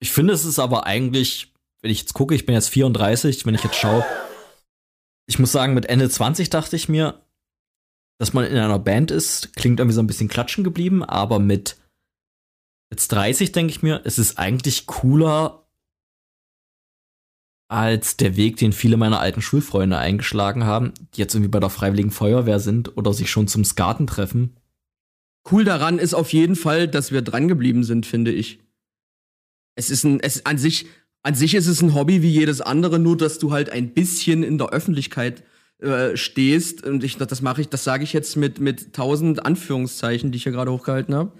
ich 0.00 0.12
finde, 0.12 0.34
es 0.34 0.44
ist 0.44 0.58
aber 0.58 0.86
eigentlich, 0.86 1.52
wenn 1.80 1.90
ich 1.90 2.00
jetzt 2.00 2.14
gucke, 2.14 2.34
ich 2.34 2.46
bin 2.46 2.54
jetzt 2.54 2.68
34, 2.68 3.46
wenn 3.46 3.54
ich 3.54 3.64
jetzt 3.64 3.76
schaue, 3.76 4.04
ich 5.26 5.38
muss 5.38 5.52
sagen, 5.52 5.74
mit 5.74 5.86
Ende 5.86 6.08
20 6.08 6.50
dachte 6.50 6.76
ich 6.76 6.88
mir, 6.88 7.22
dass 8.18 8.32
man 8.32 8.44
in 8.44 8.56
einer 8.56 8.78
Band 8.78 9.10
ist, 9.10 9.54
klingt 9.56 9.80
irgendwie 9.80 9.94
so 9.94 10.02
ein 10.02 10.06
bisschen 10.06 10.28
klatschen 10.28 10.64
geblieben, 10.64 11.02
aber 11.02 11.38
mit 11.38 11.76
jetzt 12.90 13.08
30 13.08 13.52
denke 13.52 13.70
ich 13.72 13.82
mir, 13.82 14.02
es 14.04 14.18
ist 14.18 14.38
eigentlich 14.38 14.86
cooler 14.86 15.63
als 17.74 18.16
der 18.16 18.36
Weg, 18.36 18.56
den 18.56 18.72
viele 18.72 18.96
meiner 18.96 19.18
alten 19.18 19.42
Schulfreunde 19.42 19.98
eingeschlagen 19.98 20.62
haben, 20.62 20.92
die 21.14 21.20
jetzt 21.20 21.34
irgendwie 21.34 21.50
bei 21.50 21.58
der 21.58 21.70
Freiwilligen 21.70 22.12
Feuerwehr 22.12 22.60
sind 22.60 22.96
oder 22.96 23.12
sich 23.12 23.32
schon 23.32 23.48
zum 23.48 23.64
Skaten 23.64 24.06
treffen. 24.06 24.56
Cool 25.50 25.64
daran 25.64 25.98
ist 25.98 26.14
auf 26.14 26.32
jeden 26.32 26.54
Fall, 26.54 26.86
dass 26.86 27.10
wir 27.10 27.20
dran 27.20 27.48
geblieben 27.48 27.82
sind, 27.82 28.06
finde 28.06 28.30
ich. 28.30 28.60
Es 29.74 29.90
ist 29.90 30.04
ein, 30.04 30.20
es 30.20 30.46
an 30.46 30.56
sich, 30.56 30.86
an 31.24 31.34
sich 31.34 31.56
ist 31.56 31.66
es 31.66 31.82
ein 31.82 31.94
Hobby 31.94 32.22
wie 32.22 32.30
jedes 32.30 32.60
andere, 32.60 33.00
nur 33.00 33.16
dass 33.16 33.40
du 33.40 33.50
halt 33.50 33.70
ein 33.70 33.92
bisschen 33.92 34.44
in 34.44 34.56
der 34.56 34.68
Öffentlichkeit 34.68 35.42
äh, 35.78 36.16
stehst. 36.16 36.86
Und 36.86 37.02
ich, 37.02 37.16
das 37.16 37.42
mache 37.42 37.60
ich, 37.60 37.70
das 37.70 37.82
sage 37.82 38.04
ich 38.04 38.12
jetzt 38.12 38.36
mit 38.36 38.60
mit 38.60 38.92
tausend 38.92 39.44
Anführungszeichen, 39.44 40.30
die 40.30 40.36
ich 40.36 40.44
hier 40.44 40.52
gerade 40.52 40.70
hochgehalten 40.70 41.14
habe. 41.16 41.32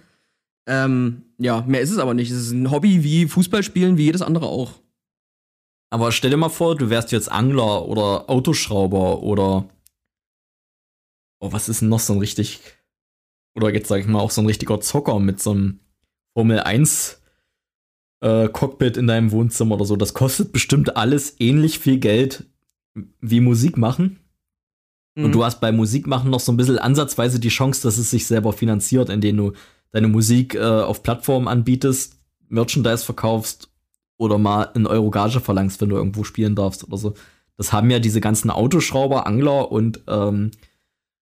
Ähm, 0.67 1.23
ja, 1.39 1.63
mehr 1.63 1.81
ist 1.81 1.93
es 1.93 1.99
aber 1.99 2.15
nicht. 2.15 2.33
Es 2.33 2.39
ist 2.39 2.51
ein 2.51 2.73
Hobby 2.73 3.05
wie 3.05 3.29
Fußballspielen, 3.29 3.97
wie 3.97 4.07
jedes 4.07 4.23
andere 4.23 4.47
auch. 4.47 4.81
Aber 5.95 6.11
stell 6.11 6.33
dir 6.33 6.37
mal 6.37 6.49
vor, 6.49 6.75
du 6.75 6.91
wärst 6.91 7.13
jetzt 7.13 7.31
Angler 7.31 7.87
oder 7.87 8.29
Autoschrauber 8.29 9.23
oder 9.23 9.69
oh, 11.39 11.53
was 11.53 11.69
ist 11.69 11.83
denn 11.83 11.89
noch 11.89 12.01
so 12.01 12.15
ein 12.15 12.19
richtig 12.19 12.63
oder 13.55 13.73
jetzt 13.73 13.87
sag 13.87 14.01
ich 14.01 14.09
mal 14.09 14.19
auch 14.19 14.33
so 14.33 14.41
ein 14.41 14.49
richtiger 14.49 14.81
Zocker 14.81 15.21
mit 15.21 15.41
so 15.41 15.53
einem 15.53 15.79
Formel 16.37 16.59
1 16.59 17.23
äh, 18.23 18.49
Cockpit 18.49 18.97
in 18.97 19.07
deinem 19.07 19.31
Wohnzimmer 19.31 19.77
oder 19.77 19.85
so. 19.85 19.95
Das 19.95 20.15
kostet 20.15 20.51
bestimmt 20.51 20.97
alles 20.97 21.37
ähnlich 21.39 21.79
viel 21.79 21.99
Geld 22.01 22.45
wie 23.21 23.39
Musik 23.39 23.77
machen. 23.77 24.19
Mhm. 25.15 25.27
Und 25.27 25.33
du 25.33 25.45
hast 25.45 25.61
bei 25.61 25.71
Musik 25.71 26.09
machen 26.09 26.29
noch 26.29 26.41
so 26.41 26.51
ein 26.51 26.57
bisschen 26.57 26.81
ansatzweise 26.81 27.39
die 27.39 27.51
Chance, 27.51 27.83
dass 27.85 27.99
es 27.99 28.11
sich 28.11 28.27
selber 28.27 28.53
finanziert, 28.53 29.11
indem 29.11 29.37
du 29.37 29.53
deine 29.93 30.09
Musik 30.09 30.57
äh, 30.57 30.59
auf 30.59 31.05
Plattformen 31.05 31.47
anbietest, 31.47 32.19
Merchandise 32.49 33.05
verkaufst 33.05 33.71
oder 34.17 34.39
mal 34.39 34.65
einen 34.75 34.87
Euro 34.87 35.11
Gage 35.11 35.41
verlangst, 35.41 35.81
wenn 35.81 35.89
du 35.89 35.97
irgendwo 35.97 36.25
spielen 36.25 36.55
darfst 36.55 36.85
oder 36.85 36.97
so. 36.97 37.15
Das 37.57 37.73
haben 37.73 37.91
ja 37.91 37.99
diese 37.99 38.21
ganzen 38.21 38.51
Autoschrauber, 38.51 39.27
Angler 39.27 39.71
und 39.71 40.01
ähm, 40.09 40.51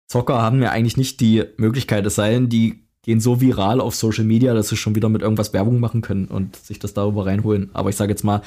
Zocker 0.07 0.41
haben 0.41 0.61
ja 0.61 0.71
eigentlich 0.71 0.97
nicht 0.97 1.19
die 1.19 1.45
Möglichkeit, 1.57 2.05
es 2.05 2.15
sei 2.15 2.31
denn, 2.31 2.49
die 2.49 2.83
gehen 3.03 3.21
so 3.21 3.41
viral 3.41 3.79
auf 3.79 3.95
Social 3.95 4.25
Media, 4.25 4.53
dass 4.53 4.69
sie 4.69 4.77
schon 4.77 4.95
wieder 4.95 5.09
mit 5.09 5.21
irgendwas 5.21 5.53
Werbung 5.53 5.79
machen 5.79 6.01
können 6.01 6.25
und 6.25 6.55
sich 6.55 6.79
das 6.79 6.93
darüber 6.93 7.25
reinholen. 7.25 7.69
Aber 7.73 7.89
ich 7.89 7.95
sage 7.95 8.11
jetzt 8.11 8.23
mal, 8.23 8.41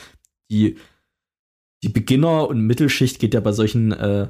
die, 0.50 0.76
die 1.82 1.88
Beginner- 1.88 2.48
und 2.48 2.60
Mittelschicht 2.60 3.18
geht 3.18 3.34
ja 3.34 3.40
bei 3.40 3.52
solchen 3.52 3.92
äh, 3.92 4.28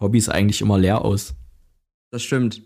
Hobbys 0.00 0.28
eigentlich 0.28 0.60
immer 0.60 0.78
leer 0.78 1.02
aus. 1.02 1.34
Das 2.10 2.22
stimmt. 2.22 2.62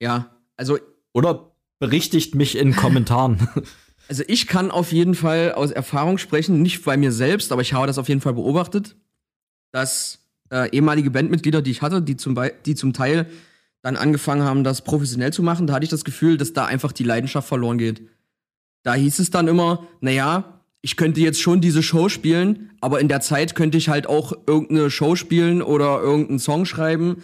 Ja, 0.00 0.36
also. 0.56 0.78
Oder 1.12 1.52
berichtigt 1.80 2.34
mich 2.34 2.56
in 2.56 2.76
Kommentaren. 2.76 3.48
Also 4.10 4.24
ich 4.26 4.48
kann 4.48 4.72
auf 4.72 4.90
jeden 4.90 5.14
Fall 5.14 5.52
aus 5.52 5.70
Erfahrung 5.70 6.18
sprechen, 6.18 6.60
nicht 6.62 6.84
bei 6.84 6.96
mir 6.96 7.12
selbst, 7.12 7.52
aber 7.52 7.62
ich 7.62 7.74
habe 7.74 7.86
das 7.86 7.96
auf 7.96 8.08
jeden 8.08 8.20
Fall 8.20 8.34
beobachtet, 8.34 8.96
dass 9.70 10.18
äh, 10.50 10.68
ehemalige 10.70 11.12
Bandmitglieder, 11.12 11.62
die 11.62 11.70
ich 11.70 11.80
hatte, 11.80 12.02
die 12.02 12.16
zum, 12.16 12.36
die 12.66 12.74
zum 12.74 12.92
Teil 12.92 13.26
dann 13.82 13.94
angefangen 13.94 14.42
haben, 14.42 14.64
das 14.64 14.82
professionell 14.82 15.32
zu 15.32 15.44
machen, 15.44 15.68
da 15.68 15.74
hatte 15.74 15.84
ich 15.84 15.90
das 15.90 16.02
Gefühl, 16.02 16.38
dass 16.38 16.52
da 16.52 16.64
einfach 16.64 16.90
die 16.90 17.04
Leidenschaft 17.04 17.46
verloren 17.46 17.78
geht. 17.78 18.02
Da 18.82 18.94
hieß 18.94 19.20
es 19.20 19.30
dann 19.30 19.46
immer, 19.46 19.86
naja, 20.00 20.60
ich 20.82 20.96
könnte 20.96 21.20
jetzt 21.20 21.40
schon 21.40 21.60
diese 21.60 21.84
Show 21.84 22.08
spielen, 22.08 22.72
aber 22.80 22.98
in 22.98 23.06
der 23.06 23.20
Zeit 23.20 23.54
könnte 23.54 23.78
ich 23.78 23.88
halt 23.88 24.08
auch 24.08 24.32
irgendeine 24.44 24.90
Show 24.90 25.14
spielen 25.14 25.62
oder 25.62 26.00
irgendeinen 26.00 26.40
Song 26.40 26.66
schreiben 26.66 27.22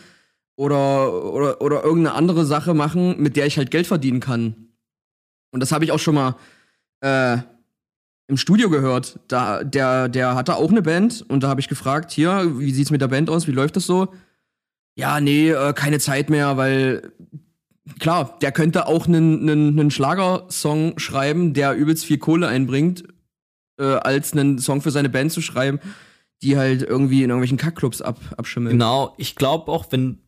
oder, 0.55 1.25
oder, 1.35 1.61
oder 1.61 1.83
irgendeine 1.83 2.15
andere 2.15 2.47
Sache 2.47 2.75
machen, 2.75 3.21
mit 3.21 3.35
der 3.35 3.47
ich 3.47 3.59
halt 3.59 3.73
Geld 3.73 3.89
verdienen 3.89 4.21
kann. 4.21 4.69
Und 5.51 5.59
das 5.59 5.73
habe 5.73 5.85
ich 5.85 5.91
auch 5.91 5.99
schon 5.99 6.15
mal 6.15 6.37
äh, 7.07 7.39
im 8.29 8.37
Studio 8.37 8.69
gehört. 8.69 9.21
Da, 9.29 9.63
der, 9.63 10.09
der 10.09 10.35
hatte 10.35 10.57
auch 10.57 10.71
eine 10.71 10.83
Band 10.83 11.25
und 11.29 11.43
da 11.43 11.49
habe 11.49 11.61
ich 11.61 11.69
gefragt, 11.69 12.11
hier, 12.11 12.59
wie 12.59 12.73
sieht's 12.73 12.91
mit 12.91 13.01
der 13.01 13.09
Band 13.09 13.31
aus? 13.31 13.47
Wie 13.47 13.53
läuft 13.53 13.77
das 13.77 13.87
so? 13.87 14.13
Ja, 14.97 15.21
nee, 15.21 15.51
äh, 15.51 15.73
keine 15.73 16.01
Zeit 16.01 16.31
mehr, 16.31 16.57
weil 16.57 17.13
klar, 18.01 18.37
der 18.41 18.51
könnte 18.51 18.87
auch 18.87 19.07
einen, 19.07 19.49
einen, 19.49 19.79
einen 19.79 19.91
Schlagersong 19.91 20.99
schreiben, 20.99 21.55
der 21.55 21.75
übelst 21.75 22.05
viel 22.05 22.19
Kohle 22.19 22.49
einbringt, 22.49 23.05
äh, 23.79 23.85
als 23.85 24.33
einen 24.33 24.59
Song 24.59 24.81
für 24.81 24.91
seine 24.91 25.11
Band 25.11 25.33
zu 25.33 25.41
schreiben, 25.41 25.79
die 26.43 26.57
halt 26.57 26.83
irgendwie 26.83 27.23
in 27.23 27.31
irgendwelchen 27.31 27.59
Kackclubs 27.59 28.03
ab, 28.03 28.19
abschimmeln. 28.37 28.73
Genau, 28.73 29.15
ich 29.19 29.37
glaube 29.37 29.71
auch, 29.71 29.87
wenn 29.91 30.23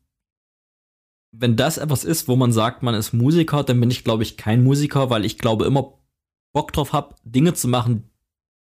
wenn 1.31 1.57
das 1.57 1.77
etwas 1.77 2.05
ist, 2.05 2.27
wo 2.27 2.37
man 2.37 2.53
sagt, 2.53 2.83
man 2.83 2.95
ist 2.95 3.13
Musiker, 3.13 3.63
dann 3.63 3.79
bin 3.79 3.91
ich, 3.91 4.03
glaube 4.03 4.23
ich, 4.23 4.39
kein 4.39 4.65
Musiker, 4.65 5.11
weil 5.11 5.27
ich 5.27 5.37
glaube 5.37 5.67
immer 5.67 5.98
Bock 6.53 6.73
drauf 6.73 6.93
habe, 6.93 7.15
Dinge 7.25 7.55
zu 7.55 7.69
machen, 7.69 8.11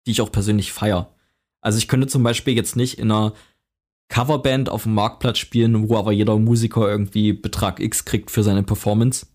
die 0.05 0.11
ich 0.11 0.21
auch 0.21 0.31
persönlich 0.31 0.71
feier. 0.71 1.13
Also 1.61 1.77
ich 1.77 1.87
könnte 1.87 2.07
zum 2.07 2.23
Beispiel 2.23 2.55
jetzt 2.55 2.75
nicht 2.75 2.99
in 2.99 3.11
einer 3.11 3.33
Coverband 4.09 4.69
auf 4.69 4.83
dem 4.83 4.93
Marktplatz 4.93 5.39
spielen, 5.39 5.89
wo 5.89 5.97
aber 5.97 6.11
jeder 6.11 6.37
Musiker 6.37 6.87
irgendwie 6.87 7.33
Betrag 7.33 7.79
X 7.79 8.05
kriegt 8.05 8.29
für 8.29 8.43
seine 8.43 8.63
Performance, 8.63 9.27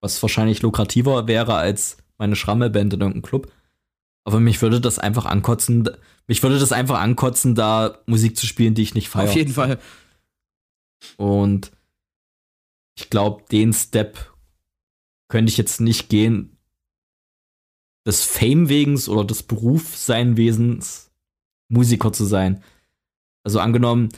was 0.00 0.22
wahrscheinlich 0.22 0.62
lukrativer 0.62 1.26
wäre 1.26 1.54
als 1.56 1.98
meine 2.16 2.36
Schrammelband 2.36 2.94
in 2.94 3.00
irgendeinem 3.00 3.22
Club. 3.22 3.52
Aber 4.24 4.40
mich 4.40 4.60
würde 4.60 4.80
das 4.80 4.98
einfach 4.98 5.26
ankotzen, 5.26 5.88
mich 6.26 6.42
würde 6.42 6.58
das 6.58 6.72
einfach 6.72 7.00
ankotzen, 7.00 7.54
da 7.54 7.98
Musik 8.06 8.36
zu 8.36 8.46
spielen, 8.46 8.74
die 8.74 8.82
ich 8.82 8.94
nicht 8.94 9.08
feiere. 9.08 9.28
Auf 9.28 9.36
jeden 9.36 9.52
Fall. 9.52 9.78
Und 11.16 11.70
ich 12.98 13.10
glaube, 13.10 13.44
den 13.50 13.72
Step 13.72 14.34
könnte 15.28 15.50
ich 15.50 15.56
jetzt 15.56 15.80
nicht 15.80 16.08
gehen, 16.08 16.57
des 18.08 18.24
Fame-Wegens 18.24 19.08
oder 19.10 19.22
des 19.22 19.42
Berufseinwesens 19.42 21.10
Musiker 21.68 22.10
zu 22.10 22.24
sein. 22.24 22.64
Also 23.44 23.60
angenommen, 23.60 24.08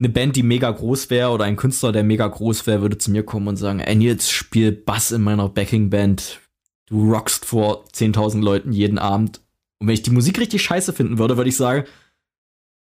eine 0.00 0.08
Band, 0.08 0.34
die 0.34 0.42
mega 0.42 0.70
groß 0.70 1.10
wäre 1.10 1.30
oder 1.30 1.44
ein 1.44 1.56
Künstler, 1.56 1.92
der 1.92 2.04
mega 2.04 2.26
groß 2.26 2.66
wäre, 2.66 2.80
würde 2.80 2.96
zu 2.96 3.10
mir 3.10 3.22
kommen 3.22 3.48
und 3.48 3.58
sagen, 3.58 3.80
ey 3.80 3.94
Nils, 3.94 4.30
spiel 4.30 4.72
Bass 4.72 5.12
in 5.12 5.20
meiner 5.20 5.50
Backing-Band. 5.50 6.40
Du 6.86 7.12
rockst 7.12 7.44
vor 7.44 7.84
10.000 7.88 8.40
Leuten 8.40 8.72
jeden 8.72 8.98
Abend. 8.98 9.42
Und 9.78 9.88
wenn 9.88 9.94
ich 9.94 10.02
die 10.02 10.10
Musik 10.10 10.38
richtig 10.38 10.62
scheiße 10.62 10.94
finden 10.94 11.18
würde, 11.18 11.36
würde 11.36 11.50
ich 11.50 11.56
sagen, 11.56 11.86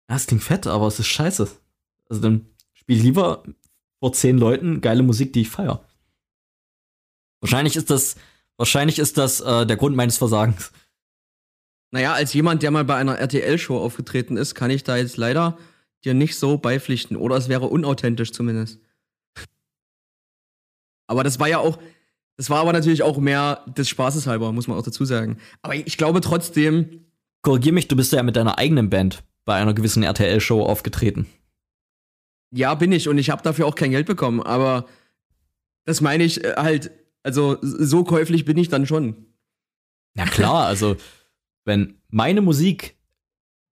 ja, 0.09 0.15
es 0.15 0.27
klingt 0.27 0.43
fett, 0.43 0.65
aber 0.65 0.87
es 0.87 0.99
ist 0.99 1.07
scheiße. 1.07 1.49
Also 2.07 2.21
dann 2.21 2.47
spiel 2.73 3.01
lieber 3.01 3.43
vor 3.99 4.13
10 4.13 4.37
Leuten 4.37 4.79
geile 4.79 5.03
Musik, 5.03 5.33
die 5.33 5.41
ich 5.41 5.49
feiere. 5.49 5.83
Wahrscheinlich 7.41 7.75
ist 7.75 7.89
das 7.89 8.15
Wahrscheinlich 8.63 8.97
ist 8.97 9.17
das 9.17 9.41
äh, 9.41 9.65
der 9.65 9.75
Grund 9.75 9.93
meines 9.93 10.15
Versagens. 10.15 10.71
Naja, 11.91 12.13
als 12.13 12.33
jemand, 12.33 12.63
der 12.63 12.71
mal 12.71 12.85
bei 12.85 12.95
einer 12.95 13.19
RTL-Show 13.19 13.77
aufgetreten 13.77 14.37
ist, 14.37 14.55
kann 14.55 14.71
ich 14.71 14.85
da 14.85 14.95
jetzt 14.95 15.17
leider 15.17 15.57
dir 16.05 16.13
nicht 16.13 16.37
so 16.37 16.57
beipflichten. 16.57 17.17
Oder 17.17 17.35
es 17.35 17.49
wäre 17.49 17.65
unauthentisch 17.65 18.31
zumindest. 18.31 18.79
Aber 21.07 21.25
das 21.25 21.41
war 21.41 21.49
ja 21.49 21.57
auch, 21.57 21.77
das 22.37 22.49
war 22.49 22.61
aber 22.61 22.71
natürlich 22.71 23.03
auch 23.03 23.17
mehr 23.17 23.65
des 23.67 23.89
Spaßes 23.89 24.27
halber, 24.27 24.53
muss 24.53 24.69
man 24.69 24.77
auch 24.77 24.83
dazu 24.85 25.03
sagen. 25.03 25.39
Aber 25.61 25.75
ich 25.75 25.97
glaube 25.97 26.21
trotzdem. 26.21 27.07
Korrigier 27.41 27.73
mich, 27.73 27.89
du 27.89 27.97
bist 27.97 28.13
ja 28.13 28.23
mit 28.23 28.37
deiner 28.37 28.59
eigenen 28.59 28.89
Band 28.89 29.25
bei 29.43 29.55
einer 29.55 29.73
gewissen 29.73 30.03
RTL-Show 30.03 30.63
aufgetreten. 30.63 31.25
Ja, 32.49 32.75
bin 32.75 32.93
ich 32.93 33.09
und 33.09 33.17
ich 33.17 33.29
habe 33.29 33.43
dafür 33.43 33.67
auch 33.67 33.75
kein 33.75 33.91
Geld 33.91 34.07
bekommen, 34.07 34.41
aber 34.41 34.85
das 35.83 35.99
meine 35.99 36.23
ich 36.23 36.41
äh, 36.45 36.53
halt 36.55 36.91
also 37.23 37.57
so 37.61 38.03
käuflich 38.03 38.45
bin 38.45 38.57
ich 38.57 38.69
dann 38.69 38.85
schon. 38.85 39.25
Na 40.13 40.25
klar, 40.25 40.67
also 40.67 40.97
wenn 41.65 41.95
meine 42.09 42.41
Musik, 42.41 42.97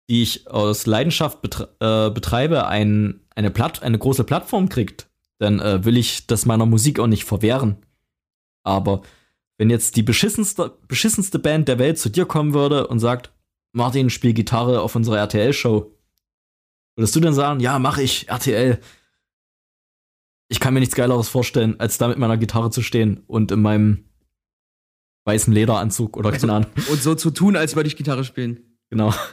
die 0.09 0.23
ich 0.23 0.49
aus 0.49 0.87
Leidenschaft 0.87 1.43
betre 1.43 1.75
äh, 1.81 2.11
betreibe, 2.11 2.67
ein, 2.67 3.21
eine, 3.35 3.51
Platt 3.51 3.83
eine 3.83 3.99
große 3.99 4.25
Plattform 4.25 4.69
kriegt, 4.69 5.11
dann 5.39 5.61
äh, 5.61 5.85
will 5.85 5.97
ich 5.97 6.27
das 6.27 6.47
meiner 6.47 6.67
Musik 6.67 6.99
auch 6.99 7.07
nicht 7.07 7.25
verwehren. 7.25 7.77
Aber 8.63 9.03
wenn 9.59 9.71
jetzt 9.71 9.97
die 9.97 10.03
beschissenste, 10.03 10.79
beschissenste 10.89 11.39
Band 11.39 11.69
der 11.69 11.79
Welt 11.79 11.99
zu 11.99 12.09
dir 12.09 12.27
kommen 12.27 12.55
würde 12.55 12.87
und 12.87 12.99
sagt, 12.99 13.33
Martin, 13.73 14.11
spiel 14.11 14.33
Gitarre 14.33 14.81
auf 14.81 14.97
unserer 14.97 15.19
RTL-Show, 15.19 15.95
würdest 16.97 17.17
du 17.17 17.21
dann 17.21 17.35
sagen, 17.35 17.61
ja, 17.61 17.79
mach 17.79 17.99
ich, 17.99 18.29
RTL, 18.29 18.81
ich 20.51 20.59
kann 20.59 20.75
mir 20.75 20.81
nichts 20.81 20.97
Geileres 20.97 21.29
vorstellen, 21.29 21.79
als 21.79 21.97
da 21.97 22.09
mit 22.09 22.19
meiner 22.19 22.37
Gitarre 22.37 22.71
zu 22.71 22.83
stehen 22.83 23.23
und 23.29 23.53
in 23.53 23.63
meinem 23.63 24.05
weißen 25.25 25.53
Lederanzug 25.53 26.17
oder 26.17 26.33
keine 26.33 26.53
Ahnung. 26.53 26.71
Und 26.91 27.01
so 27.01 27.15
zu 27.15 27.31
tun, 27.31 27.57
als 27.57 27.77
würde 27.77 27.87
ich 27.87 27.97
Gitarre 27.97 28.25
spielen. 28.25 28.61
Genau. 28.91 29.15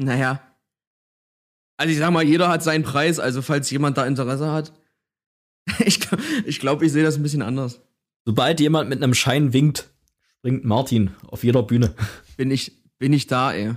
Naja. 0.00 0.40
Also 1.76 1.90
ich 1.90 1.98
sag 1.98 2.12
mal, 2.12 2.22
jeder 2.22 2.50
hat 2.50 2.62
seinen 2.62 2.84
Preis, 2.84 3.18
also 3.18 3.42
falls 3.42 3.68
jemand 3.70 3.98
da 3.98 4.06
Interesse 4.06 4.52
hat. 4.52 4.72
Ich, 5.84 6.00
ich 6.46 6.60
glaube, 6.60 6.86
ich 6.86 6.92
sehe 6.92 7.02
das 7.02 7.16
ein 7.16 7.22
bisschen 7.22 7.42
anders. 7.42 7.80
Sobald 8.24 8.60
jemand 8.60 8.88
mit 8.88 9.02
einem 9.02 9.14
Schein 9.14 9.52
winkt, 9.52 9.90
springt 10.38 10.64
Martin 10.64 11.14
auf 11.26 11.44
jeder 11.44 11.62
Bühne. 11.62 11.94
Bin 12.36 12.50
ich, 12.50 12.72
bin 12.98 13.12
ich 13.12 13.26
da, 13.26 13.52
ey. 13.52 13.74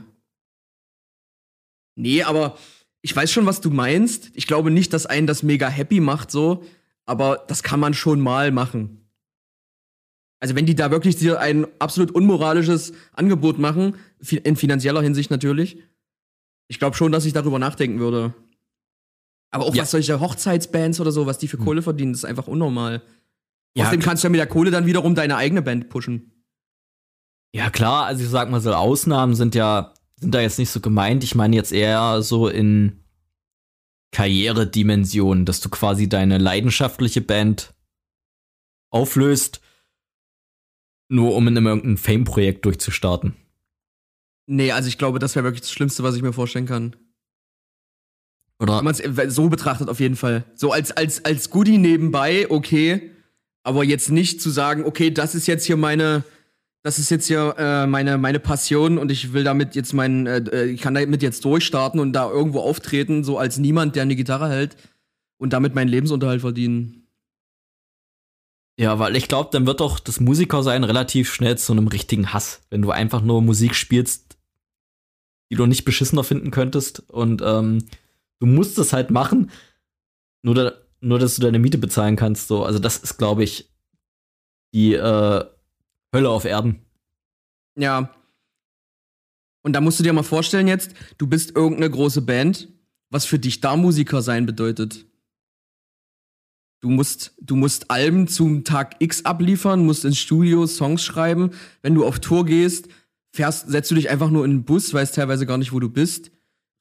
Nee, 1.96 2.24
aber 2.24 2.58
ich 3.02 3.16
weiß 3.16 3.32
schon, 3.32 3.45
was 3.45 3.62
du 3.62 3.70
meinst. 3.70 4.32
Ich 4.34 4.47
glaube 4.47 4.72
nicht, 4.72 4.93
dass 4.93 5.06
einen 5.06 5.28
das 5.28 5.43
mega 5.43 5.68
happy 5.68 5.99
macht, 5.99 6.32
so, 6.32 6.64
aber 7.06 7.43
das 7.47 7.64
kann 7.64 7.80
man 7.80 7.93
schon 7.93 8.20
mal 8.20 8.52
machen. 8.52 8.97
Also, 10.39 10.56
wenn 10.56 10.66
die 10.66 10.76
da 10.76 10.89
wirklich 10.89 11.18
dir 11.18 11.39
ein 11.39 11.68
absolut 11.80 12.12
unmoralisches 12.12 12.93
Angebot 13.14 13.60
machen, 13.60 13.95
in 14.43 14.56
finanzieller 14.56 15.02
Hinsicht 15.02 15.30
natürlich, 15.30 15.78
ich 16.68 16.80
glaube 16.80 16.95
schon, 16.95 17.12
dass 17.12 17.26
ich 17.26 17.34
darüber 17.34 17.60
nachdenken 17.60 17.99
würde. 17.99 18.34
Aber 19.52 19.66
auch 19.66 19.76
ja. 19.76 19.84
was 19.84 19.91
solche 19.91 20.20
Hochzeitsbands 20.20 20.99
oder 20.99 21.12
so, 21.12 21.26
was 21.26 21.38
die 21.38 21.47
für 21.47 21.58
hm. 21.58 21.66
Kohle 21.66 21.82
verdienen, 21.82 22.14
ist 22.14 22.26
einfach 22.26 22.47
unnormal. 22.47 23.04
Ja, 23.76 23.84
Außerdem 23.84 24.02
kannst 24.02 24.24
du 24.24 24.28
ja 24.28 24.32
mit 24.32 24.39
der 24.39 24.47
Kohle 24.47 24.72
dann 24.72 24.86
wiederum 24.86 25.14
deine 25.14 25.36
eigene 25.38 25.62
Band 25.62 25.89
pushen. 25.89 26.32
Ja, 27.54 27.70
klar, 27.70 28.06
also 28.06 28.24
ich 28.24 28.30
sag 28.30 28.49
mal 28.49 28.62
so, 28.62 28.74
Ausnahmen 28.74 29.36
sind 29.36 29.56
ja, 29.56 29.93
sind 30.22 30.34
da 30.34 30.39
jetzt 30.39 30.59
nicht 30.59 30.69
so 30.69 30.80
gemeint. 30.80 31.24
Ich 31.24 31.36
meine 31.36 31.55
jetzt 31.55 31.74
eher 31.74 32.22
so 32.22 32.47
in 32.47 33.03
Karrieredimension, 34.11 35.45
dass 35.45 35.61
du 35.61 35.69
quasi 35.69 36.07
deine 36.07 36.38
leidenschaftliche 36.38 37.22
Band 37.22 37.74
auflöst, 38.91 39.61
nur 41.09 41.36
um 41.36 41.47
in 41.47 41.57
einem 41.57 41.65
irgendein 41.65 41.97
Fame-Projekt 41.97 42.65
durchzustarten. 42.65 43.36
Nee, 44.45 44.72
also 44.72 44.88
ich 44.89 44.97
glaube, 44.97 45.19
das 45.19 45.36
wäre 45.36 45.45
wirklich 45.45 45.61
das 45.61 45.72
Schlimmste, 45.72 46.03
was 46.03 46.15
ich 46.15 46.22
mir 46.22 46.34
vorstellen 46.34 46.65
kann. 46.65 46.95
Oder? 48.59 48.78
Wenn 48.78 48.86
man 48.86 48.93
es 48.93 49.36
so 49.36 49.49
betrachtet, 49.49 49.89
auf 49.89 49.99
jeden 49.99 50.15
Fall. 50.15 50.43
So 50.53 50.72
als, 50.72 50.91
als, 50.91 51.26
als 51.26 51.49
Goodie 51.49 51.80
nebenbei, 51.80 52.49
okay. 52.49 53.11
Aber 53.63 53.84
jetzt 53.84 54.11
nicht 54.11 54.41
zu 54.41 54.51
sagen, 54.51 54.86
okay, 54.86 55.09
das 55.09 55.34
ist 55.34 55.47
jetzt 55.47 55.65
hier 55.65 55.78
meine, 55.78 56.24
das 56.84 56.98
ist 56.98 57.12
jetzt 57.12 57.28
hier 57.28 57.56
äh, 57.58 57.86
meine, 57.86 58.18
meine 58.18 58.40
Passion 58.40 58.98
und 58.98 59.12
ich 59.12 59.34
will 59.34 59.44
damit 59.44 59.76
jetzt 59.76 59.94
meinen, 59.94 60.26
äh, 60.26 60.38
äh, 60.38 60.66
ich 60.66 60.82
kann 60.82 60.96
damit 60.96 61.22
jetzt 61.22 61.46
durchstarten 61.46 62.00
und 62.00 62.14
da 62.14 62.30
irgendwo 62.30 62.62
auftreten, 62.62 63.24
so 63.24 63.38
als 63.38 63.58
niemand, 63.58 63.96
der 63.96 64.04
eine 64.04 64.16
Gitarre 64.16 64.50
hält 64.50 64.76
und 65.38 65.54
damit 65.54 65.76
meinen 65.76 65.90
Lebensunterhalt 65.90 66.42
verdienen. 66.42 67.08
Ja, 68.80 68.98
weil 68.98 69.16
ich 69.16 69.28
glaube, 69.28 69.50
dann 69.52 69.68
wird 69.68 69.80
doch 69.80 70.00
das 70.00 70.20
Musikersein 70.20 70.84
relativ 70.84 71.32
schnell 71.32 71.58
zu 71.58 71.72
einem 71.72 71.88
richtigen 71.88 72.34
Hass, 72.34 72.66
wenn 72.72 72.82
du 72.82 72.90
einfach 72.90 73.22
nur 73.22 73.42
Musik 73.42 73.76
spielst, 73.76 74.38
die 75.52 75.56
du 75.56 75.68
nicht 75.68 75.86
beschissener 75.86 76.24
finden 76.24 76.50
könntest 76.50 77.02
und 77.12 77.44
ähm, 77.46 77.86
du 78.40 78.48
musst 78.48 78.80
es 78.80 78.92
halt 78.92 79.12
machen, 79.12 79.52
nur, 80.44 80.56
da, 80.56 80.74
nur 81.00 81.20
dass 81.20 81.36
du 81.36 81.42
deine 81.42 81.60
Miete 81.60 81.78
bezahlen 81.78 82.16
kannst. 82.16 82.48
So, 82.48 82.66
also 82.66 82.80
das 82.80 82.98
ist, 82.98 83.18
glaube 83.18 83.44
ich, 83.44 83.70
die 84.74 84.94
äh, 84.94 85.46
Hölle 86.14 86.30
auf 86.30 86.45
Erden. 86.45 86.82
Ja. 87.76 88.14
Und 89.64 89.74
da 89.74 89.82
musst 89.82 89.99
du 89.99 90.03
dir 90.03 90.14
mal 90.14 90.24
vorstellen 90.24 90.68
jetzt, 90.68 90.93
du 91.18 91.28
bist 91.28 91.55
irgendeine 91.55 91.89
große 91.89 92.22
Band, 92.22 92.68
was 93.09 93.26
für 93.26 93.39
dich 93.39 93.62
da 93.62 93.76
Musiker 93.76 94.22
sein 94.22 94.45
bedeutet. 94.45 95.05
Du 96.82 96.89
musst, 96.89 97.34
du 97.39 97.55
musst 97.55 97.91
Alben 97.91 98.28
zum 98.28 98.64
Tag 98.64 98.95
X 98.99 99.24
abliefern, 99.24 99.86
musst 99.86 100.03
ins 100.03 100.18
Studio 100.18 100.66
Songs 100.66 101.03
schreiben. 101.03 101.51
Wenn 101.84 101.93
du 101.93 102.05
auf 102.05 102.20
Tour 102.20 102.43
gehst, 102.43 102.88
fährst, 103.32 103.70
setzt 103.70 103.91
du 103.91 103.95
dich 103.95 104.09
einfach 104.09 104.32
nur 104.32 104.45
in 104.45 104.51
den 104.51 104.64
Bus, 104.66 104.93
weißt 104.93 105.14
teilweise 105.14 105.45
gar 105.45 105.59
nicht, 105.59 105.74
wo 105.74 105.80
du 105.80 105.89
bist, 105.89 106.32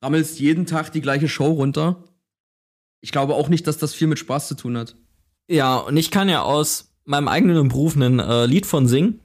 rammelst 0.02 0.40
jeden 0.40 0.64
Tag 0.64 0.90
die 0.92 1.02
gleiche 1.02 1.28
Show 1.28 1.52
runter. 1.52 2.02
Ich 3.02 3.12
glaube 3.12 3.34
auch 3.34 3.48
nicht, 3.48 3.66
dass 3.66 3.76
das 3.76 3.92
viel 3.92 4.06
mit 4.06 4.18
Spaß 4.18 4.48
zu 4.48 4.54
tun 4.54 4.78
hat. 4.78 4.96
Ja, 5.48 5.76
und 5.76 5.96
ich 5.98 6.10
kann 6.10 6.30
ja 6.30 6.42
aus 6.42 6.89
meinem 7.10 7.28
eigenen 7.28 7.68
Beruf 7.68 7.96
ein 7.96 8.20
äh, 8.20 8.46
Lied 8.46 8.66
von 8.66 8.86
singen. 8.86 9.20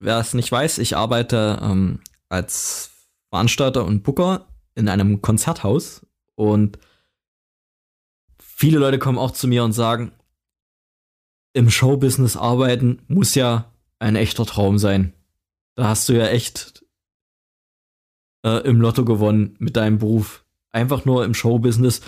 Wer 0.00 0.18
es 0.18 0.34
nicht 0.34 0.50
weiß, 0.50 0.78
ich 0.78 0.96
arbeite 0.96 1.58
ähm, 1.62 2.00
als 2.28 2.90
Veranstalter 3.30 3.84
und 3.84 4.02
Booker 4.02 4.48
in 4.74 4.88
einem 4.88 5.22
Konzerthaus 5.22 6.04
und 6.34 6.78
viele 8.38 8.78
Leute 8.78 8.98
kommen 8.98 9.18
auch 9.18 9.30
zu 9.30 9.46
mir 9.46 9.62
und 9.62 9.72
sagen, 9.72 10.12
im 11.52 11.70
Showbusiness 11.70 12.36
arbeiten 12.36 13.02
muss 13.06 13.34
ja 13.34 13.72
ein 13.98 14.16
echter 14.16 14.44
Traum 14.46 14.78
sein. 14.78 15.12
Da 15.76 15.88
hast 15.88 16.08
du 16.08 16.14
ja 16.14 16.26
echt 16.26 16.84
äh, 18.44 18.66
im 18.66 18.80
Lotto 18.80 19.04
gewonnen 19.04 19.56
mit 19.58 19.76
deinem 19.76 19.98
Beruf. 19.98 20.44
Einfach 20.70 21.04
nur 21.04 21.24
im 21.24 21.34
Showbusiness. 21.34 22.00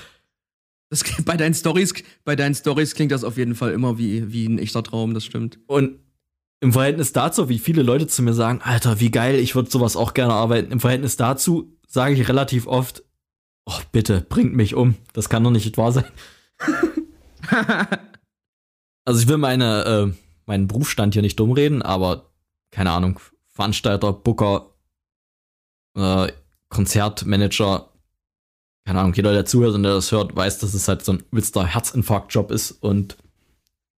Das, 0.92 1.02
bei 1.24 1.38
deinen 1.38 1.54
Stories, 1.54 1.94
bei 2.22 2.36
deinen 2.36 2.54
Stories 2.54 2.94
klingt 2.94 3.12
das 3.12 3.24
auf 3.24 3.38
jeden 3.38 3.54
Fall 3.54 3.72
immer 3.72 3.96
wie, 3.96 4.30
wie 4.30 4.44
ein 4.44 4.58
echter 4.58 4.82
Traum, 4.82 5.14
das 5.14 5.24
stimmt. 5.24 5.58
Und 5.66 5.98
im 6.60 6.74
Verhältnis 6.74 7.14
dazu, 7.14 7.48
wie 7.48 7.58
viele 7.58 7.82
Leute 7.82 8.06
zu 8.08 8.22
mir 8.22 8.34
sagen, 8.34 8.60
Alter, 8.62 9.00
wie 9.00 9.10
geil, 9.10 9.36
ich 9.36 9.54
würde 9.54 9.70
sowas 9.70 9.96
auch 9.96 10.12
gerne 10.12 10.34
arbeiten. 10.34 10.70
Im 10.70 10.80
Verhältnis 10.80 11.16
dazu 11.16 11.72
sage 11.88 12.14
ich 12.14 12.28
relativ 12.28 12.66
oft, 12.66 13.04
oh, 13.64 13.78
bitte, 13.90 14.20
bringt 14.20 14.54
mich 14.54 14.74
um. 14.74 14.96
Das 15.14 15.30
kann 15.30 15.42
doch 15.42 15.50
nicht 15.50 15.78
wahr 15.78 15.92
sein. 15.92 16.04
also 19.06 19.18
ich 19.18 19.28
will 19.28 19.38
meine, 19.38 19.84
äh, 19.84 20.12
meinen 20.44 20.68
Berufsstand 20.68 21.14
hier 21.14 21.22
nicht 21.22 21.40
dumm 21.40 21.52
reden, 21.52 21.80
aber 21.80 22.30
keine 22.70 22.90
Ahnung, 22.90 23.18
Veranstalter, 23.48 24.12
Booker, 24.12 24.74
äh, 25.96 26.30
Konzertmanager, 26.68 27.88
keine 28.84 29.00
Ahnung, 29.00 29.14
jeder, 29.14 29.32
der 29.32 29.44
zuhört 29.44 29.74
und 29.74 29.82
der 29.82 29.94
das 29.94 30.12
hört, 30.12 30.34
weiß, 30.34 30.58
dass 30.58 30.74
es 30.74 30.88
halt 30.88 31.04
so 31.04 31.12
ein 31.12 31.22
übelster 31.30 31.64
Herzinfarktjob 31.64 32.50
ist 32.50 32.72
und 32.72 33.16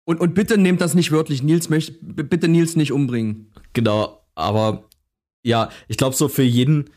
und, 0.07 0.20
und 0.20 0.35
bitte 0.35 0.59
nehmt 0.59 0.80
das 0.80 0.95
nicht 0.95 1.12
wörtlich. 1.12 1.43
Nils 1.43 1.70
möchte, 1.70 1.93
bitte 2.03 2.47
Nils 2.47 2.76
nicht 2.76 2.93
umbringen. 2.93 3.51
Genau, 3.72 4.22
aber 4.35 4.89
ja, 5.43 5.70
ich 5.89 5.97
glaube, 5.97 6.14
so 6.14 6.28
für 6.28 6.43
jeden, 6.43 6.91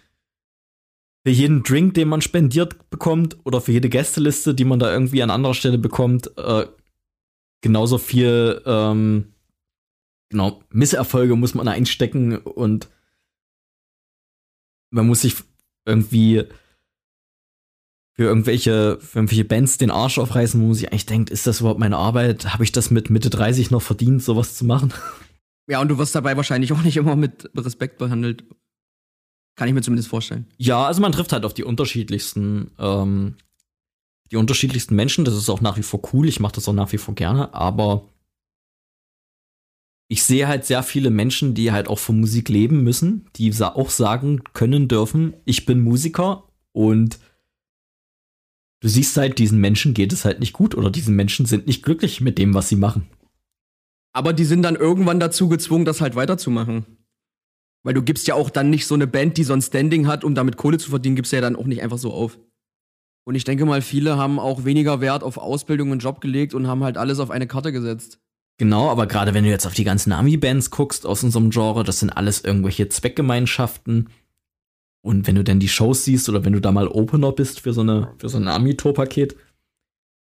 für 1.26 1.32
jeden 1.32 1.64
Drink, 1.64 1.94
den 1.94 2.10
man 2.10 2.22
spendiert 2.22 2.90
bekommt, 2.90 3.38
oder 3.46 3.62
für 3.62 3.72
jede 3.72 3.90
Gästeliste, 3.90 4.54
die 4.54 4.66
man 4.66 4.80
da 4.80 4.92
irgendwie 4.92 5.24
an 5.24 5.32
anderer 5.32 5.54
Stelle 5.54 5.78
bekommt, 5.78 6.38
äh, 6.38 6.66
genauso 7.62 7.98
viel, 7.98 8.62
ähm, 8.66 9.34
genau, 10.30 10.62
Misserfolge 10.70 11.36
muss 11.36 11.54
man 11.54 11.68
einstecken 11.68 12.38
und 12.38 12.90
man 14.90 15.08
muss 15.08 15.22
sich 15.22 15.36
irgendwie 15.86 16.44
für 18.18 18.24
irgendwelche, 18.24 18.98
für 19.00 19.20
irgendwelche 19.20 19.46
Bands 19.46 19.78
den 19.78 19.92
Arsch 19.92 20.18
aufreißen, 20.18 20.60
wo 20.60 20.66
man 20.66 20.74
sich 20.74 20.92
eigentlich 20.92 21.06
denkt, 21.06 21.30
ist 21.30 21.46
das 21.46 21.60
überhaupt 21.60 21.80
meine 21.80 21.98
Arbeit? 21.98 22.52
Habe 22.52 22.64
ich 22.64 22.72
das 22.72 22.90
mit 22.90 23.12
Mitte 23.12 23.30
30 23.30 23.70
noch 23.70 23.84
verdient, 23.84 24.24
sowas 24.24 24.56
zu 24.56 24.66
machen? 24.66 24.94
Ja, 25.70 25.82
und 25.82 25.90
du 25.90 25.98
wirst 25.98 26.16
dabei 26.16 26.38
wahrscheinlich 26.38 26.72
auch 26.72 26.82
nicht 26.82 26.96
immer 26.96 27.18
mit 27.18 27.52
Respekt 27.54 27.98
behandelt. 27.98 28.46
Kann 29.58 29.68
ich 29.68 29.74
mir 29.74 29.82
zumindest 29.82 30.08
vorstellen. 30.08 30.48
Ja, 30.56 30.86
also 30.86 31.02
man 31.02 31.12
trifft 31.12 31.34
halt 31.34 31.44
auf 31.44 31.54
die 31.54 31.66
unterschiedlichsten, 31.66 32.72
ähm, 32.80 33.36
die 34.32 34.38
unterschiedlichsten 34.38 34.96
Menschen. 34.96 35.26
Das 35.26 35.36
ist 35.36 35.50
auch 35.50 35.60
nach 35.60 35.76
wie 35.76 35.84
vor 35.84 36.00
cool. 36.14 36.30
Ich 36.30 36.40
mache 36.40 36.54
das 36.54 36.70
auch 36.70 36.74
nach 36.74 36.94
wie 36.94 36.98
vor 36.98 37.16
gerne, 37.16 37.54
aber 37.54 38.08
ich 40.08 40.24
sehe 40.24 40.48
halt 40.48 40.64
sehr 40.64 40.84
viele 40.84 41.10
Menschen, 41.10 41.54
die 41.54 41.74
halt 41.74 41.90
auch 41.90 42.00
von 42.00 42.18
Musik 42.18 42.48
leben 42.48 42.86
müssen, 42.86 43.28
die 43.36 43.54
auch 43.62 43.90
sagen 43.90 44.44
können 44.54 44.88
dürfen, 44.88 45.34
ich 45.44 45.66
bin 45.66 45.82
Musiker 45.82 46.46
und 46.72 47.20
du 48.82 48.88
siehst 48.88 49.18
halt, 49.18 49.40
diesen 49.40 49.60
Menschen 49.60 49.94
geht 49.94 50.14
es 50.14 50.26
halt 50.26 50.40
nicht 50.40 50.54
gut 50.54 50.76
oder 50.76 50.90
diesen 50.90 51.16
Menschen 51.16 51.46
sind 51.46 51.68
nicht 51.68 51.84
glücklich 51.84 52.22
mit 52.22 52.38
dem, 52.38 52.54
was 52.54 52.70
sie 52.70 52.76
machen. 52.76 53.08
Aber 54.14 54.34
die 54.34 54.46
sind 54.46 54.64
dann 54.64 54.76
irgendwann 54.76 55.20
dazu 55.20 55.48
gezwungen, 55.48 55.86
das 55.86 56.02
halt 56.02 56.16
weiterzumachen. 56.16 56.86
Weil 57.84 57.94
du 57.94 58.02
gibst 58.02 58.28
ja 58.28 58.36
auch 58.36 58.50
dann 58.50 58.70
nicht 58.70 58.88
so 58.88 58.96
eine 58.96 59.08
Band, 59.08 59.38
die 59.38 59.44
so 59.44 59.54
ein 59.54 59.62
Standing 59.62 60.08
hat, 60.08 60.24
um 60.24 60.36
damit 60.36 60.58
Kohle 60.58 60.78
zu 60.78 60.90
verdienen, 60.90 61.16
gibst 61.16 61.32
ja 61.32 61.42
dann 61.42 61.56
auch 61.56 61.66
nicht 61.66 61.82
einfach 61.82 61.98
so 61.98 62.12
auf. 62.12 62.40
Und 63.26 63.36
ich 63.36 63.44
denke 63.44 63.66
mal, 63.66 63.82
viele 63.82 64.18
haben 64.18 64.40
auch 64.40 64.66
weniger 64.66 65.02
Wert 65.02 65.22
auf 65.22 65.38
Ausbildung 65.38 65.92
und 65.92 66.00
Job 66.00 66.22
gelegt 66.22 66.54
und 66.54 66.68
haben 66.68 66.84
halt 66.84 66.98
alles 66.98 67.20
auf 67.20 67.30
eine 67.30 67.46
Karte 67.46 67.72
gesetzt. 67.72 68.20
Genau, 68.58 68.90
aber 68.90 69.06
gerade 69.06 69.34
wenn 69.34 69.44
du 69.44 69.50
jetzt 69.50 69.68
auf 69.68 69.74
die 69.74 69.84
ganzen 69.84 70.12
Ami-Bands 70.12 70.72
guckst 70.72 71.06
aus 71.06 71.24
unserem 71.24 71.52
Genre, 71.52 71.84
das 71.84 72.00
sind 72.00 72.10
alles 72.10 72.44
irgendwelche 72.44 72.90
Zweckgemeinschaften. 72.90 74.10
Und 75.08 75.26
wenn 75.26 75.36
du 75.36 75.44
dann 75.46 75.62
die 75.62 75.70
Shows 75.70 76.04
siehst 76.04 76.28
oder 76.28 76.44
wenn 76.44 76.52
du 76.52 76.60
da 76.60 76.74
mal 76.74 76.90
Opener 76.90 77.32
bist 77.32 77.62
für 77.62 77.72
so, 77.72 77.80
eine, 77.80 78.14
für 78.18 78.28
so 78.28 78.38
ein 78.38 78.50
Ami-Tour-Paket, 78.50 79.38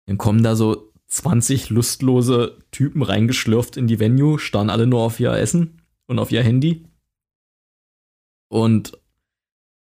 dann 0.06 0.16
kommen 0.16 0.42
da 0.42 0.56
so 0.56 0.94
20 1.08 1.68
lustlose 1.68 2.58
Typen 2.70 3.02
reingeschlürft 3.02 3.76
in 3.76 3.86
die 3.86 4.00
Venue, 4.00 4.38
starren 4.38 4.70
alle 4.70 4.86
nur 4.86 5.02
auf 5.02 5.20
ihr 5.20 5.30
Essen 5.32 5.82
und 6.06 6.18
auf 6.18 6.32
ihr 6.32 6.42
Handy. 6.42 6.86
Und 8.48 8.98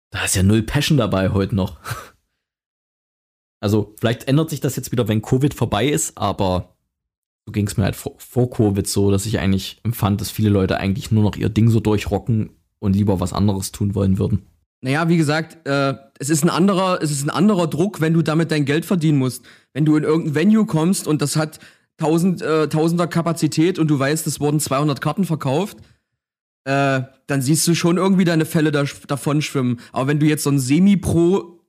da 0.10 0.26
ist 0.26 0.36
ja 0.36 0.42
null 0.42 0.64
Passion 0.64 0.98
dabei 0.98 1.30
heute 1.30 1.56
noch. 1.56 1.80
Also, 3.64 3.94
vielleicht 4.00 4.24
ändert 4.24 4.50
sich 4.50 4.60
das 4.60 4.76
jetzt 4.76 4.92
wieder, 4.92 5.08
wenn 5.08 5.22
Covid 5.22 5.54
vorbei 5.54 5.88
ist, 5.88 6.18
aber 6.18 6.76
so 7.46 7.52
ging 7.52 7.68
es 7.68 7.78
mir 7.78 7.84
halt 7.84 7.96
vor, 7.96 8.16
vor, 8.18 8.50
Covid 8.50 8.88
so, 8.88 9.12
dass 9.12 9.28
ich 9.28 9.38
eigentlich 9.38 9.80
empfand, 9.84 10.20
dass 10.20 10.32
viele 10.32 10.50
Leute 10.50 10.78
eigentlich 10.78 11.12
nur 11.12 11.22
noch 11.22 11.36
ihr 11.36 11.50
Ding 11.50 11.70
so 11.70 11.80
durchrocken 11.80 12.58
und 12.80 12.96
lieber 12.96 13.20
was 13.20 13.34
anderes 13.34 13.72
tun 13.72 13.94
wollen 13.94 14.18
würden. 14.18 14.51
Naja, 14.82 15.08
wie 15.10 15.18
gesagt, 15.18 15.68
äh, 15.68 15.94
es 16.20 16.30
ist 16.30 16.44
ein 16.44 16.50
anderer, 16.50 17.02
es 17.02 17.12
ist 17.12 17.24
ein 17.24 17.30
anderer 17.30 17.68
Druck, 17.68 18.02
wenn 18.02 18.14
du 18.14 18.24
damit 18.24 18.52
dein 18.52 18.66
Geld 18.66 18.86
verdienen 18.86 19.20
musst. 19.20 19.46
Wenn 19.74 19.86
du 19.86 19.96
in 19.96 20.04
irgendein 20.04 20.36
Venue 20.36 20.66
kommst 20.66 21.08
und 21.08 21.22
das 21.22 21.36
hat 21.36 21.60
tausend, 21.98 22.42
äh, 22.42 22.68
tausender 22.68 23.08
Kapazität 23.08 23.78
und 23.78 23.88
du 23.88 24.00
weißt, 24.00 24.26
es 24.26 24.40
wurden 24.40 24.60
200 24.60 25.00
Karten 25.00 25.24
verkauft, 25.24 25.78
äh, 26.64 27.02
dann 27.28 27.42
siehst 27.42 27.68
du 27.68 27.76
schon 27.76 27.98
irgendwie 27.98 28.26
deine 28.26 28.46
Fälle 28.46 28.72
da, 28.72 28.86
davon 29.08 29.44
schwimmen. 29.44 29.80
Aber 29.92 30.08
wenn 30.08 30.20
du 30.20 30.26
jetzt 30.26 30.44
so 30.44 30.50
ein 30.50 30.60
Semi-Pro, 30.60 31.60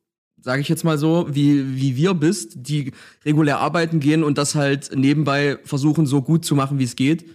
sage 0.41 0.63
ich 0.63 0.69
jetzt 0.69 0.85
mal 0.85 0.97
so, 0.99 1.27
wie, 1.31 1.77
wie 1.77 1.97
wir 1.97 2.15
bist, 2.15 2.55
die 2.57 2.93
regulär 3.25 3.59
arbeiten 3.59 4.01
gehen 4.01 4.25
und 4.25 4.39
das 4.39 4.55
halt 4.55 4.91
nebenbei 4.95 5.59
versuchen, 5.65 6.07
so 6.07 6.23
gut 6.23 6.45
zu 6.45 6.55
machen, 6.55 6.79
wie 6.79 6.85
es 6.85 6.97
geht, 6.97 7.27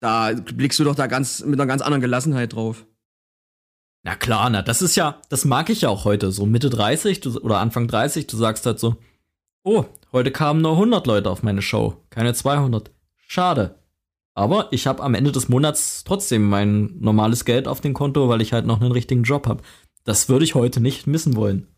da 0.00 0.32
blickst 0.32 0.80
du 0.80 0.84
doch 0.84 0.96
da 0.96 1.06
ganz 1.06 1.44
mit 1.44 1.58
einer 1.58 1.68
ganz 1.68 1.82
anderen 1.82 2.00
Gelassenheit 2.00 2.52
drauf. 2.52 2.84
Na 4.02 4.16
klar, 4.16 4.50
na, 4.50 4.62
das 4.62 4.82
ist 4.82 4.96
ja, 4.96 5.20
das 5.28 5.44
mag 5.44 5.70
ich 5.70 5.82
ja 5.82 5.88
auch 5.88 6.04
heute, 6.04 6.32
so 6.32 6.44
Mitte 6.44 6.70
30 6.70 7.20
du, 7.20 7.38
oder 7.40 7.58
Anfang 7.58 7.86
30, 7.86 8.26
du 8.26 8.36
sagst 8.36 8.66
halt 8.66 8.80
so, 8.80 8.96
oh, 9.62 9.84
heute 10.12 10.32
kamen 10.32 10.60
nur 10.60 10.72
100 10.72 11.06
Leute 11.06 11.30
auf 11.30 11.42
meine 11.42 11.62
Show, 11.62 11.96
keine 12.10 12.34
200. 12.34 12.90
Schade. 13.28 13.76
Aber 14.34 14.72
ich 14.72 14.86
habe 14.86 15.02
am 15.02 15.14
Ende 15.14 15.30
des 15.30 15.48
Monats 15.48 16.04
trotzdem 16.04 16.48
mein 16.48 16.96
normales 16.98 17.44
Geld 17.44 17.68
auf 17.68 17.80
dem 17.80 17.94
Konto, 17.94 18.28
weil 18.28 18.40
ich 18.40 18.52
halt 18.52 18.66
noch 18.66 18.80
einen 18.80 18.92
richtigen 18.92 19.22
Job 19.24 19.46
habe. 19.46 19.62
Das 20.04 20.28
würde 20.28 20.44
ich 20.44 20.54
heute 20.54 20.80
nicht 20.80 21.06
missen 21.06 21.36
wollen. 21.36 21.68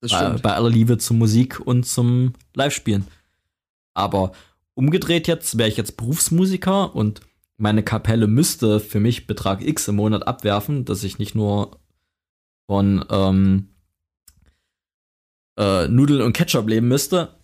Das 0.00 0.12
Bei, 0.12 0.18
stimmt. 0.18 0.42
bei 0.42 0.54
aller 0.54 0.70
Liebe 0.70 0.98
zur 0.98 1.16
Musik 1.16 1.60
und 1.60 1.84
zum 1.86 2.34
Live-Spielen. 2.54 3.06
Aber 3.94 4.32
umgedreht 4.74 5.26
jetzt, 5.28 5.56
wäre 5.56 5.68
ich 5.68 5.76
jetzt 5.76 5.96
Berufsmusiker 5.96 6.94
und 6.94 7.20
meine 7.56 7.82
Kapelle 7.82 8.26
müsste 8.26 8.80
für 8.80 9.00
mich 9.00 9.26
Betrag 9.26 9.62
X 9.62 9.88
im 9.88 9.96
Monat 9.96 10.26
abwerfen, 10.26 10.84
dass 10.84 11.04
ich 11.04 11.18
nicht 11.18 11.34
nur 11.34 11.78
von 12.66 13.04
ähm, 13.10 13.68
äh, 15.58 15.88
Nudeln 15.88 16.22
und 16.22 16.32
Ketchup 16.32 16.68
leben 16.68 16.88
müsste, 16.88 17.38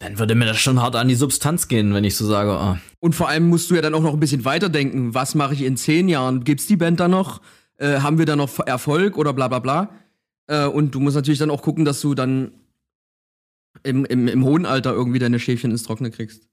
dann 0.00 0.18
würde 0.18 0.34
mir 0.34 0.46
das 0.46 0.58
schon 0.58 0.82
hart 0.82 0.96
an 0.96 1.08
die 1.08 1.14
Substanz 1.14 1.68
gehen, 1.68 1.94
wenn 1.94 2.04
ich 2.04 2.16
so 2.16 2.26
sage, 2.26 2.50
ah, 2.50 2.80
Und 2.98 3.14
vor 3.14 3.28
allem 3.28 3.48
musst 3.48 3.70
du 3.70 3.76
ja 3.76 3.82
dann 3.82 3.94
auch 3.94 4.02
noch 4.02 4.14
ein 4.14 4.20
bisschen 4.20 4.44
weiterdenken. 4.44 5.14
Was 5.14 5.34
mache 5.34 5.54
ich 5.54 5.62
in 5.62 5.76
zehn 5.76 6.08
Jahren? 6.08 6.42
Gibt's 6.42 6.66
die 6.66 6.76
Band 6.76 6.98
da 6.98 7.06
noch? 7.06 7.40
Äh, 7.76 8.00
haben 8.00 8.18
wir 8.18 8.26
da 8.26 8.34
noch 8.34 8.58
Erfolg 8.58 9.16
oder 9.16 9.32
bla 9.32 9.48
bla 9.48 9.60
bla? 9.60 9.90
Äh, 10.48 10.66
und 10.66 10.94
du 10.94 11.00
musst 11.00 11.14
natürlich 11.14 11.38
dann 11.38 11.50
auch 11.50 11.62
gucken, 11.62 11.84
dass 11.84 12.00
du 12.00 12.14
dann 12.14 12.52
im, 13.84 14.04
im, 14.04 14.26
im 14.26 14.44
hohen 14.44 14.66
Alter 14.66 14.92
irgendwie 14.92 15.20
deine 15.20 15.38
Schäfchen 15.38 15.70
ins 15.70 15.84
Trockene 15.84 16.10
kriegst. 16.10 16.48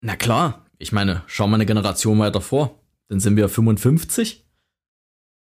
Na 0.00 0.16
klar, 0.16 0.66
ich 0.78 0.92
meine, 0.92 1.22
schau 1.26 1.46
mal 1.46 1.56
eine 1.56 1.66
Generation 1.66 2.18
weiter 2.18 2.40
vor. 2.40 2.80
Dann 3.08 3.20
sind 3.20 3.36
wir 3.36 3.48
55 3.48 4.44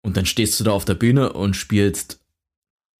und 0.02 0.16
dann 0.16 0.26
stehst 0.26 0.58
du 0.60 0.64
da 0.64 0.72
auf 0.72 0.84
der 0.84 0.94
Bühne 0.94 1.32
und 1.32 1.54
spielst 1.54 2.20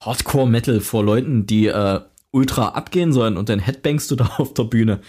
Hardcore-Metal 0.02 0.80
vor 0.80 1.04
Leuten, 1.04 1.46
die 1.46 1.66
äh, 1.66 2.00
ultra 2.30 2.68
abgehen 2.70 3.12
sollen 3.12 3.36
und 3.36 3.48
dann 3.48 3.58
headbangst 3.58 4.10
du 4.10 4.16
da 4.16 4.26
auf 4.38 4.54
der 4.54 4.64
Bühne. 4.64 5.00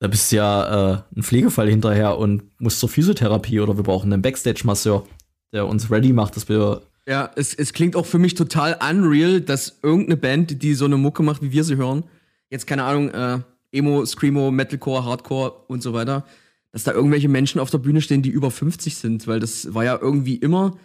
Da 0.00 0.08
bist 0.08 0.32
du 0.32 0.36
ja 0.36 0.94
äh, 0.94 1.02
ein 1.16 1.22
Pflegefall 1.22 1.68
hinterher 1.68 2.18
und 2.18 2.42
musst 2.60 2.80
zur 2.80 2.88
Physiotherapie 2.88 3.60
oder 3.60 3.76
wir 3.76 3.84
brauchen 3.84 4.12
einen 4.12 4.22
Backstage-Masseur, 4.22 5.06
der 5.52 5.66
uns 5.66 5.90
ready 5.90 6.12
macht, 6.12 6.34
dass 6.36 6.48
wir. 6.48 6.82
Ja, 7.06 7.30
es, 7.36 7.54
es 7.54 7.72
klingt 7.72 7.94
auch 7.94 8.06
für 8.06 8.18
mich 8.18 8.34
total 8.34 8.78
unreal, 8.88 9.40
dass 9.40 9.78
irgendeine 9.82 10.16
Band, 10.16 10.62
die 10.62 10.74
so 10.74 10.84
eine 10.86 10.96
Mucke 10.96 11.22
macht, 11.22 11.42
wie 11.42 11.52
wir 11.52 11.64
sie 11.64 11.76
hören, 11.76 12.04
jetzt 12.50 12.66
keine 12.66 12.84
Ahnung, 12.84 13.10
äh, 13.10 13.40
Emo, 13.72 14.04
Screamo, 14.04 14.50
Metalcore, 14.50 15.04
Hardcore 15.04 15.64
und 15.68 15.82
so 15.82 15.92
weiter, 15.92 16.24
dass 16.70 16.84
da 16.84 16.92
irgendwelche 16.92 17.28
Menschen 17.28 17.60
auf 17.60 17.70
der 17.70 17.78
Bühne 17.78 18.00
stehen, 18.00 18.22
die 18.22 18.30
über 18.30 18.50
50 18.50 18.96
sind, 18.96 19.26
weil 19.26 19.40
das 19.40 19.74
war 19.74 19.84
ja 19.84 19.98
irgendwie 20.00 20.36
immer 20.36 20.76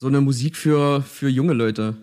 so 0.00 0.08
eine 0.08 0.20
Musik 0.20 0.56
für, 0.56 1.02
für 1.02 1.28
junge 1.28 1.54
Leute. 1.54 1.96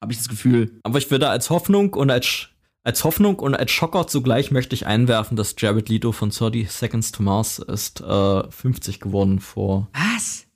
Habe 0.00 0.12
ich 0.12 0.18
das 0.18 0.28
Gefühl. 0.28 0.78
Aber 0.82 0.98
ich 0.98 1.10
würde 1.10 1.28
als 1.28 1.50
Hoffnung 1.50 1.94
und 1.94 2.10
als, 2.10 2.48
als 2.84 3.02
Hoffnung 3.04 3.38
und 3.38 3.54
als 3.54 3.70
Schocker 3.72 4.06
zugleich 4.06 4.50
möchte 4.50 4.74
ich 4.74 4.86
einwerfen, 4.86 5.36
dass 5.36 5.54
Jared 5.58 5.88
Leto 5.88 6.12
von 6.12 6.30
30 6.30 6.70
Seconds 6.70 7.12
to 7.12 7.22
Mars 7.22 7.58
ist 7.58 8.00
äh, 8.00 8.50
50 8.50 9.00
geworden 9.00 9.40
vor 9.40 9.88
Was? 9.92 10.46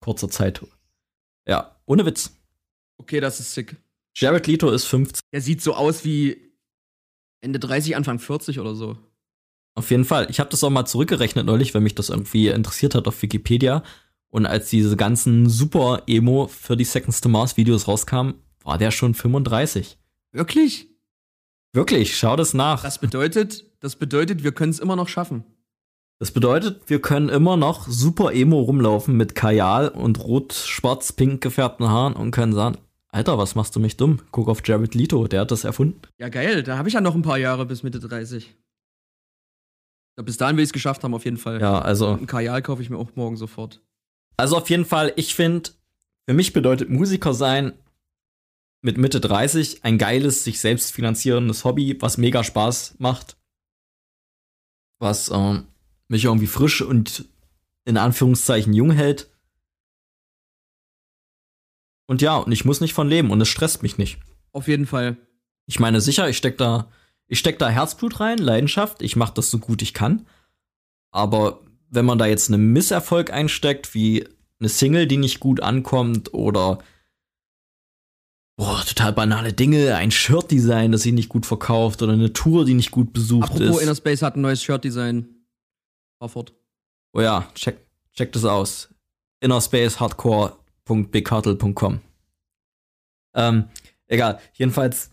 kurzer 0.00 0.28
Zeit. 0.28 0.64
Ja, 1.46 1.76
ohne 1.86 2.06
Witz. 2.06 2.32
Okay, 2.98 3.20
das 3.20 3.40
ist 3.40 3.54
sick. 3.54 3.76
Jared 4.14 4.46
Leto 4.46 4.70
ist 4.70 4.84
50. 4.84 5.22
Der 5.32 5.40
sieht 5.40 5.62
so 5.62 5.74
aus 5.74 6.04
wie 6.04 6.47
Ende 7.40 7.58
30, 7.58 7.96
Anfang 7.96 8.18
40 8.18 8.58
oder 8.58 8.74
so. 8.74 8.96
Auf 9.74 9.90
jeden 9.90 10.04
Fall. 10.04 10.26
Ich 10.28 10.40
habe 10.40 10.50
das 10.50 10.64
auch 10.64 10.70
mal 10.70 10.86
zurückgerechnet 10.86 11.46
neulich, 11.46 11.72
weil 11.72 11.82
mich 11.82 11.94
das 11.94 12.08
irgendwie 12.08 12.48
interessiert 12.48 12.94
hat 12.94 13.06
auf 13.06 13.22
Wikipedia. 13.22 13.82
Und 14.28 14.44
als 14.44 14.70
diese 14.70 14.96
ganzen 14.96 15.48
super 15.48 16.02
Emo 16.06 16.48
für 16.48 16.76
die 16.76 16.84
Seconds 16.84 17.20
to 17.20 17.28
Mars 17.28 17.56
Videos 17.56 17.86
rauskamen, 17.88 18.34
war 18.62 18.76
der 18.76 18.90
schon 18.90 19.14
35. 19.14 19.98
Wirklich? 20.32 20.88
Wirklich, 21.72 22.18
schau 22.18 22.36
das 22.36 22.54
nach. 22.54 22.82
Das 22.82 22.98
bedeutet, 22.98 23.64
das 23.80 23.96
bedeutet, 23.96 24.42
wir 24.42 24.52
können 24.52 24.70
es 24.70 24.80
immer 24.80 24.96
noch 24.96 25.08
schaffen. 25.08 25.44
Das 26.18 26.32
bedeutet, 26.32 26.82
wir 26.90 27.00
können 27.00 27.28
immer 27.28 27.56
noch 27.56 27.86
super 27.86 28.32
Emo 28.32 28.60
rumlaufen 28.60 29.16
mit 29.16 29.36
Kajal 29.36 29.88
und 29.88 30.18
rot, 30.24 30.52
schwarz, 30.52 31.12
pink 31.12 31.40
gefärbten 31.40 31.88
Haaren 31.88 32.14
und 32.14 32.32
können 32.32 32.52
sagen, 32.52 32.78
Alter, 33.10 33.38
was 33.38 33.54
machst 33.54 33.74
du 33.74 33.80
mich 33.80 33.96
dumm? 33.96 34.20
Guck 34.32 34.48
auf 34.48 34.60
Jared 34.66 34.94
Leto, 34.94 35.26
der 35.26 35.40
hat 35.40 35.50
das 35.50 35.64
erfunden. 35.64 36.00
Ja, 36.18 36.28
geil. 36.28 36.62
Da 36.62 36.76
habe 36.76 36.88
ich 36.88 36.94
ja 36.94 37.00
noch 37.00 37.14
ein 37.14 37.22
paar 37.22 37.38
Jahre 37.38 37.64
bis 37.64 37.82
Mitte 37.82 38.00
30. 38.00 38.54
Ja, 40.18 40.22
bis 40.24 40.36
dahin 40.36 40.56
will 40.56 40.64
ich 40.64 40.68
es 40.68 40.72
geschafft 40.74 41.04
haben, 41.04 41.14
auf 41.14 41.24
jeden 41.24 41.38
Fall. 41.38 41.60
Ja, 41.60 41.80
also, 41.80 42.08
Und 42.08 42.22
ein 42.22 42.26
Kajal 42.26 42.60
kaufe 42.62 42.82
ich 42.82 42.90
mir 42.90 42.98
auch 42.98 43.14
morgen 43.14 43.36
sofort. 43.36 43.80
also 44.36 44.56
auf 44.56 44.68
jeden 44.68 44.84
Fall, 44.84 45.12
ich 45.16 45.34
finde, 45.34 45.70
für 46.28 46.34
mich 46.34 46.52
bedeutet 46.52 46.90
Musiker 46.90 47.32
sein 47.32 47.72
mit 48.82 48.98
Mitte 48.98 49.20
30 49.20 49.84
ein 49.84 49.96
geiles, 49.98 50.44
sich 50.44 50.60
selbst 50.60 50.92
finanzierendes 50.92 51.64
Hobby, 51.64 51.96
was 52.00 52.18
mega 52.18 52.44
Spaß 52.44 52.96
macht. 52.98 53.36
Was 55.00 55.30
ähm, 55.30 55.66
mich 56.08 56.24
irgendwie 56.24 56.46
frisch 56.46 56.82
und 56.82 57.24
in 57.84 57.96
Anführungszeichen 57.96 58.74
jung 58.74 58.90
hält. 58.90 59.30
Und 62.08 62.22
ja, 62.22 62.36
und 62.38 62.50
ich 62.50 62.64
muss 62.64 62.80
nicht 62.80 62.94
von 62.94 63.08
leben 63.08 63.30
und 63.30 63.40
es 63.40 63.48
stresst 63.48 63.82
mich 63.82 63.98
nicht. 63.98 64.18
Auf 64.52 64.66
jeden 64.66 64.86
Fall. 64.86 65.18
Ich 65.66 65.78
meine, 65.78 66.00
sicher, 66.00 66.28
ich 66.28 66.38
steck 66.38 66.56
da, 66.56 66.90
ich 67.26 67.38
steck 67.38 67.58
da 67.58 67.68
Herzblut 67.68 68.18
rein, 68.18 68.38
Leidenschaft, 68.38 69.02
ich 69.02 69.14
mache 69.14 69.34
das 69.34 69.50
so 69.50 69.58
gut 69.58 69.82
ich 69.82 69.92
kann. 69.92 70.26
Aber 71.10 71.60
wenn 71.90 72.06
man 72.06 72.18
da 72.18 72.26
jetzt 72.26 72.50
einen 72.50 72.72
Misserfolg 72.72 73.30
einsteckt, 73.30 73.94
wie 73.94 74.26
eine 74.58 74.70
Single, 74.70 75.06
die 75.06 75.18
nicht 75.18 75.38
gut 75.38 75.60
ankommt 75.60 76.32
oder 76.32 76.78
boah, 78.56 78.82
total 78.86 79.12
banale 79.12 79.52
Dinge, 79.52 79.94
ein 79.94 80.10
Shirt-Design, 80.10 80.92
das 80.92 81.02
sich 81.02 81.12
nicht 81.12 81.28
gut 81.28 81.44
verkauft 81.44 82.00
oder 82.02 82.14
eine 82.14 82.32
Tour, 82.32 82.64
die 82.64 82.74
nicht 82.74 82.90
gut 82.90 83.12
besucht 83.12 83.50
Apropos 83.50 83.76
ist. 83.76 83.82
Inner 83.82 83.94
Space 83.94 84.22
hat 84.22 84.36
ein 84.36 84.40
neues 84.40 84.62
Shirt-Design. 84.62 85.28
Fahr 86.18 86.30
fort. 86.30 86.54
Oh 87.12 87.20
ja, 87.20 87.46
check, 87.54 87.86
check 88.14 88.32
das 88.32 88.46
aus. 88.46 88.88
innerspacehardcore.bigcartel.com 90.88 92.00
Ähm, 93.34 93.64
egal. 94.06 94.40
Jedenfalls, 94.54 95.10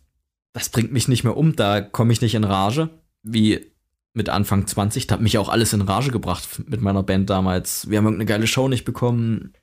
das 0.53 0.69
bringt 0.69 0.91
mich 0.91 1.07
nicht 1.07 1.23
mehr 1.23 1.38
um. 1.38 1.55
Da 1.55 1.82
komme 1.82 2.13
ich 2.13 2.21
nicht 2.21 2.36
in 2.36 2.43
Rage. 2.43 2.89
Wie 3.23 3.71
mit 4.13 4.30
Anfang 4.30 4.65
20. 4.65 5.07
Da 5.07 5.15
hat 5.15 5.21
mich 5.21 5.38
auch 5.38 5.49
alles 5.49 5.73
in 5.73 5.82
Rage 5.82 6.11
gebracht 6.11 6.63
mit 6.67 6.82
meiner 6.82 7.03
Band 7.03 7.30
damals. 7.30 7.89
Wir 7.89 7.97
haben 7.97 8.05
irgendeine 8.05 8.28
geile 8.28 8.47
Show 8.47 8.67
nicht 8.67 8.86
bekommen. 8.86 9.53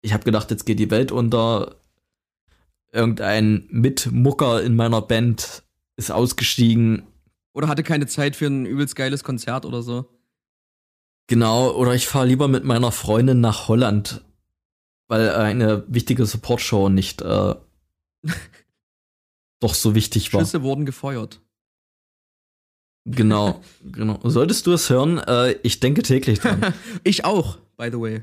Ich 0.00 0.12
habe 0.12 0.24
gedacht, 0.24 0.50
jetzt 0.50 0.64
geht 0.64 0.78
die 0.78 0.90
Welt 0.90 1.12
unter. 1.12 1.76
Irgendein 2.94 3.66
Mitmucker 3.70 4.62
in 4.62 4.76
meiner 4.76 5.00
Band 5.00 5.62
ist 5.96 6.10
ausgestiegen. 6.10 7.04
Oder 7.54 7.68
hatte 7.68 7.82
keine 7.82 8.06
Zeit 8.06 8.36
für 8.36 8.46
ein 8.46 8.66
übelst 8.66 8.96
geiles 8.96 9.24
Konzert 9.24 9.64
oder 9.64 9.82
so. 9.82 10.08
Genau, 11.26 11.70
oder 11.70 11.94
ich 11.94 12.06
fahre 12.06 12.26
lieber 12.26 12.48
mit 12.48 12.64
meiner 12.64 12.92
Freundin 12.92 13.40
nach 13.40 13.68
Holland, 13.68 14.22
weil 15.12 15.28
eine 15.28 15.84
wichtige 15.88 16.24
Supportshow 16.24 16.88
nicht 16.88 17.20
äh, 17.20 17.54
doch 19.60 19.74
so 19.74 19.94
wichtig 19.94 20.32
war. 20.32 20.40
Schüsse 20.40 20.62
wurden 20.62 20.86
gefeuert. 20.86 21.42
Genau, 23.04 23.60
genau. 23.84 24.18
Solltest 24.24 24.66
du 24.66 24.72
es 24.72 24.88
hören, 24.88 25.18
äh, 25.18 25.52
ich 25.62 25.80
denke 25.80 26.02
täglich 26.02 26.40
dran. 26.40 26.72
Ich 27.04 27.26
auch, 27.26 27.58
by 27.76 27.90
the 27.92 28.00
way. 28.00 28.22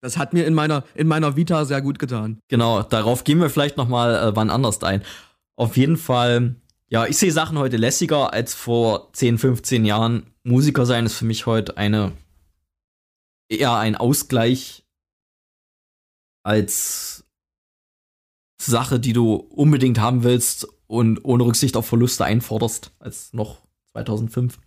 Das 0.00 0.16
hat 0.16 0.32
mir 0.32 0.46
in 0.46 0.54
meiner, 0.54 0.84
in 0.94 1.08
meiner 1.08 1.34
Vita 1.34 1.64
sehr 1.64 1.82
gut 1.82 1.98
getan. 1.98 2.38
genau, 2.46 2.84
darauf 2.84 3.24
gehen 3.24 3.40
wir 3.40 3.50
vielleicht 3.50 3.76
noch 3.76 3.88
mal 3.88 4.14
äh, 4.14 4.36
wann 4.36 4.48
anders 4.48 4.80
ein. 4.84 5.02
Auf 5.56 5.76
jeden 5.76 5.96
Fall, 5.96 6.54
ja, 6.86 7.06
ich 7.06 7.16
sehe 7.16 7.32
Sachen 7.32 7.58
heute 7.58 7.78
lässiger 7.78 8.32
als 8.32 8.54
vor 8.54 9.12
10, 9.12 9.38
15 9.38 9.84
Jahren. 9.84 10.30
Musiker 10.44 10.86
sein 10.86 11.04
ist 11.04 11.16
für 11.16 11.24
mich 11.24 11.46
heute 11.46 11.76
eine 11.76 12.12
eher 13.48 13.74
ein 13.74 13.96
Ausgleich 13.96 14.84
als 16.48 17.24
Sache, 18.58 18.98
die 18.98 19.12
du 19.12 19.34
unbedingt 19.34 20.00
haben 20.00 20.24
willst 20.24 20.66
und 20.86 21.22
ohne 21.22 21.44
Rücksicht 21.44 21.76
auf 21.76 21.84
Verluste 21.84 22.24
einforderst, 22.24 22.90
als 22.98 23.34
noch 23.34 23.58
2005. 23.92 24.58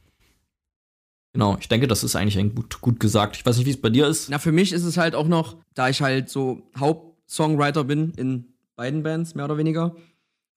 Genau, 1.34 1.58
ich 1.60 1.70
denke, 1.70 1.88
das 1.88 2.04
ist 2.04 2.16
eigentlich 2.16 2.38
ein 2.38 2.54
gut, 2.54 2.82
gut 2.82 3.00
gesagt. 3.00 3.36
Ich 3.36 3.44
weiß 3.44 3.58
nicht, 3.58 3.66
wie 3.66 3.72
es 3.72 3.82
bei 3.82 3.90
dir 3.90 4.06
ist. 4.06 4.30
Na, 4.30 4.38
für 4.38 4.52
mich 4.52 4.74
ist 4.74 4.84
es 4.84 4.98
halt 4.98 5.16
auch 5.16 5.28
noch, 5.28 5.58
da 5.74 5.90
ich 5.90 6.04
halt 6.04 6.30
so 6.30 6.70
Hauptsongwriter 6.78 7.84
bin 7.84 8.12
in 8.12 8.54
beiden 8.76 9.02
Bands, 9.02 9.34
mehr 9.34 9.46
oder 9.46 9.58
weniger. 9.58 9.96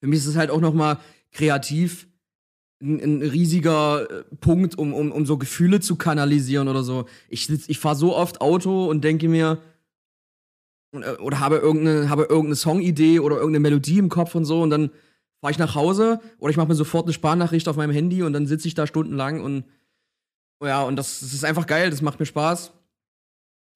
Für 0.00 0.08
mich 0.08 0.18
ist 0.18 0.26
es 0.26 0.36
halt 0.36 0.50
auch 0.50 0.60
noch 0.60 0.74
mal 0.74 0.98
kreativ 1.32 2.06
ein, 2.82 3.00
ein 3.00 3.22
riesiger 3.22 4.10
äh, 4.10 4.24
Punkt, 4.42 4.76
um, 4.76 4.92
um, 4.92 5.10
um 5.10 5.24
so 5.24 5.38
Gefühle 5.38 5.80
zu 5.80 5.96
kanalisieren 5.96 6.68
oder 6.68 6.82
so. 6.82 7.06
Ich, 7.30 7.48
ich 7.48 7.78
fahre 7.78 7.96
so 7.96 8.14
oft 8.14 8.42
Auto 8.42 8.90
und 8.90 9.04
denke 9.04 9.30
mir, 9.30 9.62
oder 10.95 11.40
habe 11.40 11.57
irgendeine, 11.57 12.09
habe 12.09 12.22
irgendeine 12.24 12.57
Songidee 12.57 13.20
oder 13.20 13.36
irgendeine 13.36 13.61
Melodie 13.61 13.99
im 13.99 14.09
Kopf 14.09 14.34
und 14.34 14.45
so 14.45 14.62
und 14.62 14.70
dann 14.70 14.90
fahre 15.40 15.51
ich 15.51 15.59
nach 15.59 15.74
Hause 15.74 16.20
oder 16.38 16.51
ich 16.51 16.57
mache 16.57 16.68
mir 16.68 16.74
sofort 16.74 17.07
eine 17.07 17.12
Sparnachricht 17.12 17.68
auf 17.68 17.76
meinem 17.76 17.92
Handy 17.92 18.22
und 18.22 18.32
dann 18.32 18.47
sitze 18.47 18.68
ich 18.68 18.74
da 18.74 18.86
stundenlang 18.86 19.40
und 19.40 19.64
ja, 20.62 20.82
und 20.82 20.97
das, 20.97 21.20
das 21.20 21.32
ist 21.32 21.45
einfach 21.45 21.66
geil, 21.66 21.90
das 21.90 22.03
macht 22.03 22.20
mir 22.20 22.26
Spaß. 22.26 22.72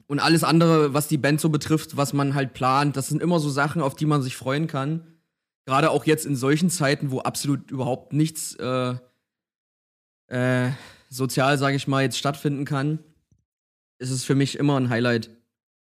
Und 0.07 0.21
alles 0.21 0.43
andere, 0.43 0.95
was 0.95 1.09
die 1.09 1.19
Band 1.19 1.41
so 1.41 1.51
betrifft, 1.51 1.97
was 1.99 2.15
man 2.15 2.35
halt 2.35 2.55
plant, 2.55 2.97
das 2.97 3.09
sind 3.09 3.21
immer 3.21 3.41
so 3.41 3.51
Sachen, 3.51 3.83
auf 3.83 3.95
die 3.95 4.07
man 4.07 4.23
sich 4.23 4.37
freuen 4.37 4.67
kann. 4.67 5.07
Gerade 5.67 5.91
auch 5.91 6.07
jetzt 6.07 6.25
in 6.25 6.35
solchen 6.35 6.71
Zeiten, 6.71 7.11
wo 7.11 7.21
absolut 7.21 7.71
überhaupt 7.71 8.15
nichts 8.15 8.55
äh, 8.55 8.95
äh, 10.29 10.71
sozial, 11.11 11.59
sage 11.59 11.77
ich 11.77 11.89
mal, 11.89 12.03
jetzt 12.03 12.17
stattfinden 12.17 12.65
kann, 12.65 13.01
ist 13.99 14.11
es 14.11 14.25
für 14.25 14.35
mich 14.35 14.59
immer 14.59 14.79
ein 14.79 14.89
Highlight. 14.89 15.31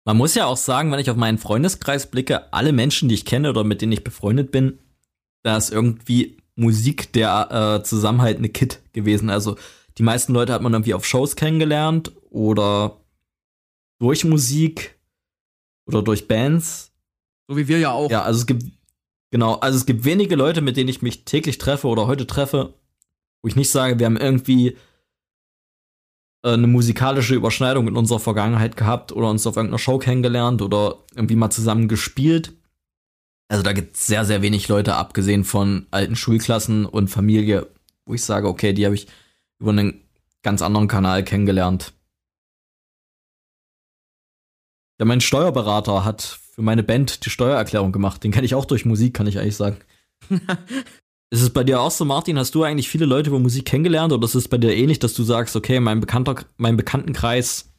Man 0.08 0.16
muss 0.16 0.34
ja 0.34 0.46
auch 0.46 0.56
sagen, 0.56 0.90
wenn 0.90 1.00
ich 1.00 1.10
auf 1.10 1.18
meinen 1.18 1.36
Freundeskreis 1.36 2.06
blicke, 2.06 2.50
alle 2.50 2.72
Menschen, 2.72 3.10
die 3.10 3.14
ich 3.14 3.26
kenne 3.26 3.50
oder 3.50 3.62
mit 3.62 3.82
denen 3.82 3.92
ich 3.92 4.04
befreundet 4.04 4.50
bin, 4.50 4.78
da 5.42 5.54
ist 5.54 5.70
irgendwie 5.70 6.38
Musik 6.54 7.12
der 7.12 7.80
äh, 7.80 7.84
zusammenhaltende 7.84 8.48
Kit 8.48 8.80
gewesen. 8.94 9.28
Also 9.28 9.58
die 9.98 10.02
meisten 10.02 10.32
Leute 10.32 10.54
hat 10.54 10.62
man 10.62 10.72
irgendwie 10.72 10.94
auf 10.94 11.04
Shows 11.04 11.36
kennengelernt 11.36 12.12
oder 12.30 13.02
durch 13.98 14.24
Musik 14.24 14.98
oder 15.86 16.00
durch 16.00 16.26
Bands. 16.26 16.90
So 17.46 17.58
wie 17.58 17.68
wir 17.68 17.78
ja 17.78 17.92
auch. 17.92 18.10
Ja, 18.10 18.22
also 18.22 18.40
es 18.40 18.46
gibt 18.46 18.64
genau, 19.30 19.56
also 19.56 19.76
es 19.76 19.84
gibt 19.84 20.06
wenige 20.06 20.36
Leute, 20.36 20.62
mit 20.62 20.78
denen 20.78 20.88
ich 20.88 21.02
mich 21.02 21.26
täglich 21.26 21.58
treffe 21.58 21.86
oder 21.86 22.06
heute 22.06 22.26
treffe, 22.26 22.72
wo 23.42 23.48
ich 23.48 23.56
nicht 23.56 23.70
sage, 23.70 23.98
wir 23.98 24.06
haben 24.06 24.16
irgendwie 24.16 24.74
eine 26.52 26.66
musikalische 26.66 27.34
Überschneidung 27.34 27.88
in 27.88 27.96
unserer 27.96 28.20
Vergangenheit 28.20 28.76
gehabt 28.76 29.12
oder 29.12 29.30
uns 29.30 29.46
auf 29.46 29.56
irgendeiner 29.56 29.78
Show 29.78 29.98
kennengelernt 29.98 30.62
oder 30.62 30.98
irgendwie 31.14 31.36
mal 31.36 31.50
zusammen 31.50 31.88
gespielt. 31.88 32.52
Also 33.48 33.62
da 33.62 33.72
gibt 33.72 33.96
es 33.96 34.06
sehr, 34.06 34.24
sehr 34.24 34.42
wenig 34.42 34.68
Leute, 34.68 34.94
abgesehen 34.94 35.44
von 35.44 35.86
alten 35.90 36.16
Schulklassen 36.16 36.84
und 36.84 37.08
Familie, 37.08 37.68
wo 38.04 38.14
ich 38.14 38.22
sage, 38.22 38.48
okay, 38.48 38.72
die 38.72 38.84
habe 38.84 38.94
ich 38.94 39.08
über 39.58 39.70
einen 39.70 40.02
ganz 40.42 40.62
anderen 40.62 40.88
Kanal 40.88 41.24
kennengelernt. 41.24 41.92
Ja, 44.98 45.06
mein 45.06 45.20
Steuerberater 45.20 46.04
hat 46.04 46.22
für 46.22 46.62
meine 46.62 46.82
Band 46.82 47.24
die 47.24 47.30
Steuererklärung 47.30 47.92
gemacht. 47.92 48.24
Den 48.24 48.32
kenne 48.32 48.44
ich 48.44 48.54
auch 48.54 48.64
durch 48.64 48.84
Musik, 48.84 49.14
kann 49.14 49.26
ich 49.26 49.38
eigentlich 49.38 49.56
sagen. 49.56 49.78
ist 51.30 51.42
es 51.42 51.50
bei 51.50 51.64
dir 51.64 51.80
auch 51.80 51.90
so, 51.90 52.04
Martin? 52.04 52.38
Hast 52.38 52.54
du 52.54 52.62
eigentlich 52.62 52.88
viele 52.88 53.04
Leute 53.04 53.30
über 53.30 53.38
Musik 53.38 53.66
kennengelernt 53.66 54.12
oder 54.12 54.24
ist 54.24 54.34
es 54.34 54.48
bei 54.48 54.58
dir 54.58 54.74
ähnlich, 54.74 54.98
dass 54.98 55.14
du 55.14 55.22
sagst, 55.22 55.56
okay, 55.56 55.78
mein, 55.80 56.00
Bekannter, 56.00 56.36
mein 56.56 56.76
Bekanntenkreis, 56.76 57.72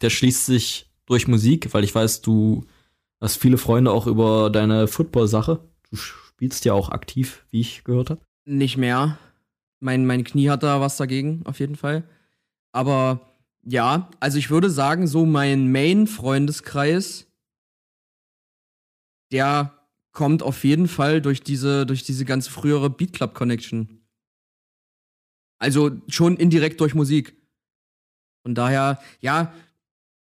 der 0.00 0.10
schließt 0.10 0.46
sich 0.46 0.90
durch 1.06 1.28
Musik, 1.28 1.74
weil 1.74 1.84
ich 1.84 1.94
weiß, 1.94 2.22
du 2.22 2.64
hast 3.20 3.36
viele 3.36 3.58
Freunde 3.58 3.90
auch 3.90 4.06
über 4.06 4.50
deine 4.50 4.88
Football-Sache. 4.88 5.60
Du 5.90 5.96
spielst 5.96 6.64
ja 6.64 6.72
auch 6.72 6.88
aktiv, 6.90 7.44
wie 7.50 7.60
ich 7.60 7.84
gehört 7.84 8.10
habe. 8.10 8.20
Nicht 8.46 8.78
mehr. 8.78 9.18
Mein, 9.80 10.06
mein 10.06 10.24
Knie 10.24 10.48
hat 10.48 10.62
da 10.62 10.80
was 10.80 10.96
dagegen, 10.96 11.42
auf 11.44 11.60
jeden 11.60 11.76
Fall. 11.76 12.04
Aber 12.72 13.20
ja, 13.62 14.08
also 14.18 14.38
ich 14.38 14.50
würde 14.50 14.70
sagen, 14.70 15.06
so 15.06 15.26
mein 15.26 15.70
Main-Freundeskreis, 15.70 17.26
der 19.30 19.74
kommt 20.14 20.42
auf 20.42 20.64
jeden 20.64 20.88
Fall 20.88 21.20
durch 21.20 21.42
diese, 21.42 21.84
durch 21.84 22.04
diese 22.04 22.24
ganz 22.24 22.48
frühere 22.48 22.88
Beat 22.88 23.12
Club 23.12 23.34
Connection. 23.34 24.00
Also 25.58 25.90
schon 26.08 26.36
indirekt 26.36 26.80
durch 26.80 26.94
Musik. 26.94 27.36
Von 28.42 28.54
daher, 28.54 29.02
ja, 29.20 29.52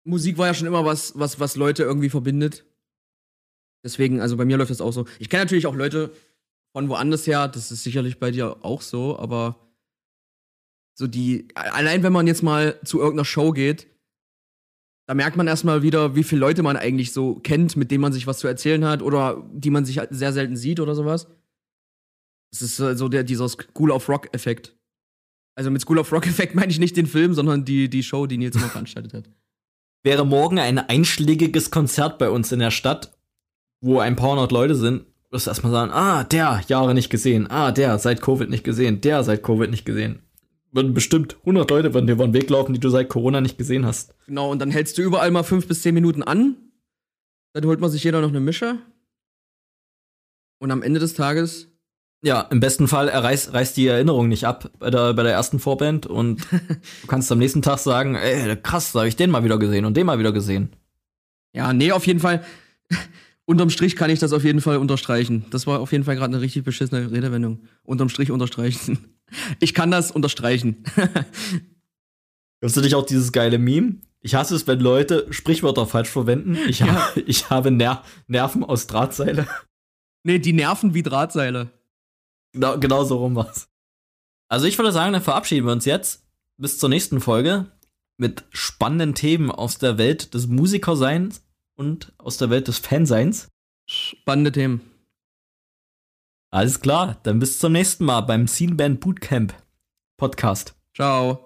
Musik 0.04 0.38
war 0.38 0.46
ja 0.46 0.54
schon 0.54 0.66
immer 0.66 0.84
was, 0.84 1.18
was, 1.18 1.40
was 1.40 1.56
Leute 1.56 1.82
irgendwie 1.82 2.10
verbindet. 2.10 2.64
Deswegen, 3.84 4.20
also 4.20 4.36
bei 4.36 4.44
mir 4.44 4.56
läuft 4.56 4.70
das 4.70 4.80
auch 4.80 4.92
so. 4.92 5.06
Ich 5.18 5.28
kenne 5.28 5.44
natürlich 5.44 5.66
auch 5.66 5.74
Leute 5.74 6.12
von 6.72 6.88
woanders 6.88 7.26
her, 7.26 7.48
das 7.48 7.70
ist 7.70 7.82
sicherlich 7.82 8.18
bei 8.18 8.30
dir 8.30 8.64
auch 8.64 8.82
so, 8.82 9.18
aber 9.18 9.72
so 10.94 11.06
die, 11.06 11.48
allein 11.54 12.02
wenn 12.02 12.12
man 12.12 12.26
jetzt 12.26 12.42
mal 12.42 12.80
zu 12.84 12.98
irgendeiner 12.98 13.24
Show 13.24 13.52
geht, 13.52 13.86
da 15.06 15.14
merkt 15.14 15.36
man 15.36 15.46
erstmal 15.46 15.82
wieder, 15.82 16.16
wie 16.16 16.24
viele 16.24 16.40
Leute 16.40 16.62
man 16.62 16.76
eigentlich 16.76 17.12
so 17.12 17.36
kennt, 17.36 17.76
mit 17.76 17.90
denen 17.90 18.02
man 18.02 18.12
sich 18.12 18.26
was 18.26 18.38
zu 18.38 18.48
erzählen 18.48 18.84
hat 18.84 19.02
oder 19.02 19.44
die 19.52 19.70
man 19.70 19.84
sich 19.84 19.98
halt 19.98 20.10
sehr 20.12 20.32
selten 20.32 20.56
sieht 20.56 20.80
oder 20.80 20.94
sowas. 20.94 21.28
Das 22.50 22.62
ist 22.62 22.76
so 22.76 23.08
der, 23.08 23.22
dieser 23.22 23.48
School 23.48 23.90
of 23.90 24.08
Rock-Effekt. 24.08 24.76
Also 25.54 25.70
mit 25.70 25.80
School 25.80 25.98
of 25.98 26.12
Rock-Effekt 26.12 26.54
meine 26.56 26.72
ich 26.72 26.80
nicht 26.80 26.96
den 26.96 27.06
Film, 27.06 27.34
sondern 27.34 27.64
die, 27.64 27.88
die 27.88 28.02
Show, 28.02 28.26
die 28.26 28.36
Nils 28.36 28.56
immer 28.56 28.68
veranstaltet 28.68 29.14
hat. 29.14 29.30
Wäre 30.02 30.26
morgen 30.26 30.58
ein 30.58 30.78
einschlägiges 30.78 31.70
Konzert 31.70 32.18
bei 32.18 32.28
uns 32.28 32.50
in 32.50 32.58
der 32.58 32.70
Stadt, 32.70 33.16
wo 33.80 34.00
ein 34.00 34.16
paar 34.16 34.32
hundert 34.32 34.52
Leute 34.52 34.74
sind, 34.74 35.06
wirst 35.30 35.46
du 35.46 35.50
erstmal 35.50 35.72
sagen, 35.72 35.92
ah, 35.92 36.24
der, 36.24 36.62
Jahre 36.68 36.94
nicht 36.94 37.10
gesehen, 37.10 37.48
ah, 37.48 37.70
der, 37.72 37.98
seit 37.98 38.20
Covid 38.22 38.50
nicht 38.50 38.64
gesehen, 38.64 39.00
der, 39.00 39.22
seit 39.22 39.42
Covid 39.42 39.70
nicht 39.70 39.84
gesehen 39.84 40.25
würden 40.76 40.94
bestimmt 40.94 41.36
100 41.40 41.68
Leute 41.70 41.94
würden 41.94 42.06
dir 42.06 42.12
über 42.12 42.26
den 42.26 42.34
Weg 42.34 42.48
laufen, 42.48 42.72
die 42.72 42.80
du 42.80 42.88
seit 42.88 43.08
Corona 43.08 43.40
nicht 43.40 43.58
gesehen 43.58 43.84
hast. 43.84 44.14
Genau, 44.26 44.50
und 44.50 44.60
dann 44.60 44.70
hältst 44.70 44.96
du 44.98 45.02
überall 45.02 45.30
mal 45.30 45.42
fünf 45.42 45.66
bis 45.66 45.82
zehn 45.82 45.94
Minuten 45.94 46.22
an. 46.22 46.56
Dann 47.52 47.64
holt 47.64 47.80
man 47.80 47.90
sich 47.90 48.04
jeder 48.04 48.20
noch 48.20 48.28
eine 48.28 48.40
Mische. 48.40 48.78
Und 50.58 50.70
am 50.70 50.82
Ende 50.82 51.00
des 51.00 51.14
Tages. 51.14 51.68
Ja, 52.22 52.40
im 52.42 52.60
besten 52.60 52.88
Fall 52.88 53.08
reißt, 53.08 53.52
reißt 53.52 53.76
die 53.76 53.86
Erinnerung 53.86 54.28
nicht 54.28 54.44
ab 54.44 54.70
bei 54.78 54.90
der, 54.90 55.14
bei 55.14 55.22
der 55.22 55.32
ersten 55.32 55.58
Vorband 55.58 56.06
und 56.06 56.40
du 57.02 57.06
kannst 57.06 57.30
am 57.30 57.38
nächsten 57.38 57.62
Tag 57.62 57.78
sagen, 57.78 58.14
ey, 58.14 58.56
krass, 58.56 58.92
da 58.92 59.00
habe 59.00 59.08
ich 59.08 59.16
den 59.16 59.30
mal 59.30 59.44
wieder 59.44 59.58
gesehen 59.58 59.84
und 59.84 59.96
den 59.96 60.06
mal 60.06 60.18
wieder 60.18 60.32
gesehen. 60.32 60.70
Ja, 61.52 61.72
nee, 61.72 61.92
auf 61.92 62.06
jeden 62.06 62.20
Fall. 62.20 62.44
Unterm 63.44 63.70
Strich 63.70 63.96
kann 63.96 64.10
ich 64.10 64.18
das 64.18 64.32
auf 64.32 64.44
jeden 64.44 64.60
Fall 64.60 64.78
unterstreichen. 64.78 65.44
Das 65.50 65.66
war 65.66 65.78
auf 65.78 65.92
jeden 65.92 66.04
Fall 66.04 66.16
gerade 66.16 66.34
eine 66.34 66.42
richtig 66.42 66.64
beschissene 66.64 67.12
Redewendung. 67.12 67.60
Unterm 67.84 68.08
Strich 68.08 68.30
unterstreichen. 68.30 69.15
Ich 69.60 69.74
kann 69.74 69.90
das 69.90 70.10
unterstreichen. 70.10 70.84
Hörst 72.60 72.76
du 72.76 72.80
dich 72.80 72.94
auch 72.94 73.06
dieses 73.06 73.32
geile 73.32 73.58
Meme? 73.58 73.96
Ich 74.20 74.34
hasse 74.34 74.54
es, 74.56 74.66
wenn 74.66 74.80
Leute 74.80 75.26
Sprichwörter 75.30 75.86
falsch 75.86 76.08
verwenden. 76.08 76.56
Ich, 76.68 76.80
ja. 76.80 76.86
ha 76.86 77.12
ich 77.26 77.50
habe 77.50 77.70
Ner 77.70 78.02
Nerven 78.26 78.64
aus 78.64 78.86
Drahtseile. 78.86 79.46
Nee, 80.24 80.40
die 80.40 80.52
Nerven 80.52 80.94
wie 80.94 81.02
Drahtseile. 81.02 81.70
Genau, 82.52 82.78
genau 82.78 83.04
so 83.04 83.18
rum 83.18 83.36
war's. 83.36 83.68
Also 84.48 84.66
ich 84.66 84.78
würde 84.78 84.92
sagen, 84.92 85.12
dann 85.12 85.22
verabschieden 85.22 85.66
wir 85.66 85.72
uns 85.72 85.84
jetzt. 85.84 86.24
Bis 86.56 86.78
zur 86.78 86.88
nächsten 86.88 87.20
Folge 87.20 87.70
mit 88.16 88.44
spannenden 88.50 89.14
Themen 89.14 89.50
aus 89.50 89.78
der 89.78 89.98
Welt 89.98 90.34
des 90.34 90.46
Musikerseins 90.46 91.44
und 91.74 92.12
aus 92.18 92.38
der 92.38 92.50
Welt 92.50 92.66
des 92.66 92.78
Fanseins. 92.78 93.48
Spannende 93.86 94.52
Themen. 94.52 94.80
Alles 96.50 96.80
klar, 96.80 97.18
dann 97.22 97.38
bis 97.38 97.58
zum 97.58 97.72
nächsten 97.72 98.04
Mal 98.04 98.22
beim 98.22 98.46
Scene 98.46 98.74
Band 98.74 99.00
Bootcamp 99.00 99.54
Podcast. 100.16 100.74
Ciao. 100.94 101.45